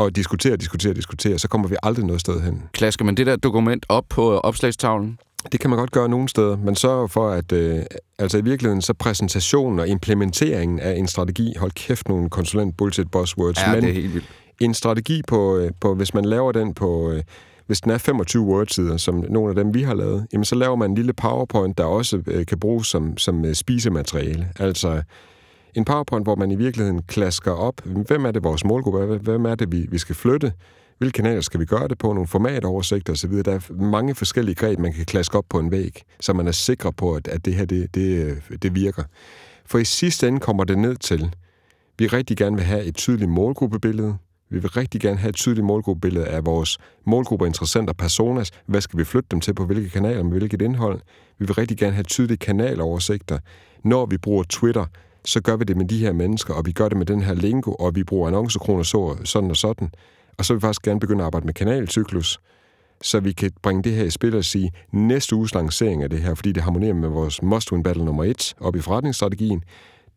og 0.04 0.16
diskutere, 0.16 0.58
diskutere, 0.58 0.94
diskutere, 0.94 1.40
så 1.40 1.48
kommer 1.48 1.68
vi 1.68 1.76
aldrig 1.84 2.06
noget 2.06 2.22
sted 2.22 2.42
hen. 2.42 2.64
Klasker 2.72 3.06
man 3.06 3.16
det 3.16 3.26
der 3.28 3.36
dokument 3.36 3.86
op 3.90 4.06
på 4.10 4.38
opslagstavlen? 4.40 5.20
Det 5.52 5.60
kan 5.60 5.70
man 5.70 5.80
godt 5.80 5.92
gøre 5.92 6.10
nogle 6.10 6.30
steder. 6.30 6.58
Man 6.58 6.76
sørger 6.76 7.08
for, 7.08 7.30
at 7.30 7.52
øh, 7.52 7.84
altså 8.20 8.38
i 8.38 8.44
virkeligheden, 8.44 8.82
så 8.82 8.94
præsentationen 8.94 9.80
og 9.80 9.88
implementeringen 9.88 10.80
af 10.80 10.98
en 10.98 11.08
strategi, 11.08 11.54
hold 11.60 11.72
kæft 11.72 12.10
nogle 12.10 12.30
konsulent 12.30 12.78
bullshit 12.78 13.12
buzzwords, 13.12 13.62
ja, 13.62 13.74
men 13.74 13.82
det 13.84 13.90
er 13.90 13.94
helt 13.94 14.14
vildt. 14.14 14.28
en 14.60 14.74
strategi 14.74 15.22
på, 15.28 15.58
øh, 15.58 15.72
på, 15.82 15.96
hvis 15.96 16.14
man 16.14 16.26
laver 16.26 16.52
den 16.52 16.74
på, 16.74 17.12
øh, 17.12 17.24
hvis 17.68 17.82
den 17.82 17.92
er 17.92 17.98
25 17.98 18.44
word-sider, 18.44 18.98
som 18.98 19.26
nogle 19.30 19.50
af 19.50 19.56
dem, 19.56 19.74
vi 19.74 19.84
har 19.84 19.94
lavet, 19.94 20.28
jamen 20.34 20.46
så 20.46 20.56
laver 20.56 20.76
man 20.76 20.90
en 20.90 20.96
lille 20.96 21.14
PowerPoint, 21.14 21.78
der 21.78 21.84
også 21.84 22.22
øh, 22.28 22.46
kan 22.46 22.60
bruges 22.60 22.88
som, 22.88 23.18
som 23.18 23.46
øh, 23.46 23.56
spisemateriale. 23.56 24.48
Altså 24.60 25.02
en 25.76 25.86
PowerPoint, 25.86 26.26
hvor 26.26 26.36
man 26.36 26.52
i 26.52 26.56
virkeligheden 26.56 27.02
klasker 27.04 27.52
op, 27.52 27.82
hvem 27.86 28.26
er 28.26 28.32
det 28.32 28.44
vores 28.44 28.66
målgruppe 28.66 29.18
hvem 29.18 29.46
er 29.46 29.56
det, 29.56 29.72
vi, 29.72 29.88
vi 29.90 29.98
skal 29.98 30.16
flytte, 30.16 30.54
hvilke 30.98 31.16
kanaler 31.16 31.42
skal 31.42 31.60
vi 31.60 31.66
gøre 31.66 31.88
det 31.88 31.98
på, 31.98 32.14
nogle 32.14 32.28
formatoversigter 32.28 33.14
osv. 33.14 33.32
Der 33.32 33.52
er 33.52 33.74
mange 33.74 34.16
forskellige 34.16 34.56
greb, 34.56 34.80
man 34.80 34.94
kan 34.94 35.06
klaske 35.06 35.38
op 35.38 35.46
på 35.50 35.60
en 35.60 35.72
væg, 35.72 36.02
så 36.20 36.34
man 36.34 36.48
er 36.48 36.52
sikker 36.52 36.92
på, 36.92 37.16
at, 37.16 37.28
at 37.28 37.46
det 37.46 37.54
her 37.54 37.66
det, 37.66 37.96
det, 37.96 38.42
det 38.62 38.76
virker. 38.76 39.04
For 39.66 39.78
i 39.78 39.86
sidste 39.86 40.28
ende 40.28 40.40
kommer 40.40 40.64
det 40.64 40.78
ned 40.78 40.96
til, 40.96 41.36
vi 42.00 42.08
rigtig 42.08 42.38
gerne 42.38 42.56
vil 42.56 42.66
have 42.66 42.84
et 42.84 42.96
tydeligt 42.96 43.30
målgruppebillede, 43.30 44.18
vi 44.50 44.60
vil 44.60 44.70
rigtig 44.70 45.02
gerne 45.02 45.18
have 45.18 45.30
et 45.30 45.36
tydeligt 45.36 45.66
målgruppebillede 45.66 46.26
af 46.26 46.46
vores 46.46 46.78
målgrupper, 47.06 47.46
interessenter, 47.46 47.94
personas. 47.94 48.52
Hvad 48.66 48.82
skal 48.82 49.00
vi 49.00 49.04
flytte 49.04 49.28
dem 49.32 49.42
til 49.42 49.54
på 49.54 49.66
hvilke 49.66 49.90
kanaler, 49.90 50.24
med 50.24 50.32
hvilket 50.32 50.62
indhold? 50.62 51.02
Vi 51.40 51.46
vil 51.46 51.54
rigtig 51.54 51.78
gerne 51.78 51.94
have 51.94 52.04
tydelige 52.04 52.38
kanaloversigter. 52.38 53.40
Når 53.84 54.06
vi 54.06 54.18
bruger 54.18 54.44
Twitter, 54.44 54.86
så 55.26 55.42
gør 55.42 55.56
vi 55.56 55.64
det 55.64 55.78
med 55.78 55.86
de 55.86 55.98
her 55.98 56.14
mennesker, 56.14 56.54
og 56.54 56.66
vi 56.66 56.72
gør 56.72 56.90
det 56.90 56.98
med 56.98 57.06
den 57.06 57.22
her 57.22 57.34
lingo, 57.34 57.72
og 57.72 57.96
vi 57.96 58.04
bruger 58.04 58.28
annoncekroner 58.28 58.84
så, 58.84 59.18
sådan 59.24 59.50
og 59.50 59.58
sådan. 59.58 59.92
Og 60.38 60.46
så 60.46 60.54
vil 60.54 60.58
vi 60.58 60.62
faktisk 60.62 60.82
gerne 60.82 61.00
begynde 61.00 61.22
at 61.22 61.26
arbejde 61.26 61.46
med 61.46 61.54
kanalcyklus, 61.54 62.40
så 63.02 63.20
vi 63.20 63.32
kan 63.32 63.52
bringe 63.62 63.84
det 63.84 63.92
her 63.92 64.04
i 64.04 64.10
spil 64.10 64.36
og 64.36 64.46
sige, 64.46 64.72
næste 64.92 65.36
uges 65.36 65.54
lancering 65.54 66.04
af 66.04 66.10
det 66.10 66.22
her, 66.22 66.36
fordi 66.36 66.52
det 66.52 66.64
harmonerer 66.64 66.94
med 66.94 67.10
vores 67.10 67.40
must-win 67.44 67.84
battle 67.84 68.06
nummer 68.06 68.24
et 68.24 68.54
op 68.60 68.76
i 68.76 68.82
forretningsstrategien, 68.82 69.64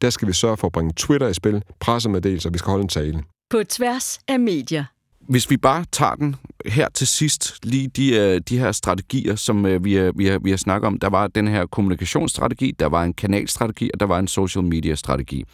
der 0.02 0.10
skal 0.10 0.28
vi 0.28 0.32
sørge 0.32 0.56
for 0.56 0.66
at 0.66 0.72
bringe 0.72 0.92
Twitter 0.96 1.28
i 1.28 1.34
spil, 1.34 1.62
pressemeddelelser, 1.80 2.48
og 2.48 2.54
vi 2.54 2.58
skal 2.58 2.70
holde 2.70 2.82
en 2.82 2.88
tale. 2.88 3.22
På 3.50 3.62
tværs 3.68 4.20
af 4.28 4.40
medier. 4.40 4.84
Hvis 5.28 5.50
vi 5.50 5.56
bare 5.56 5.84
tager 5.92 6.14
den 6.14 6.37
her 6.66 6.88
til 6.94 7.06
sidst, 7.06 7.58
lige 7.62 7.88
de, 7.88 8.16
øh, 8.16 8.40
de 8.48 8.58
her 8.58 8.72
strategier, 8.72 9.34
som 9.37 9.66
øh, 9.66 9.84
vi, 9.84 10.10
vi, 10.16 10.26
har, 10.26 10.38
vi 10.38 10.50
har 10.50 10.56
snakket 10.56 10.87
om. 10.87 10.98
Der 10.98 11.08
var 11.08 11.26
den 11.26 11.48
her 11.48 11.66
kommunikationsstrategi, 11.66 12.72
der 12.78 12.87
var 12.87 13.04
en 13.04 13.14
kanalstrategi, 13.14 13.90
og 13.94 14.00
der 14.00 14.06
var 14.06 14.18
en 14.18 14.28
social 14.28 14.64
media 14.64 14.94
strategi. 14.94 15.44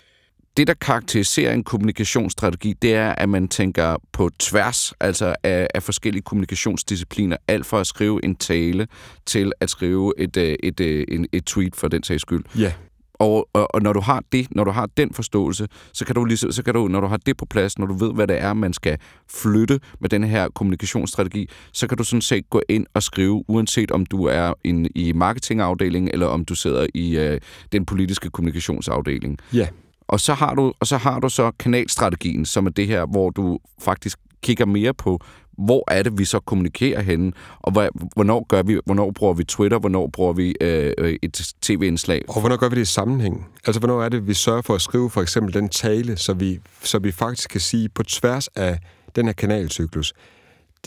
Det, 0.56 0.66
der 0.66 0.74
karakteriserer 0.74 1.52
en 1.52 1.64
kommunikationsstrategi, 1.64 2.74
det 2.82 2.94
er, 2.94 3.12
at 3.12 3.28
man 3.28 3.48
tænker 3.48 3.96
på 4.12 4.30
tværs 4.38 4.92
altså 5.00 5.34
af, 5.42 5.66
af 5.74 5.82
forskellige 5.82 6.22
kommunikationsdiscipliner. 6.22 7.36
Alt 7.48 7.66
fra 7.66 7.80
at 7.80 7.86
skrive 7.86 8.24
en 8.24 8.36
tale 8.36 8.86
til 9.26 9.52
at 9.60 9.70
skrive 9.70 10.14
et, 10.18 10.36
øh, 10.36 10.56
et, 10.62 10.80
et, 10.80 11.04
et, 11.08 11.26
et 11.32 11.44
tweet 11.44 11.76
for 11.76 11.88
den 11.88 12.02
sags 12.02 12.22
skyld. 12.22 12.44
Ja. 12.58 12.72
Og, 13.20 13.48
og, 13.52 13.74
og 13.74 13.82
når 13.82 13.92
du 13.92 14.00
har 14.00 14.22
det, 14.32 14.46
når 14.50 14.64
du 14.64 14.70
har 14.70 14.86
den 14.96 15.14
forståelse, 15.14 15.68
så 15.92 16.04
kan 16.04 16.14
du 16.14 16.24
ligesom, 16.24 16.52
så 16.52 16.62
kan 16.62 16.74
du, 16.74 16.88
når 16.88 17.00
du 17.00 17.06
har 17.06 17.16
det 17.16 17.36
på 17.36 17.46
plads, 17.46 17.78
når 17.78 17.86
du 17.86 17.94
ved, 17.94 18.14
hvad 18.14 18.26
det 18.26 18.42
er, 18.42 18.54
man 18.54 18.72
skal 18.72 18.98
flytte 19.28 19.80
med 20.00 20.08
den 20.08 20.24
her 20.24 20.48
kommunikationsstrategi, 20.48 21.48
så 21.72 21.86
kan 21.86 21.98
du 21.98 22.04
sådan 22.04 22.22
set 22.22 22.50
gå 22.50 22.62
ind 22.68 22.86
og 22.94 23.02
skrive, 23.02 23.44
uanset 23.48 23.90
om 23.90 24.06
du 24.06 24.24
er 24.24 24.52
in, 24.64 24.88
i 24.94 25.12
marketingafdelingen, 25.12 26.10
eller 26.12 26.26
om 26.26 26.44
du 26.44 26.54
sidder 26.54 26.86
i 26.94 27.16
øh, 27.16 27.40
den 27.72 27.86
politiske 27.86 28.30
kommunikationsafdeling. 28.30 29.38
Ja. 29.54 29.68
Og 30.08 30.20
så 30.20 30.34
har 30.34 30.54
du 30.54 30.72
og 30.80 30.86
så 30.86 30.96
har 30.96 31.20
du 31.20 31.28
så 31.28 31.50
kanalstrategien, 31.58 32.46
som 32.46 32.66
er 32.66 32.70
det 32.70 32.86
her, 32.86 33.06
hvor 33.06 33.30
du 33.30 33.58
faktisk 33.80 34.18
kigger 34.42 34.66
mere 34.66 34.94
på, 34.94 35.20
hvor 35.58 35.84
er 35.88 36.02
det, 36.02 36.18
vi 36.18 36.24
så 36.24 36.40
kommunikerer 36.40 37.02
henne, 37.02 37.32
og 37.60 37.72
hvornår, 38.14 38.46
gør 38.48 38.62
vi, 38.62 38.78
hvornår 38.84 39.10
bruger 39.10 39.34
vi 39.34 39.44
Twitter, 39.44 39.78
hvornår 39.78 40.10
bruger 40.12 40.32
vi 40.32 40.54
øh, 40.60 40.92
øh, 40.98 41.16
et 41.22 41.54
tv-indslag. 41.62 42.22
Og 42.28 42.40
hvornår 42.40 42.56
gør 42.56 42.68
vi 42.68 42.74
det 42.74 42.82
i 42.82 42.84
sammenhæng? 42.84 43.46
Altså, 43.66 43.80
hvornår 43.80 44.02
er 44.02 44.08
det, 44.08 44.26
vi 44.26 44.34
sørger 44.34 44.62
for 44.62 44.74
at 44.74 44.80
skrive 44.80 45.10
for 45.10 45.22
eksempel 45.22 45.54
den 45.54 45.68
tale, 45.68 46.16
så 46.16 46.32
vi, 46.32 46.60
så 46.82 46.98
vi 46.98 47.12
faktisk 47.12 47.50
kan 47.50 47.60
sige 47.60 47.88
på 47.88 48.02
tværs 48.02 48.48
af 48.48 48.78
den 49.16 49.26
her 49.26 49.32
kanalcyklus, 49.32 50.14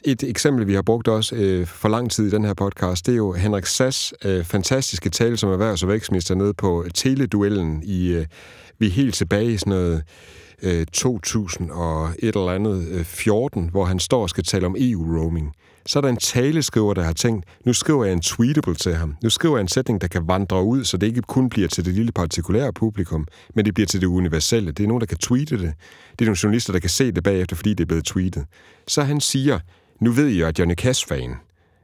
et 0.06 0.24
eksempel, 0.24 0.68
vi 0.68 0.74
har 0.74 0.82
brugt 0.82 1.08
også 1.08 1.36
øh, 1.36 1.68
for 1.68 1.89
lang 1.89 2.12
tid 2.12 2.28
i 2.28 2.30
den 2.30 2.46
her 2.46 2.54
podcast, 2.54 3.06
det 3.06 3.12
er 3.12 3.16
jo 3.16 3.34
Henrik 3.34 3.66
Sass 3.66 4.13
øh, 4.26 4.44
fantastiske 4.44 5.10
tale 5.10 5.38
som 5.38 5.50
erhvervs- 5.50 5.84
og 5.84 5.89
vækstminister 5.89 6.36
nede 6.36 6.54
på 6.54 6.86
teleduellen 6.94 7.84
i, 7.84 8.08
øh, 8.08 8.26
vi 8.80 8.88
er 8.88 8.92
helt 8.92 9.16
tilbage 9.16 9.52
i 9.52 9.58
sådan 9.58 9.72
noget 9.72 10.04
øh, 10.63 10.86
2000 10.86 11.71
og 11.71 12.10
et 12.19 12.36
eller 12.36 12.52
andet 12.52 12.88
øh, 12.88 13.06
14, 13.06 13.69
hvor 13.69 13.86
han 13.86 13.99
står 13.99 14.21
og 14.21 14.30
skal 14.30 14.43
tale 14.43 14.65
om 14.65 14.76
EU-roaming. 14.80 15.54
Så 15.86 15.99
er 15.99 16.02
der 16.02 16.10
en 16.10 16.17
taleskriver, 16.17 16.93
der 16.93 17.04
har 17.04 17.13
tænkt, 17.13 17.45
nu 17.65 17.73
skriver 17.73 18.06
jeg 18.06 18.13
en 18.13 18.21
tweetable 18.21 18.76
til 18.76 18.95
ham. 18.95 19.15
Nu 19.23 19.30
skriver 19.30 19.58
jeg 19.58 19.62
en 19.62 19.67
sætning, 19.67 20.02
der 20.02 20.08
kan 20.08 20.28
vandre 20.28 20.63
ud, 20.63 20.84
så 20.84 20.97
det 20.97 21.08
ikke 21.08 21.21
kun 21.21 21.49
bliver 21.49 21.67
til 21.67 21.86
det 21.86 21.93
lille 21.93 22.12
partikulære 22.12 22.73
publikum, 22.73 23.28
men 23.56 23.65
det 23.65 23.73
bliver 23.73 23.88
til 23.88 24.02
det 24.02 24.08
universelle. 24.08 24.71
Det 24.71 24.84
er 24.84 24.88
nogen, 24.88 25.02
der 25.02 25.08
kan 25.08 25.17
tweete 25.17 25.58
det. 25.58 25.73
Det 26.12 26.21
er 26.21 26.26
nogle 26.26 26.38
journalister, 26.43 26.73
der 26.73 26.80
kan 26.80 26.89
se 26.89 27.12
det 27.12 27.23
bagefter, 27.23 27.56
fordi 27.56 27.69
det 27.69 27.82
er 27.84 27.86
blevet 27.86 28.06
tweetet. 28.06 28.45
Så 28.88 29.04
han 29.04 29.21
siger, 29.21 29.60
nu 29.99 30.12
ved 30.12 30.28
jeg, 30.28 30.47
at 30.47 30.60
Johnny 30.60 30.76
Cash-fan, 30.76 31.36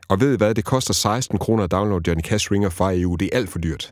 og 0.09 0.21
ved 0.21 0.33
I 0.33 0.37
hvad, 0.37 0.55
det 0.55 0.65
koster 0.65 0.93
16 0.93 1.37
kroner 1.37 1.63
at 1.63 1.71
downloade 1.71 2.03
Johnny 2.07 2.23
Cash 2.23 2.51
ringer 2.51 2.69
fra 2.69 2.93
EU. 2.93 3.15
Det 3.15 3.29
er 3.31 3.37
alt 3.37 3.49
for 3.49 3.59
dyrt. 3.59 3.91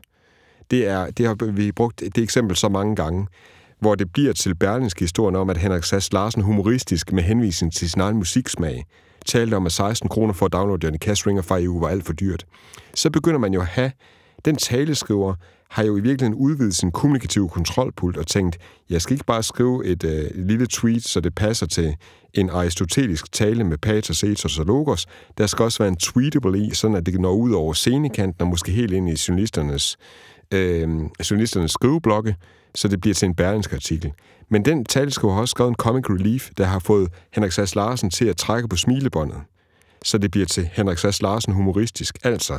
Det, 0.70 0.86
er, 0.86 1.10
det 1.10 1.26
har 1.26 1.52
vi 1.52 1.72
brugt 1.72 2.00
det 2.00 2.18
eksempel 2.18 2.56
så 2.56 2.68
mange 2.68 2.96
gange, 2.96 3.26
hvor 3.80 3.94
det 3.94 4.12
bliver 4.12 4.32
til 4.32 4.54
Berlingske 4.54 5.00
historien 5.00 5.36
om, 5.36 5.50
at 5.50 5.56
Henrik 5.56 5.84
Sass 5.84 6.12
Larsen 6.12 6.42
humoristisk 6.42 7.12
med 7.12 7.22
henvisning 7.22 7.72
til 7.72 7.90
sin 7.90 8.00
egen 8.00 8.16
musiksmag 8.16 8.84
talte 9.26 9.54
om, 9.54 9.66
at 9.66 9.72
16 9.72 10.08
kroner 10.08 10.32
for 10.32 10.46
at 10.46 10.52
downloade 10.52 10.84
Johnny 10.84 10.98
Cash 10.98 11.26
ringer 11.26 11.42
fra 11.42 11.60
EU 11.60 11.80
var 11.80 11.88
alt 11.88 12.04
for 12.04 12.12
dyrt. 12.12 12.46
Så 12.94 13.10
begynder 13.10 13.38
man 13.38 13.54
jo 13.54 13.60
at 13.60 13.66
have 13.66 13.90
den 14.44 14.56
taleskriver, 14.56 15.34
har 15.70 15.84
jo 15.84 15.96
i 15.96 16.00
virkeligheden 16.00 16.34
udvidet 16.34 16.74
sin 16.74 16.92
kommunikative 16.92 17.48
kontrolpult 17.48 18.16
og 18.16 18.26
tænkt, 18.26 18.58
jeg 18.90 19.02
skal 19.02 19.12
ikke 19.14 19.24
bare 19.24 19.42
skrive 19.42 19.86
et 19.86 20.04
øh, 20.04 20.30
lille 20.34 20.66
tweet, 20.66 21.04
så 21.04 21.20
det 21.20 21.34
passer 21.34 21.66
til 21.66 21.96
en 22.34 22.50
aristotelisk 22.50 23.32
tale 23.32 23.64
med 23.64 23.78
patos, 23.78 24.24
ethos 24.24 24.58
og 24.58 24.66
logos. 24.66 25.06
Der 25.38 25.46
skal 25.46 25.62
også 25.62 25.78
være 25.78 25.88
en 25.88 25.96
tweetable 25.96 26.66
i, 26.66 26.74
sådan 26.74 26.96
at 26.96 27.06
det 27.06 27.20
når 27.20 27.32
ud 27.32 27.52
over 27.52 27.72
scenekanten 27.72 28.42
og 28.42 28.48
måske 28.48 28.72
helt 28.72 28.92
ind 28.92 29.08
i 29.08 29.16
journalisternes, 29.28 29.96
øh, 30.54 30.88
journalisternes 31.30 31.70
skriveblokke, 31.70 32.36
så 32.78 32.88
det 32.88 33.00
bliver 33.00 33.14
til 33.14 33.26
en 33.26 33.34
berlingsk 33.34 33.72
artikel. 33.72 34.12
Men 34.48 34.64
den 34.64 34.84
taleskriver 34.84 35.34
har 35.34 35.40
også 35.40 35.50
skrevet 35.50 35.68
en 35.68 35.74
comic 35.74 36.10
relief, 36.10 36.50
der 36.58 36.64
har 36.64 36.78
fået 36.78 37.08
Henrik 37.32 37.52
Sass 37.52 37.74
Larsen 37.74 38.10
til 38.10 38.24
at 38.24 38.36
trække 38.36 38.68
på 38.68 38.76
smilebåndet, 38.76 39.38
så 40.04 40.18
det 40.18 40.30
bliver 40.30 40.46
til 40.46 40.68
Henrik 40.72 40.98
Sass 40.98 41.22
Larsen 41.22 41.52
humoristisk. 41.52 42.18
Altså, 42.24 42.58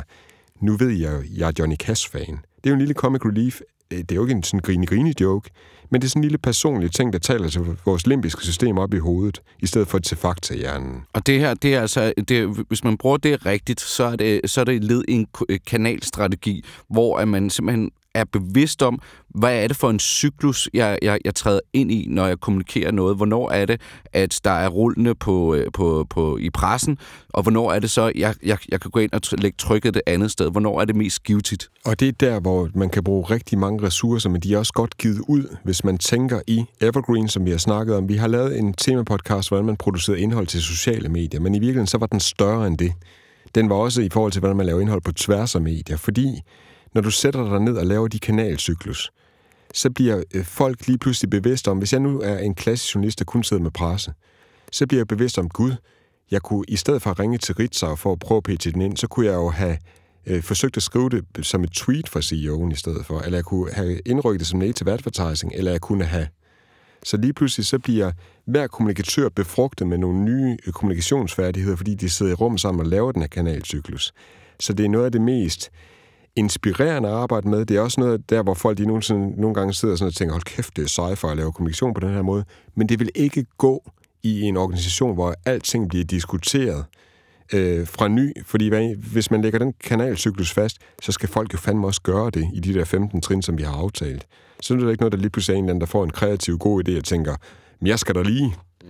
nu 0.60 0.76
ved 0.76 0.90
jeg, 0.90 1.12
jo, 1.12 1.22
jeg 1.36 1.48
er 1.48 1.52
Johnny 1.58 1.76
Cash-fan. 1.76 2.38
Det 2.56 2.66
er 2.66 2.70
jo 2.70 2.72
en 2.72 2.78
lille 2.78 2.94
comic 2.94 3.24
relief. 3.24 3.60
Øh, 3.92 3.98
det 3.98 4.12
er 4.12 4.16
jo 4.16 4.22
ikke 4.22 4.34
en 4.34 4.42
sådan 4.42 4.86
grine 4.86 5.14
joke, 5.20 5.50
men 5.90 6.00
det 6.00 6.06
er 6.06 6.10
sådan 6.10 6.20
en 6.20 6.24
lille 6.24 6.38
personlig 6.38 6.92
ting, 6.92 7.12
der 7.12 7.18
taler 7.18 7.48
til 7.48 7.62
vores 7.84 8.06
limbiske 8.06 8.42
system 8.42 8.78
op 8.78 8.94
i 8.94 8.98
hovedet, 8.98 9.42
i 9.58 9.66
stedet 9.66 9.88
for 9.88 9.98
til 9.98 10.16
fakta 10.16 10.54
hjernen. 10.54 11.02
Og 11.12 11.26
det 11.26 11.40
her, 11.40 11.54
det 11.54 11.74
er 11.74 11.80
altså, 11.80 12.12
det, 12.28 12.64
hvis 12.68 12.84
man 12.84 12.98
bruger 12.98 13.16
det 13.16 13.46
rigtigt, 13.46 13.80
så 13.80 14.04
er 14.04 14.16
det, 14.16 14.40
så 14.50 14.60
er 14.60 14.64
det 14.64 14.84
led 14.84 15.04
i 15.08 15.12
en 15.12 15.26
kanalstrategi, 15.66 16.64
hvor 16.88 17.18
at 17.18 17.28
man 17.28 17.50
simpelthen 17.50 17.90
er 18.20 18.24
bevidst 18.24 18.82
om, 18.82 18.98
hvad 19.28 19.62
er 19.62 19.68
det 19.68 19.76
for 19.76 19.90
en 19.90 19.98
cyklus, 19.98 20.68
jeg, 20.74 20.98
jeg, 21.02 21.18
jeg 21.24 21.34
træder 21.34 21.60
ind 21.72 21.92
i, 21.92 22.06
når 22.08 22.26
jeg 22.26 22.40
kommunikerer 22.40 22.90
noget? 22.90 23.16
Hvornår 23.16 23.50
er 23.50 23.66
det, 23.66 23.80
at 24.12 24.40
der 24.44 24.50
er 24.50 24.68
rullende 24.68 25.14
på, 25.14 25.54
øh, 25.54 25.72
på, 25.72 26.06
på, 26.10 26.36
i 26.36 26.50
pressen? 26.50 26.98
Og 27.28 27.42
hvornår 27.42 27.72
er 27.72 27.78
det 27.78 27.90
så, 27.90 28.12
jeg, 28.14 28.34
jeg, 28.42 28.58
jeg 28.68 28.80
kan 28.80 28.90
gå 28.90 29.00
ind 29.00 29.12
og 29.12 29.20
lægge 29.38 29.56
trykket 29.58 29.94
det 29.94 30.02
andet 30.06 30.30
sted? 30.30 30.50
Hvornår 30.50 30.80
er 30.80 30.84
det 30.84 30.96
mest 30.96 31.22
givetigt? 31.22 31.68
Og 31.84 32.00
det 32.00 32.08
er 32.08 32.12
der, 32.12 32.40
hvor 32.40 32.68
man 32.74 32.90
kan 32.90 33.04
bruge 33.04 33.24
rigtig 33.30 33.58
mange 33.58 33.86
ressourcer, 33.86 34.30
men 34.30 34.40
de 34.40 34.54
er 34.54 34.58
også 34.58 34.72
godt 34.72 34.98
givet 34.98 35.20
ud, 35.28 35.56
hvis 35.64 35.84
man 35.84 35.98
tænker 35.98 36.40
i 36.46 36.64
Evergreen, 36.80 37.28
som 37.28 37.44
vi 37.44 37.50
har 37.50 37.58
snakket 37.58 37.96
om. 37.96 38.08
Vi 38.08 38.16
har 38.16 38.28
lavet 38.28 38.58
en 38.58 38.72
temapodcast, 38.72 39.48
hvordan 39.48 39.66
man 39.66 39.76
producerer 39.76 40.16
indhold 40.16 40.46
til 40.46 40.62
sociale 40.62 41.08
medier, 41.08 41.40
men 41.40 41.54
i 41.54 41.58
virkeligheden 41.58 41.86
så 41.86 41.98
var 41.98 42.06
den 42.06 42.20
større 42.20 42.66
end 42.66 42.78
det. 42.78 42.92
Den 43.54 43.68
var 43.68 43.76
også 43.76 44.02
i 44.02 44.08
forhold 44.12 44.32
til, 44.32 44.40
hvordan 44.40 44.56
man 44.56 44.66
laver 44.66 44.80
indhold 44.80 45.02
på 45.02 45.12
tværs 45.12 45.54
af 45.54 45.60
medier, 45.60 45.96
fordi 45.96 46.40
når 46.94 47.00
du 47.00 47.10
sætter 47.10 47.50
dig 47.50 47.60
ned 47.60 47.76
og 47.76 47.86
laver 47.86 48.08
de 48.08 48.18
kanalcyklus, 48.18 49.12
så 49.74 49.90
bliver 49.90 50.22
øh, 50.34 50.44
folk 50.44 50.86
lige 50.86 50.98
pludselig 50.98 51.30
bevidst 51.30 51.68
om, 51.68 51.78
hvis 51.78 51.92
jeg 51.92 52.00
nu 52.00 52.20
er 52.20 52.38
en 52.38 52.54
klassisk 52.54 52.94
journalist, 52.94 53.18
der 53.18 53.24
kun 53.24 53.44
sidder 53.44 53.62
med 53.62 53.70
presse, 53.70 54.12
så 54.72 54.86
bliver 54.86 55.00
jeg 55.00 55.08
bevidst 55.08 55.38
om, 55.38 55.48
Gud, 55.48 55.72
jeg 56.30 56.42
kunne 56.42 56.64
i 56.68 56.76
stedet 56.76 57.02
for 57.02 57.10
at 57.10 57.20
ringe 57.20 57.38
til 57.38 57.54
Ritzau 57.54 57.96
for 57.96 58.12
at 58.12 58.18
prøve 58.18 58.36
at 58.36 58.42
pitche 58.42 58.72
den 58.72 58.80
ind, 58.80 58.96
så 58.96 59.06
kunne 59.06 59.26
jeg 59.26 59.34
jo 59.34 59.50
have 59.50 59.78
øh, 60.26 60.42
forsøgt 60.42 60.76
at 60.76 60.82
skrive 60.82 61.10
det 61.10 61.24
som 61.42 61.64
et 61.64 61.70
tweet 61.70 62.08
fra 62.08 62.20
CEO'en 62.20 62.72
i 62.72 62.76
stedet 62.76 63.06
for, 63.06 63.20
eller 63.20 63.38
jeg 63.38 63.44
kunne 63.44 63.72
have 63.72 64.00
indrykket 64.06 64.40
det 64.40 64.46
som 64.46 64.58
native 64.58 64.90
advertising, 64.92 65.52
eller 65.54 65.70
jeg 65.70 65.80
kunne 65.80 66.04
have. 66.04 66.28
Så 67.04 67.16
lige 67.16 67.32
pludselig 67.32 67.66
så 67.66 67.78
bliver 67.78 68.12
hver 68.44 68.66
kommunikatør 68.66 69.28
befrugtet 69.28 69.86
med 69.86 69.98
nogle 69.98 70.20
nye 70.20 70.56
øh, 70.66 70.72
kommunikationsfærdigheder, 70.72 71.76
fordi 71.76 71.94
de 71.94 72.10
sidder 72.10 72.32
i 72.32 72.34
rum 72.34 72.58
sammen 72.58 72.80
og 72.80 72.86
laver 72.86 73.12
den 73.12 73.22
her 73.22 73.28
kanalcyklus. 73.28 74.12
Så 74.60 74.72
det 74.72 74.84
er 74.84 74.88
noget 74.88 75.04
af 75.04 75.12
det 75.12 75.20
mest 75.20 75.70
inspirerende 76.36 77.08
at 77.08 77.14
arbejde 77.14 77.48
med. 77.48 77.66
Det 77.66 77.76
er 77.76 77.80
også 77.80 78.00
noget 78.00 78.30
der, 78.30 78.42
hvor 78.42 78.54
folk 78.54 78.78
de 78.78 79.02
sådan, 79.02 79.34
nogle 79.36 79.54
gange 79.54 79.74
sidder 79.74 79.96
sådan 79.96 80.08
og 80.08 80.14
tænker, 80.14 80.32
hold 80.32 80.42
kæft, 80.42 80.76
det 80.76 80.84
er 80.84 80.88
sej 80.88 81.14
for 81.14 81.28
at 81.28 81.36
lave 81.36 81.52
kommunikation 81.52 81.94
på 81.94 82.00
den 82.00 82.14
her 82.14 82.22
måde. 82.22 82.44
Men 82.74 82.88
det 82.88 82.98
vil 82.98 83.10
ikke 83.14 83.46
gå 83.58 83.90
i 84.22 84.40
en 84.40 84.56
organisation, 84.56 85.14
hvor 85.14 85.34
alting 85.44 85.88
bliver 85.88 86.04
diskuteret 86.04 86.84
øh, 87.52 87.86
fra 87.86 88.08
ny. 88.08 88.32
Fordi 88.46 88.68
hvad, 88.68 88.94
hvis 88.94 89.30
man 89.30 89.42
lægger 89.42 89.58
den 89.58 89.74
kanalcyklus 89.84 90.52
fast, 90.52 90.78
så 91.02 91.12
skal 91.12 91.28
folk 91.28 91.52
jo 91.52 91.58
fandme 91.58 91.86
også 91.86 92.02
gøre 92.02 92.30
det 92.30 92.48
i 92.54 92.60
de 92.60 92.74
der 92.74 92.84
15 92.84 93.20
trin, 93.20 93.42
som 93.42 93.58
vi 93.58 93.62
har 93.62 93.72
aftalt. 93.72 94.26
Så 94.60 94.74
er 94.74 94.78
det 94.78 94.90
ikke 94.90 95.02
noget, 95.02 95.12
der 95.12 95.18
lige 95.18 95.30
pludselig 95.30 95.54
er 95.54 95.58
en 95.58 95.64
eller 95.64 95.72
anden, 95.72 95.80
der 95.80 95.86
får 95.86 96.04
en 96.04 96.10
kreativ 96.10 96.58
god 96.58 96.88
idé 96.88 96.96
og 96.96 97.04
tænker, 97.04 97.36
men 97.80 97.86
jeg 97.86 97.98
skal 97.98 98.14
da 98.14 98.22
lige. 98.22 98.54
Mm. 98.82 98.88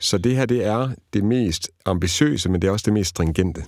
Så 0.00 0.18
det 0.18 0.36
her, 0.36 0.46
det 0.46 0.64
er 0.64 0.90
det 1.12 1.24
mest 1.24 1.70
ambitiøse, 1.86 2.48
men 2.48 2.62
det 2.62 2.68
er 2.68 2.72
også 2.72 2.84
det 2.84 2.92
mest 2.92 3.10
stringente. 3.10 3.64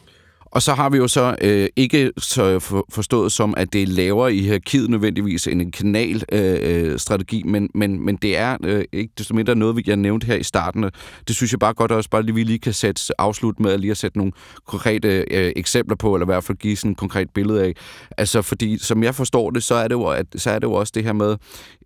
Og 0.53 0.63
så 0.63 0.75
har 0.75 0.91
vi 0.91 0.97
jo 0.97 1.09
så 1.09 1.37
øh, 1.41 1.69
ikke 1.77 2.13
så 2.19 2.59
for, 2.59 2.87
forstået 2.91 3.33
som, 3.33 3.55
at 3.57 3.73
det 3.73 3.83
er 3.83 3.87
lavere 3.87 4.35
i 4.35 4.43
hierarkiet 4.43 4.91
nødvendigvis 4.91 5.47
end 5.47 5.63
en 5.63 5.73
kanalstrategi, 5.73 7.37
øh, 7.37 7.47
øh 7.47 7.51
men, 7.51 7.71
men, 7.75 8.05
men 8.05 8.17
det 8.17 8.37
er 8.37 8.57
øh, 8.65 8.85
ikke 8.93 9.13
desto 9.19 9.35
mindre 9.35 9.55
noget, 9.55 9.77
vi 9.77 9.85
har 9.89 9.97
nævnt 9.97 10.25
her 10.25 10.35
i 10.35 10.43
starten. 10.43 10.83
Det 11.29 11.37
synes 11.37 11.53
jeg 11.53 11.59
bare 11.59 11.75
godt 11.75 11.93
også 11.93 12.11
bare 12.11 12.23
lige, 12.23 12.35
vi 12.35 12.43
lige 12.43 12.59
kan 12.59 12.73
sætte, 12.73 13.21
afslut 13.21 13.61
med 13.61 13.73
at 13.73 13.81
lige 13.81 13.91
at 13.91 13.97
sætte 13.97 14.19
nogle 14.19 14.33
konkrete 14.67 15.25
øh, 15.31 15.53
eksempler 15.57 15.97
på, 15.97 16.15
eller 16.15 16.25
i 16.25 16.31
hvert 16.33 16.45
fald 16.45 16.59
give 16.59 16.77
sådan 16.77 16.91
et 16.91 16.99
konkret 16.99 17.31
billede 17.31 17.65
af. 17.65 17.75
Altså, 18.19 18.43
fordi 18.43 18.79
som 18.79 19.03
jeg 19.03 19.15
forstår 19.15 19.51
det, 19.51 19.63
så 19.63 19.75
er 19.75 19.89
det 19.89 19.95
jo, 19.95 20.05
at, 20.05 20.27
så 20.37 20.51
er 20.51 20.59
det 20.59 20.67
jo 20.67 20.73
også 20.73 20.93
det 20.95 21.05
her 21.05 21.13
med, 21.13 21.37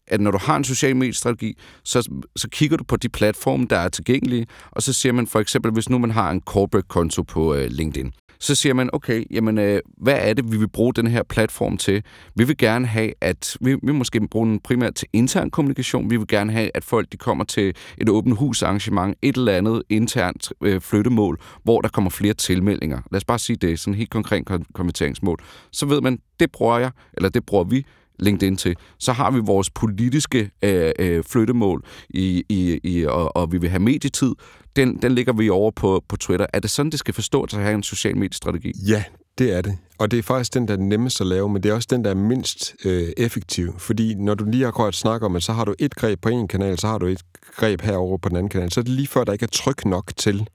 at 0.07 0.20
når 0.20 0.31
du 0.31 0.38
har 0.38 0.57
en 0.57 0.64
social 0.64 0.96
mediestrategi, 0.96 1.59
så, 1.85 2.22
så 2.37 2.48
kigger 2.48 2.77
du 2.77 2.85
på 2.85 2.96
de 2.96 3.09
platforme, 3.09 3.66
der 3.70 3.79
er 3.79 3.88
tilgængelige, 3.88 4.46
og 4.70 4.83
så 4.83 4.92
ser 4.92 5.12
man 5.12 5.27
for 5.27 5.40
eksempel, 5.40 5.72
hvis 5.72 5.88
nu 5.88 5.98
man 5.98 6.11
har 6.11 6.31
en 6.31 6.40
corporate 6.40 6.88
konto 6.88 7.22
på 7.22 7.55
øh, 7.55 7.70
LinkedIn, 7.70 8.12
så 8.40 8.53
siger 8.54 8.74
man, 8.74 8.90
okay, 8.92 9.24
jamen, 9.30 9.58
øh, 9.58 9.80
hvad 9.96 10.16
er 10.20 10.34
det, 10.34 10.52
vi 10.52 10.56
vil 10.56 10.68
bruge 10.68 10.94
den 10.94 11.06
her 11.06 11.22
platform 11.22 11.76
til? 11.76 12.02
Vi 12.34 12.44
vil 12.44 12.56
gerne 12.56 12.86
have, 12.86 13.12
at 13.20 13.56
vi, 13.60 13.76
vi 13.82 13.92
måske 13.92 14.28
bruge 14.28 14.46
den 14.46 14.60
primært 14.60 14.94
til 14.94 15.08
intern 15.12 15.50
kommunikation. 15.50 16.10
Vi 16.10 16.16
vil 16.16 16.26
gerne 16.26 16.52
have, 16.52 16.70
at 16.74 16.84
folk 16.84 17.12
de 17.12 17.16
kommer 17.16 17.44
til 17.44 17.74
et 17.98 18.08
åbent 18.08 18.38
hus 18.38 18.62
arrangement, 18.62 19.16
et 19.22 19.36
eller 19.36 19.52
andet 19.52 19.82
internt 19.88 20.52
øh, 20.62 20.80
flyttemål, 20.80 21.40
hvor 21.62 21.80
der 21.80 21.88
kommer 21.88 22.10
flere 22.10 22.34
tilmeldinger. 22.34 23.00
Lad 23.10 23.16
os 23.16 23.24
bare 23.24 23.38
sige 23.38 23.56
det, 23.56 23.80
sådan 23.80 23.94
et 23.94 23.98
helt 23.98 24.10
konkret 24.10 24.44
konverteringsmål. 24.74 25.38
Så 25.72 25.86
ved 25.86 26.00
man, 26.00 26.18
det 26.40 26.52
bruger 26.52 26.78
jeg, 26.78 26.90
eller 27.12 27.28
det 27.28 27.46
bruger 27.46 27.64
vi 27.64 27.86
LinkedIn 28.18 28.57
til. 28.57 28.77
Så 28.98 29.12
har 29.12 29.31
vi 29.31 29.40
vores 29.40 29.70
politiske 29.70 30.50
øh, 30.62 30.92
øh, 30.98 31.24
flyttemål, 31.24 31.85
i, 32.11 32.44
i, 32.48 32.81
i, 32.83 33.05
og, 33.05 33.37
og 33.37 33.53
vi 33.53 33.59
vil 33.59 33.70
have 33.70 33.83
medietid. 33.83 34.33
Den, 34.77 35.03
den 35.03 35.14
ligger 35.14 35.33
vi 35.33 35.50
over 35.50 35.70
på, 35.70 36.05
på 36.09 36.16
Twitter. 36.16 36.46
Er 36.53 36.61
det 36.61 36.70
sådan, 36.70 36.90
det 36.90 36.98
skal 36.98 37.14
forstås 37.14 37.55
at 37.55 37.61
have 37.61 37.74
en 37.74 37.83
social 37.83 38.16
mediestrategi? 38.16 38.72
Ja, 38.88 39.05
det 39.38 39.53
er 39.57 39.61
det. 39.61 39.79
Og 39.98 40.11
det 40.11 40.18
er 40.18 40.22
faktisk 40.22 40.55
den, 40.55 40.68
der 40.68 40.74
er 40.74 40.79
nemmest 40.79 41.20
at 41.20 41.27
lave, 41.27 41.48
men 41.48 41.62
det 41.62 41.70
er 41.70 41.74
også 41.74 41.88
den, 41.90 42.05
der 42.05 42.11
er 42.11 42.14
mindst 42.14 42.74
øh, 42.85 43.09
effektiv. 43.16 43.79
Fordi 43.79 44.14
når 44.14 44.35
du 44.35 44.44
lige 44.44 44.66
akkurat 44.66 44.94
snakker 44.94 45.27
om, 45.27 45.37
at 45.37 45.42
så 45.42 45.53
har 45.53 45.64
du 45.64 45.74
et 45.79 45.94
greb 45.94 46.20
på 46.20 46.29
en 46.29 46.48
kanal, 46.48 46.79
så 46.79 46.87
har 46.87 46.98
du 46.98 47.07
et 47.07 47.22
greb 47.57 47.81
herover 47.81 48.18
på 48.18 48.29
den 48.29 48.37
anden 48.37 48.50
kanal, 48.50 48.72
så 48.72 48.81
er 48.81 48.85
det 48.85 48.92
lige 48.92 49.07
før, 49.07 49.24
der 49.24 49.33
ikke 49.33 49.42
er 49.42 49.48
tryk 49.53 49.85
nok 49.85 50.12
til 50.16 50.48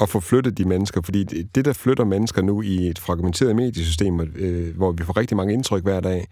at 0.00 0.08
få 0.08 0.20
flyttet 0.20 0.58
de 0.58 0.64
mennesker. 0.64 1.00
Fordi 1.02 1.24
det, 1.24 1.64
der 1.64 1.72
flytter 1.72 2.04
mennesker 2.04 2.42
nu 2.42 2.62
i 2.62 2.88
et 2.88 2.98
fragmenteret 2.98 3.56
mediesystem, 3.56 4.20
øh, 4.20 4.76
hvor 4.76 4.92
vi 4.92 5.04
får 5.04 5.16
rigtig 5.16 5.36
mange 5.36 5.54
indtryk 5.54 5.82
hver 5.82 6.00
dag, 6.00 6.26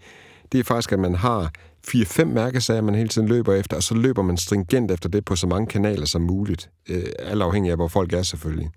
det 0.55 0.61
er 0.61 0.63
faktisk, 0.63 0.91
at 0.91 0.99
man 0.99 1.15
har 1.15 1.51
fire-fem 1.87 2.27
mærkesager, 2.27 2.81
man 2.81 2.95
hele 2.95 3.09
tiden 3.09 3.27
løber 3.27 3.53
efter, 3.53 3.77
og 3.77 3.83
så 3.83 3.95
løber 3.95 4.21
man 4.21 4.37
stringent 4.37 4.91
efter 4.91 5.09
det 5.09 5.25
på 5.25 5.35
så 5.35 5.47
mange 5.47 5.67
kanaler 5.67 6.05
som 6.05 6.21
muligt. 6.21 6.69
Øh, 6.89 7.03
alt 7.19 7.41
afhængig 7.41 7.71
af, 7.71 7.77
hvor 7.77 7.87
folk 7.87 8.13
er 8.13 8.23
selvfølgelig. 8.23 8.69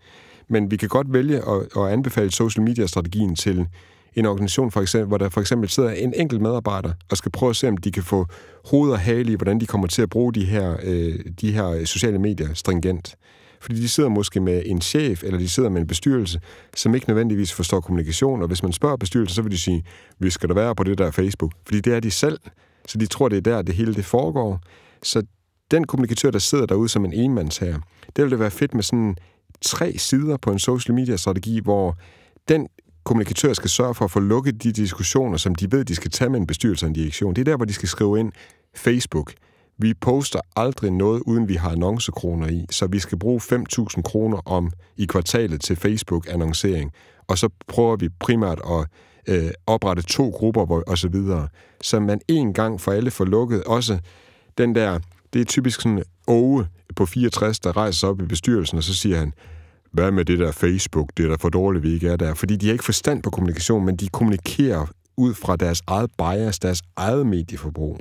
Men 0.49 0.71
vi 0.71 0.77
kan 0.77 0.89
godt 0.89 1.13
vælge 1.13 1.37
at, 1.37 1.77
at 1.77 1.93
anbefale 1.93 2.31
social 2.31 2.65
media-strategien 2.65 3.37
til 3.37 3.67
en 4.15 4.27
organisation, 4.27 4.71
for 4.71 4.81
eksempel, 4.81 5.09
hvor 5.09 5.19
der 5.19 5.29
for 5.29 5.41
eksempel 5.41 5.69
sidder 5.69 5.91
en 5.91 6.15
enkelt 6.17 6.41
medarbejder 6.41 6.93
og 7.11 7.17
skal 7.17 7.33
prøve 7.33 7.51
at 7.51 7.57
se, 7.57 7.69
om 7.69 7.77
de 7.77 7.93
kan 7.93 8.03
få 8.03 8.27
hoved 8.71 8.93
og 8.93 8.99
hale 8.99 9.33
i, 9.33 9.35
hvordan 9.35 9.61
de 9.61 9.67
kommer 9.67 9.87
til 9.87 10.03
at 10.03 10.11
bruge 10.11 10.35
de 10.35 10.45
her, 10.45 10.77
øh, 10.83 11.15
de 11.41 11.53
her 11.53 11.85
sociale 11.85 12.19
medier 12.19 12.55
stringent. 12.55 13.15
Fordi 13.61 13.81
de 13.81 13.89
sidder 13.89 14.09
måske 14.09 14.41
med 14.41 14.63
en 14.67 14.81
chef, 14.81 15.25
eller 15.25 15.39
de 15.39 15.49
sidder 15.49 15.69
med 15.69 15.81
en 15.81 15.87
bestyrelse, 15.87 16.41
som 16.77 16.95
ikke 16.95 17.09
nødvendigvis 17.09 17.53
forstår 17.53 17.81
kommunikation. 17.81 18.43
Og 18.43 18.49
hvis 18.49 18.63
man 18.63 18.73
spørger 18.73 18.97
bestyrelsen, 18.97 19.35
så 19.35 19.43
vil 19.43 19.53
de 19.53 19.59
sige, 19.59 19.85
vi 20.19 20.31
skal 20.31 20.49
da 20.49 20.55
være 20.55 20.75
på 20.75 20.85
det 20.85 20.99
der 20.99 21.11
Facebook. 21.11 21.53
Fordi 21.65 21.81
det 21.81 21.95
er 21.95 22.01
de 22.01 22.11
selv. 22.11 22.39
Så 22.87 22.99
de 22.99 23.07
tror, 23.07 23.29
det 23.29 23.37
er 23.37 23.41
der, 23.41 23.63
det 23.63 23.75
hele 23.75 23.95
det 23.95 24.05
foregår. 24.05 24.61
Så 25.03 25.23
den 25.71 25.87
kommunikatør, 25.87 26.31
der 26.31 26.39
sidder 26.39 26.67
derude 26.67 26.89
som 26.89 27.05
en 27.05 27.13
enmandsherre, 27.13 27.81
det 28.07 28.25
ville 28.25 28.31
det 28.31 28.39
være 28.39 28.51
fedt 28.51 28.75
med 28.75 28.83
sådan 28.83 29.17
tre 29.61 29.99
sider 29.99 30.37
på 30.37 30.51
en 30.51 30.59
social 30.59 30.95
media 30.95 31.17
strategi, 31.17 31.61
hvor 31.61 31.97
den 32.49 32.69
kommunikatør 33.05 33.53
skal 33.53 33.71
sørge 33.71 33.95
for 33.95 34.05
at 34.05 34.11
få 34.11 34.21
lukket 34.21 34.63
de 34.63 34.73
diskussioner, 34.73 35.37
som 35.37 35.55
de 35.55 35.73
ved, 35.73 35.85
de 35.85 35.95
skal 35.95 36.11
tage 36.11 36.31
med 36.31 36.41
en 36.41 36.47
bestyrelse 36.47 36.87
og 36.87 36.89
en 36.89 36.95
direktion. 36.95 37.35
Det 37.35 37.41
er 37.41 37.45
der, 37.45 37.57
hvor 37.57 37.65
de 37.65 37.73
skal 37.73 37.89
skrive 37.89 38.21
ind 38.21 38.33
Facebook. 38.77 39.33
Vi 39.79 39.95
poster 39.95 40.41
aldrig 40.57 40.91
noget, 40.91 41.23
uden 41.27 41.49
vi 41.49 41.55
har 41.55 41.71
annoncekroner 41.71 42.49
i, 42.49 42.67
så 42.71 42.87
vi 42.87 42.99
skal 42.99 43.19
bruge 43.19 43.41
5.000 43.41 44.03
kroner 44.03 44.39
om 44.49 44.71
i 44.97 45.05
kvartalet 45.05 45.61
til 45.61 45.77
Facebook-annoncering. 45.77 46.93
Og 47.27 47.39
så 47.39 47.49
prøver 47.69 47.97
vi 47.97 48.09
primært 48.09 48.61
at 48.71 48.87
øh, 49.29 49.51
oprette 49.67 50.03
to 50.03 50.31
grupper 50.31 50.67
hvor, 50.67 50.83
og 50.87 50.99
så 50.99 51.09
videre, 51.09 51.49
så 51.83 52.01
man 52.01 52.21
en 52.29 52.53
gang 52.53 52.81
for 52.81 52.93
alle 52.93 53.11
får 53.11 53.25
lukket 53.25 53.65
også 53.65 53.99
den 54.59 54.75
der, 54.75 54.99
det 55.33 55.41
er 55.41 55.45
typisk 55.45 55.81
sådan 55.81 56.03
Ove 56.27 56.67
på 56.97 57.07
64, 57.07 57.61
der 57.61 57.77
rejser 57.77 57.99
sig 57.99 58.09
op 58.09 58.21
i 58.21 58.25
bestyrelsen, 58.25 58.79
og 58.79 58.85
så 58.85 58.95
siger 58.95 59.19
han, 59.19 59.33
hvad 59.93 60.11
med 60.11 60.25
det 60.25 60.39
der 60.39 60.53
Facebook, 60.53 61.11
det 61.17 61.25
er 61.25 61.29
da 61.29 61.37
for 61.41 61.49
dårligt, 61.49 61.83
vi 61.83 61.93
ikke 61.93 62.09
er 62.09 62.17
der. 62.17 62.35
Fordi 62.35 62.57
de 62.57 62.67
har 62.67 62.73
ikke 62.73 62.85
forstand 62.85 63.23
på 63.23 63.31
kommunikation, 63.31 63.85
men 63.85 63.97
de 63.97 64.09
kommunikerer 64.09 64.87
ud 65.17 65.35
fra 65.35 65.57
deres 65.57 65.83
eget 65.87 66.11
bias, 66.19 66.59
deres 66.59 66.83
eget 66.97 67.27
medieforbrug. 67.27 68.01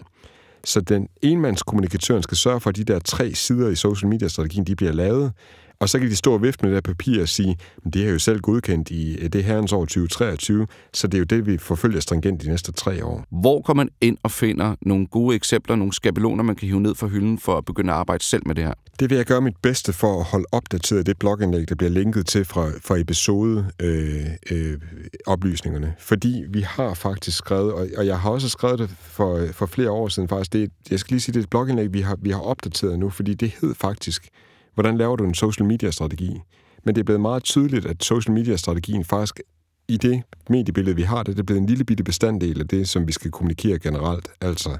Så 0.63 0.81
den 0.81 1.07
enmandskommunikatøren 1.21 2.23
skal 2.23 2.37
sørge 2.37 2.59
for, 2.59 2.69
at 2.69 2.75
de 2.75 2.83
der 2.83 2.99
tre 2.99 3.33
sider 3.33 3.69
i 3.69 3.75
social 3.75 4.09
media-strategien, 4.09 4.67
de 4.67 4.75
bliver 4.75 4.91
lavet, 4.91 5.33
og 5.79 5.89
så 5.89 5.99
kan 5.99 6.09
de 6.09 6.15
stå 6.15 6.33
og 6.33 6.43
vifte 6.43 6.65
med 6.65 6.75
det 6.75 6.83
der 6.83 6.93
papir 6.93 7.21
og 7.21 7.29
sige, 7.29 7.57
men 7.83 7.91
det 7.93 8.07
er 8.07 8.11
jo 8.11 8.19
selv 8.19 8.39
godkendt 8.39 8.89
i 8.89 9.17
øh, 9.17 9.29
det 9.29 9.43
herrens 9.43 9.73
år 9.73 9.85
2023, 9.85 10.67
så 10.93 11.07
det 11.07 11.13
er 11.13 11.19
jo 11.19 11.25
det, 11.25 11.45
vi 11.45 11.57
forfølger 11.57 11.99
stringent 11.99 12.41
de 12.41 12.49
næste 12.49 12.71
tre 12.71 13.05
år. 13.05 13.25
Hvor 13.41 13.61
kommer 13.61 13.83
man 13.83 13.89
ind 14.01 14.17
og 14.23 14.31
finder 14.31 14.75
nogle 14.81 15.07
gode 15.07 15.35
eksempler, 15.35 15.75
nogle 15.75 15.93
skabeloner, 15.93 16.43
man 16.43 16.55
kan 16.55 16.67
hive 16.67 16.79
ned 16.79 16.95
fra 16.95 17.07
hylden 17.07 17.39
for 17.39 17.57
at 17.57 17.65
begynde 17.65 17.93
at 17.93 17.99
arbejde 17.99 18.23
selv 18.23 18.43
med 18.45 18.55
det 18.55 18.63
her? 18.63 18.73
Det 18.99 19.09
vil 19.09 19.15
jeg 19.15 19.25
gøre 19.25 19.41
mit 19.41 19.57
bedste 19.61 19.93
for 19.93 20.19
at 20.19 20.25
holde 20.25 20.45
opdateret 20.51 21.05
det 21.05 21.17
blogindlæg, 21.19 21.69
der 21.69 21.75
bliver 21.75 21.91
linket 21.91 22.27
til 22.27 22.45
fra, 22.45 22.69
fra 22.83 22.97
episode 22.99 23.71
øh, 23.81 24.25
øh, 24.51 24.77
oplysningerne. 25.25 25.93
Fordi 25.99 26.43
vi 26.49 26.61
har 26.61 26.93
faktisk 26.93 27.37
skrevet, 27.37 27.73
og, 27.73 27.87
og 27.97 28.05
jeg 28.05 28.19
har 28.19 28.29
også 28.29 28.49
skrevet 28.49 28.79
det 28.79 28.89
for, 28.89 29.47
for 29.51 29.65
flere 29.65 29.91
år 29.91 30.07
siden 30.07 30.29
faktisk, 30.29 30.53
det, 30.53 30.71
jeg 30.91 30.99
skal 30.99 31.13
lige 31.13 31.21
sige, 31.21 31.33
det 31.33 31.39
er 31.39 31.43
et 31.43 31.49
blogindlæg, 31.49 31.93
vi 31.93 32.01
har, 32.01 32.17
vi 32.21 32.29
har 32.29 32.39
opdateret 32.39 32.99
nu, 32.99 33.09
fordi 33.09 33.33
det 33.33 33.51
hed 33.61 33.75
faktisk 33.75 34.29
hvordan 34.77 34.97
laver 34.97 35.15
du 35.15 35.23
en 35.23 35.33
social 35.33 35.67
media-strategi? 35.67 36.41
Men 36.83 36.95
det 36.95 37.01
er 37.01 37.03
blevet 37.03 37.21
meget 37.21 37.43
tydeligt, 37.43 37.85
at 37.85 38.03
social 38.03 38.33
media-strategien 38.33 39.05
faktisk 39.05 39.39
i 39.87 39.97
det 39.97 40.23
mediebillede, 40.49 40.95
vi 40.95 41.01
har, 41.01 41.23
det 41.23 41.39
er 41.39 41.43
blevet 41.43 41.61
en 41.61 41.67
lille 41.67 41.83
bitte 41.83 42.03
bestanddel 42.03 42.59
af 42.59 42.67
det, 42.67 42.89
som 42.89 43.07
vi 43.07 43.11
skal 43.11 43.31
kommunikere 43.31 43.79
generelt. 43.79 44.29
Altså. 44.41 44.77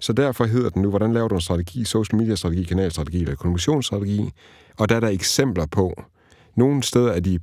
Så 0.00 0.12
derfor 0.12 0.44
hedder 0.44 0.70
den 0.70 0.82
nu, 0.82 0.90
hvordan 0.90 1.12
laver 1.12 1.28
du 1.28 1.34
en 1.34 1.40
strategi, 1.40 1.84
social 1.84 2.18
media-strategi, 2.18 2.64
kanalstrategi 2.64 3.20
eller 3.20 3.34
kommunikationsstrategi? 3.34 4.30
Og 4.78 4.88
der 4.88 4.96
er 4.96 5.00
der 5.00 5.08
eksempler 5.08 5.66
på. 5.66 6.02
Nogle 6.56 6.82
steder 6.82 7.12
er 7.12 7.20
de 7.20 7.38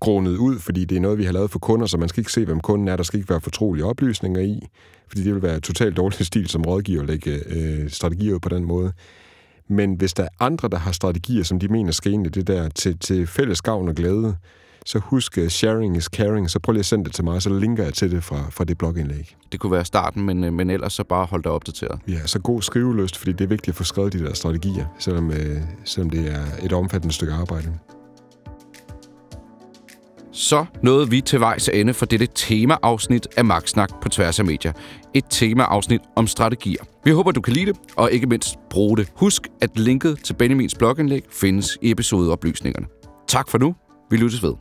grånet 0.00 0.36
ud, 0.36 0.58
fordi 0.58 0.84
det 0.84 0.96
er 0.96 1.00
noget, 1.00 1.18
vi 1.18 1.24
har 1.24 1.32
lavet 1.32 1.50
for 1.50 1.58
kunder, 1.58 1.86
så 1.86 1.98
man 1.98 2.08
skal 2.08 2.20
ikke 2.20 2.32
se, 2.32 2.44
hvem 2.44 2.60
kunden 2.60 2.88
er. 2.88 2.96
Der 2.96 3.02
skal 3.02 3.18
ikke 3.18 3.30
være 3.30 3.40
fortrolige 3.40 3.84
oplysninger 3.84 4.40
i, 4.40 4.68
fordi 5.08 5.22
det 5.22 5.34
vil 5.34 5.42
være 5.42 5.60
totalt 5.60 5.96
dårlig 5.96 6.26
stil 6.26 6.48
som 6.48 6.62
rådgiver 6.62 7.02
at 7.02 7.08
lægge 7.08 7.42
øh, 7.46 7.90
strategier 7.90 8.34
ud 8.34 8.40
på 8.40 8.48
den 8.48 8.64
måde. 8.64 8.92
Men 9.68 9.94
hvis 9.94 10.14
der 10.14 10.22
er 10.22 10.28
andre, 10.40 10.68
der 10.68 10.78
har 10.78 10.92
strategier, 10.92 11.44
som 11.44 11.58
de 11.58 11.68
mener 11.68 11.92
skal 11.92 12.12
ind 12.12 12.26
i 12.26 12.30
det 12.30 12.46
der 12.46 12.68
til, 12.68 12.98
til 12.98 13.26
fælles 13.26 13.62
gavn 13.62 13.88
og 13.88 13.94
glæde, 13.94 14.36
så 14.86 14.98
husk, 14.98 15.38
uh, 15.42 15.48
sharing 15.48 15.96
is 15.96 16.04
caring, 16.04 16.50
så 16.50 16.58
prøv 16.58 16.72
lige 16.72 16.80
at 16.80 16.86
sende 16.86 17.04
det 17.04 17.14
til 17.14 17.24
mig, 17.24 17.42
så 17.42 17.50
linker 17.50 17.84
jeg 17.84 17.94
til 17.94 18.10
det 18.10 18.24
fra, 18.24 18.50
fra 18.50 18.64
det 18.64 18.78
blogindlæg. 18.78 19.36
Det 19.52 19.60
kunne 19.60 19.72
være 19.72 19.84
starten, 19.84 20.26
men, 20.26 20.44
øh, 20.44 20.52
men 20.52 20.70
ellers 20.70 20.92
så 20.92 21.04
bare 21.04 21.26
hold 21.26 21.42
dig 21.42 21.52
opdateret. 21.52 22.00
Ja, 22.08 22.26
så 22.26 22.38
god 22.38 22.62
skriveløst, 22.62 23.18
fordi 23.18 23.32
det 23.32 23.44
er 23.44 23.48
vigtigt 23.48 23.68
at 23.68 23.74
få 23.74 23.84
skrevet 23.84 24.12
de 24.12 24.18
der 24.18 24.34
strategier, 24.34 24.86
selvom, 24.98 25.28
uh, 25.28 25.36
selvom 25.84 26.10
det 26.10 26.32
er 26.32 26.44
et 26.62 26.72
omfattende 26.72 27.14
stykke 27.14 27.32
arbejde 27.32 27.72
så 30.36 30.66
nåede 30.82 31.10
vi 31.10 31.20
til 31.20 31.40
vejs 31.40 31.68
ende 31.68 31.94
for 31.94 32.06
dette 32.06 32.26
temaafsnit 32.34 33.28
af 33.36 33.44
Magtsnak 33.44 34.00
på 34.02 34.08
tværs 34.08 34.38
af 34.38 34.44
medier. 34.44 34.72
Et 35.14 35.24
temaafsnit 35.30 36.00
om 36.16 36.26
strategier. 36.26 36.84
Vi 37.04 37.10
håber, 37.10 37.30
du 37.30 37.40
kan 37.40 37.52
lide 37.52 37.66
det, 37.66 37.76
og 37.96 38.12
ikke 38.12 38.26
mindst 38.26 38.56
bruge 38.70 38.96
det. 38.96 39.12
Husk, 39.16 39.48
at 39.60 39.78
linket 39.78 40.24
til 40.24 40.34
Benjamins 40.34 40.74
blogindlæg 40.74 41.22
findes 41.30 41.78
i 41.82 41.90
episodeoplysningerne. 41.90 42.86
Tak 43.28 43.48
for 43.48 43.58
nu. 43.58 43.74
Vi 44.10 44.16
lyttes 44.16 44.42
ved. 44.42 44.54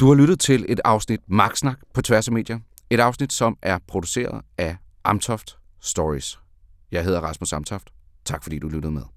Du 0.00 0.06
har 0.08 0.14
lyttet 0.14 0.40
til 0.40 0.66
et 0.68 0.80
afsnit 0.84 1.20
Magtsnak 1.28 1.78
på 1.94 2.02
tværs 2.02 2.28
af 2.28 2.32
medier. 2.32 2.58
Et 2.90 3.00
afsnit, 3.00 3.32
som 3.32 3.56
er 3.62 3.78
produceret 3.88 4.40
af 4.58 4.76
Amtoft 5.04 5.56
Stories. 5.80 6.38
Jeg 6.92 7.04
hedder 7.04 7.20
Rasmus 7.20 7.52
Amtoft. 7.52 7.90
Tak 8.24 8.42
fordi 8.42 8.58
du 8.58 8.68
lyttede 8.68 8.92
med. 8.92 9.13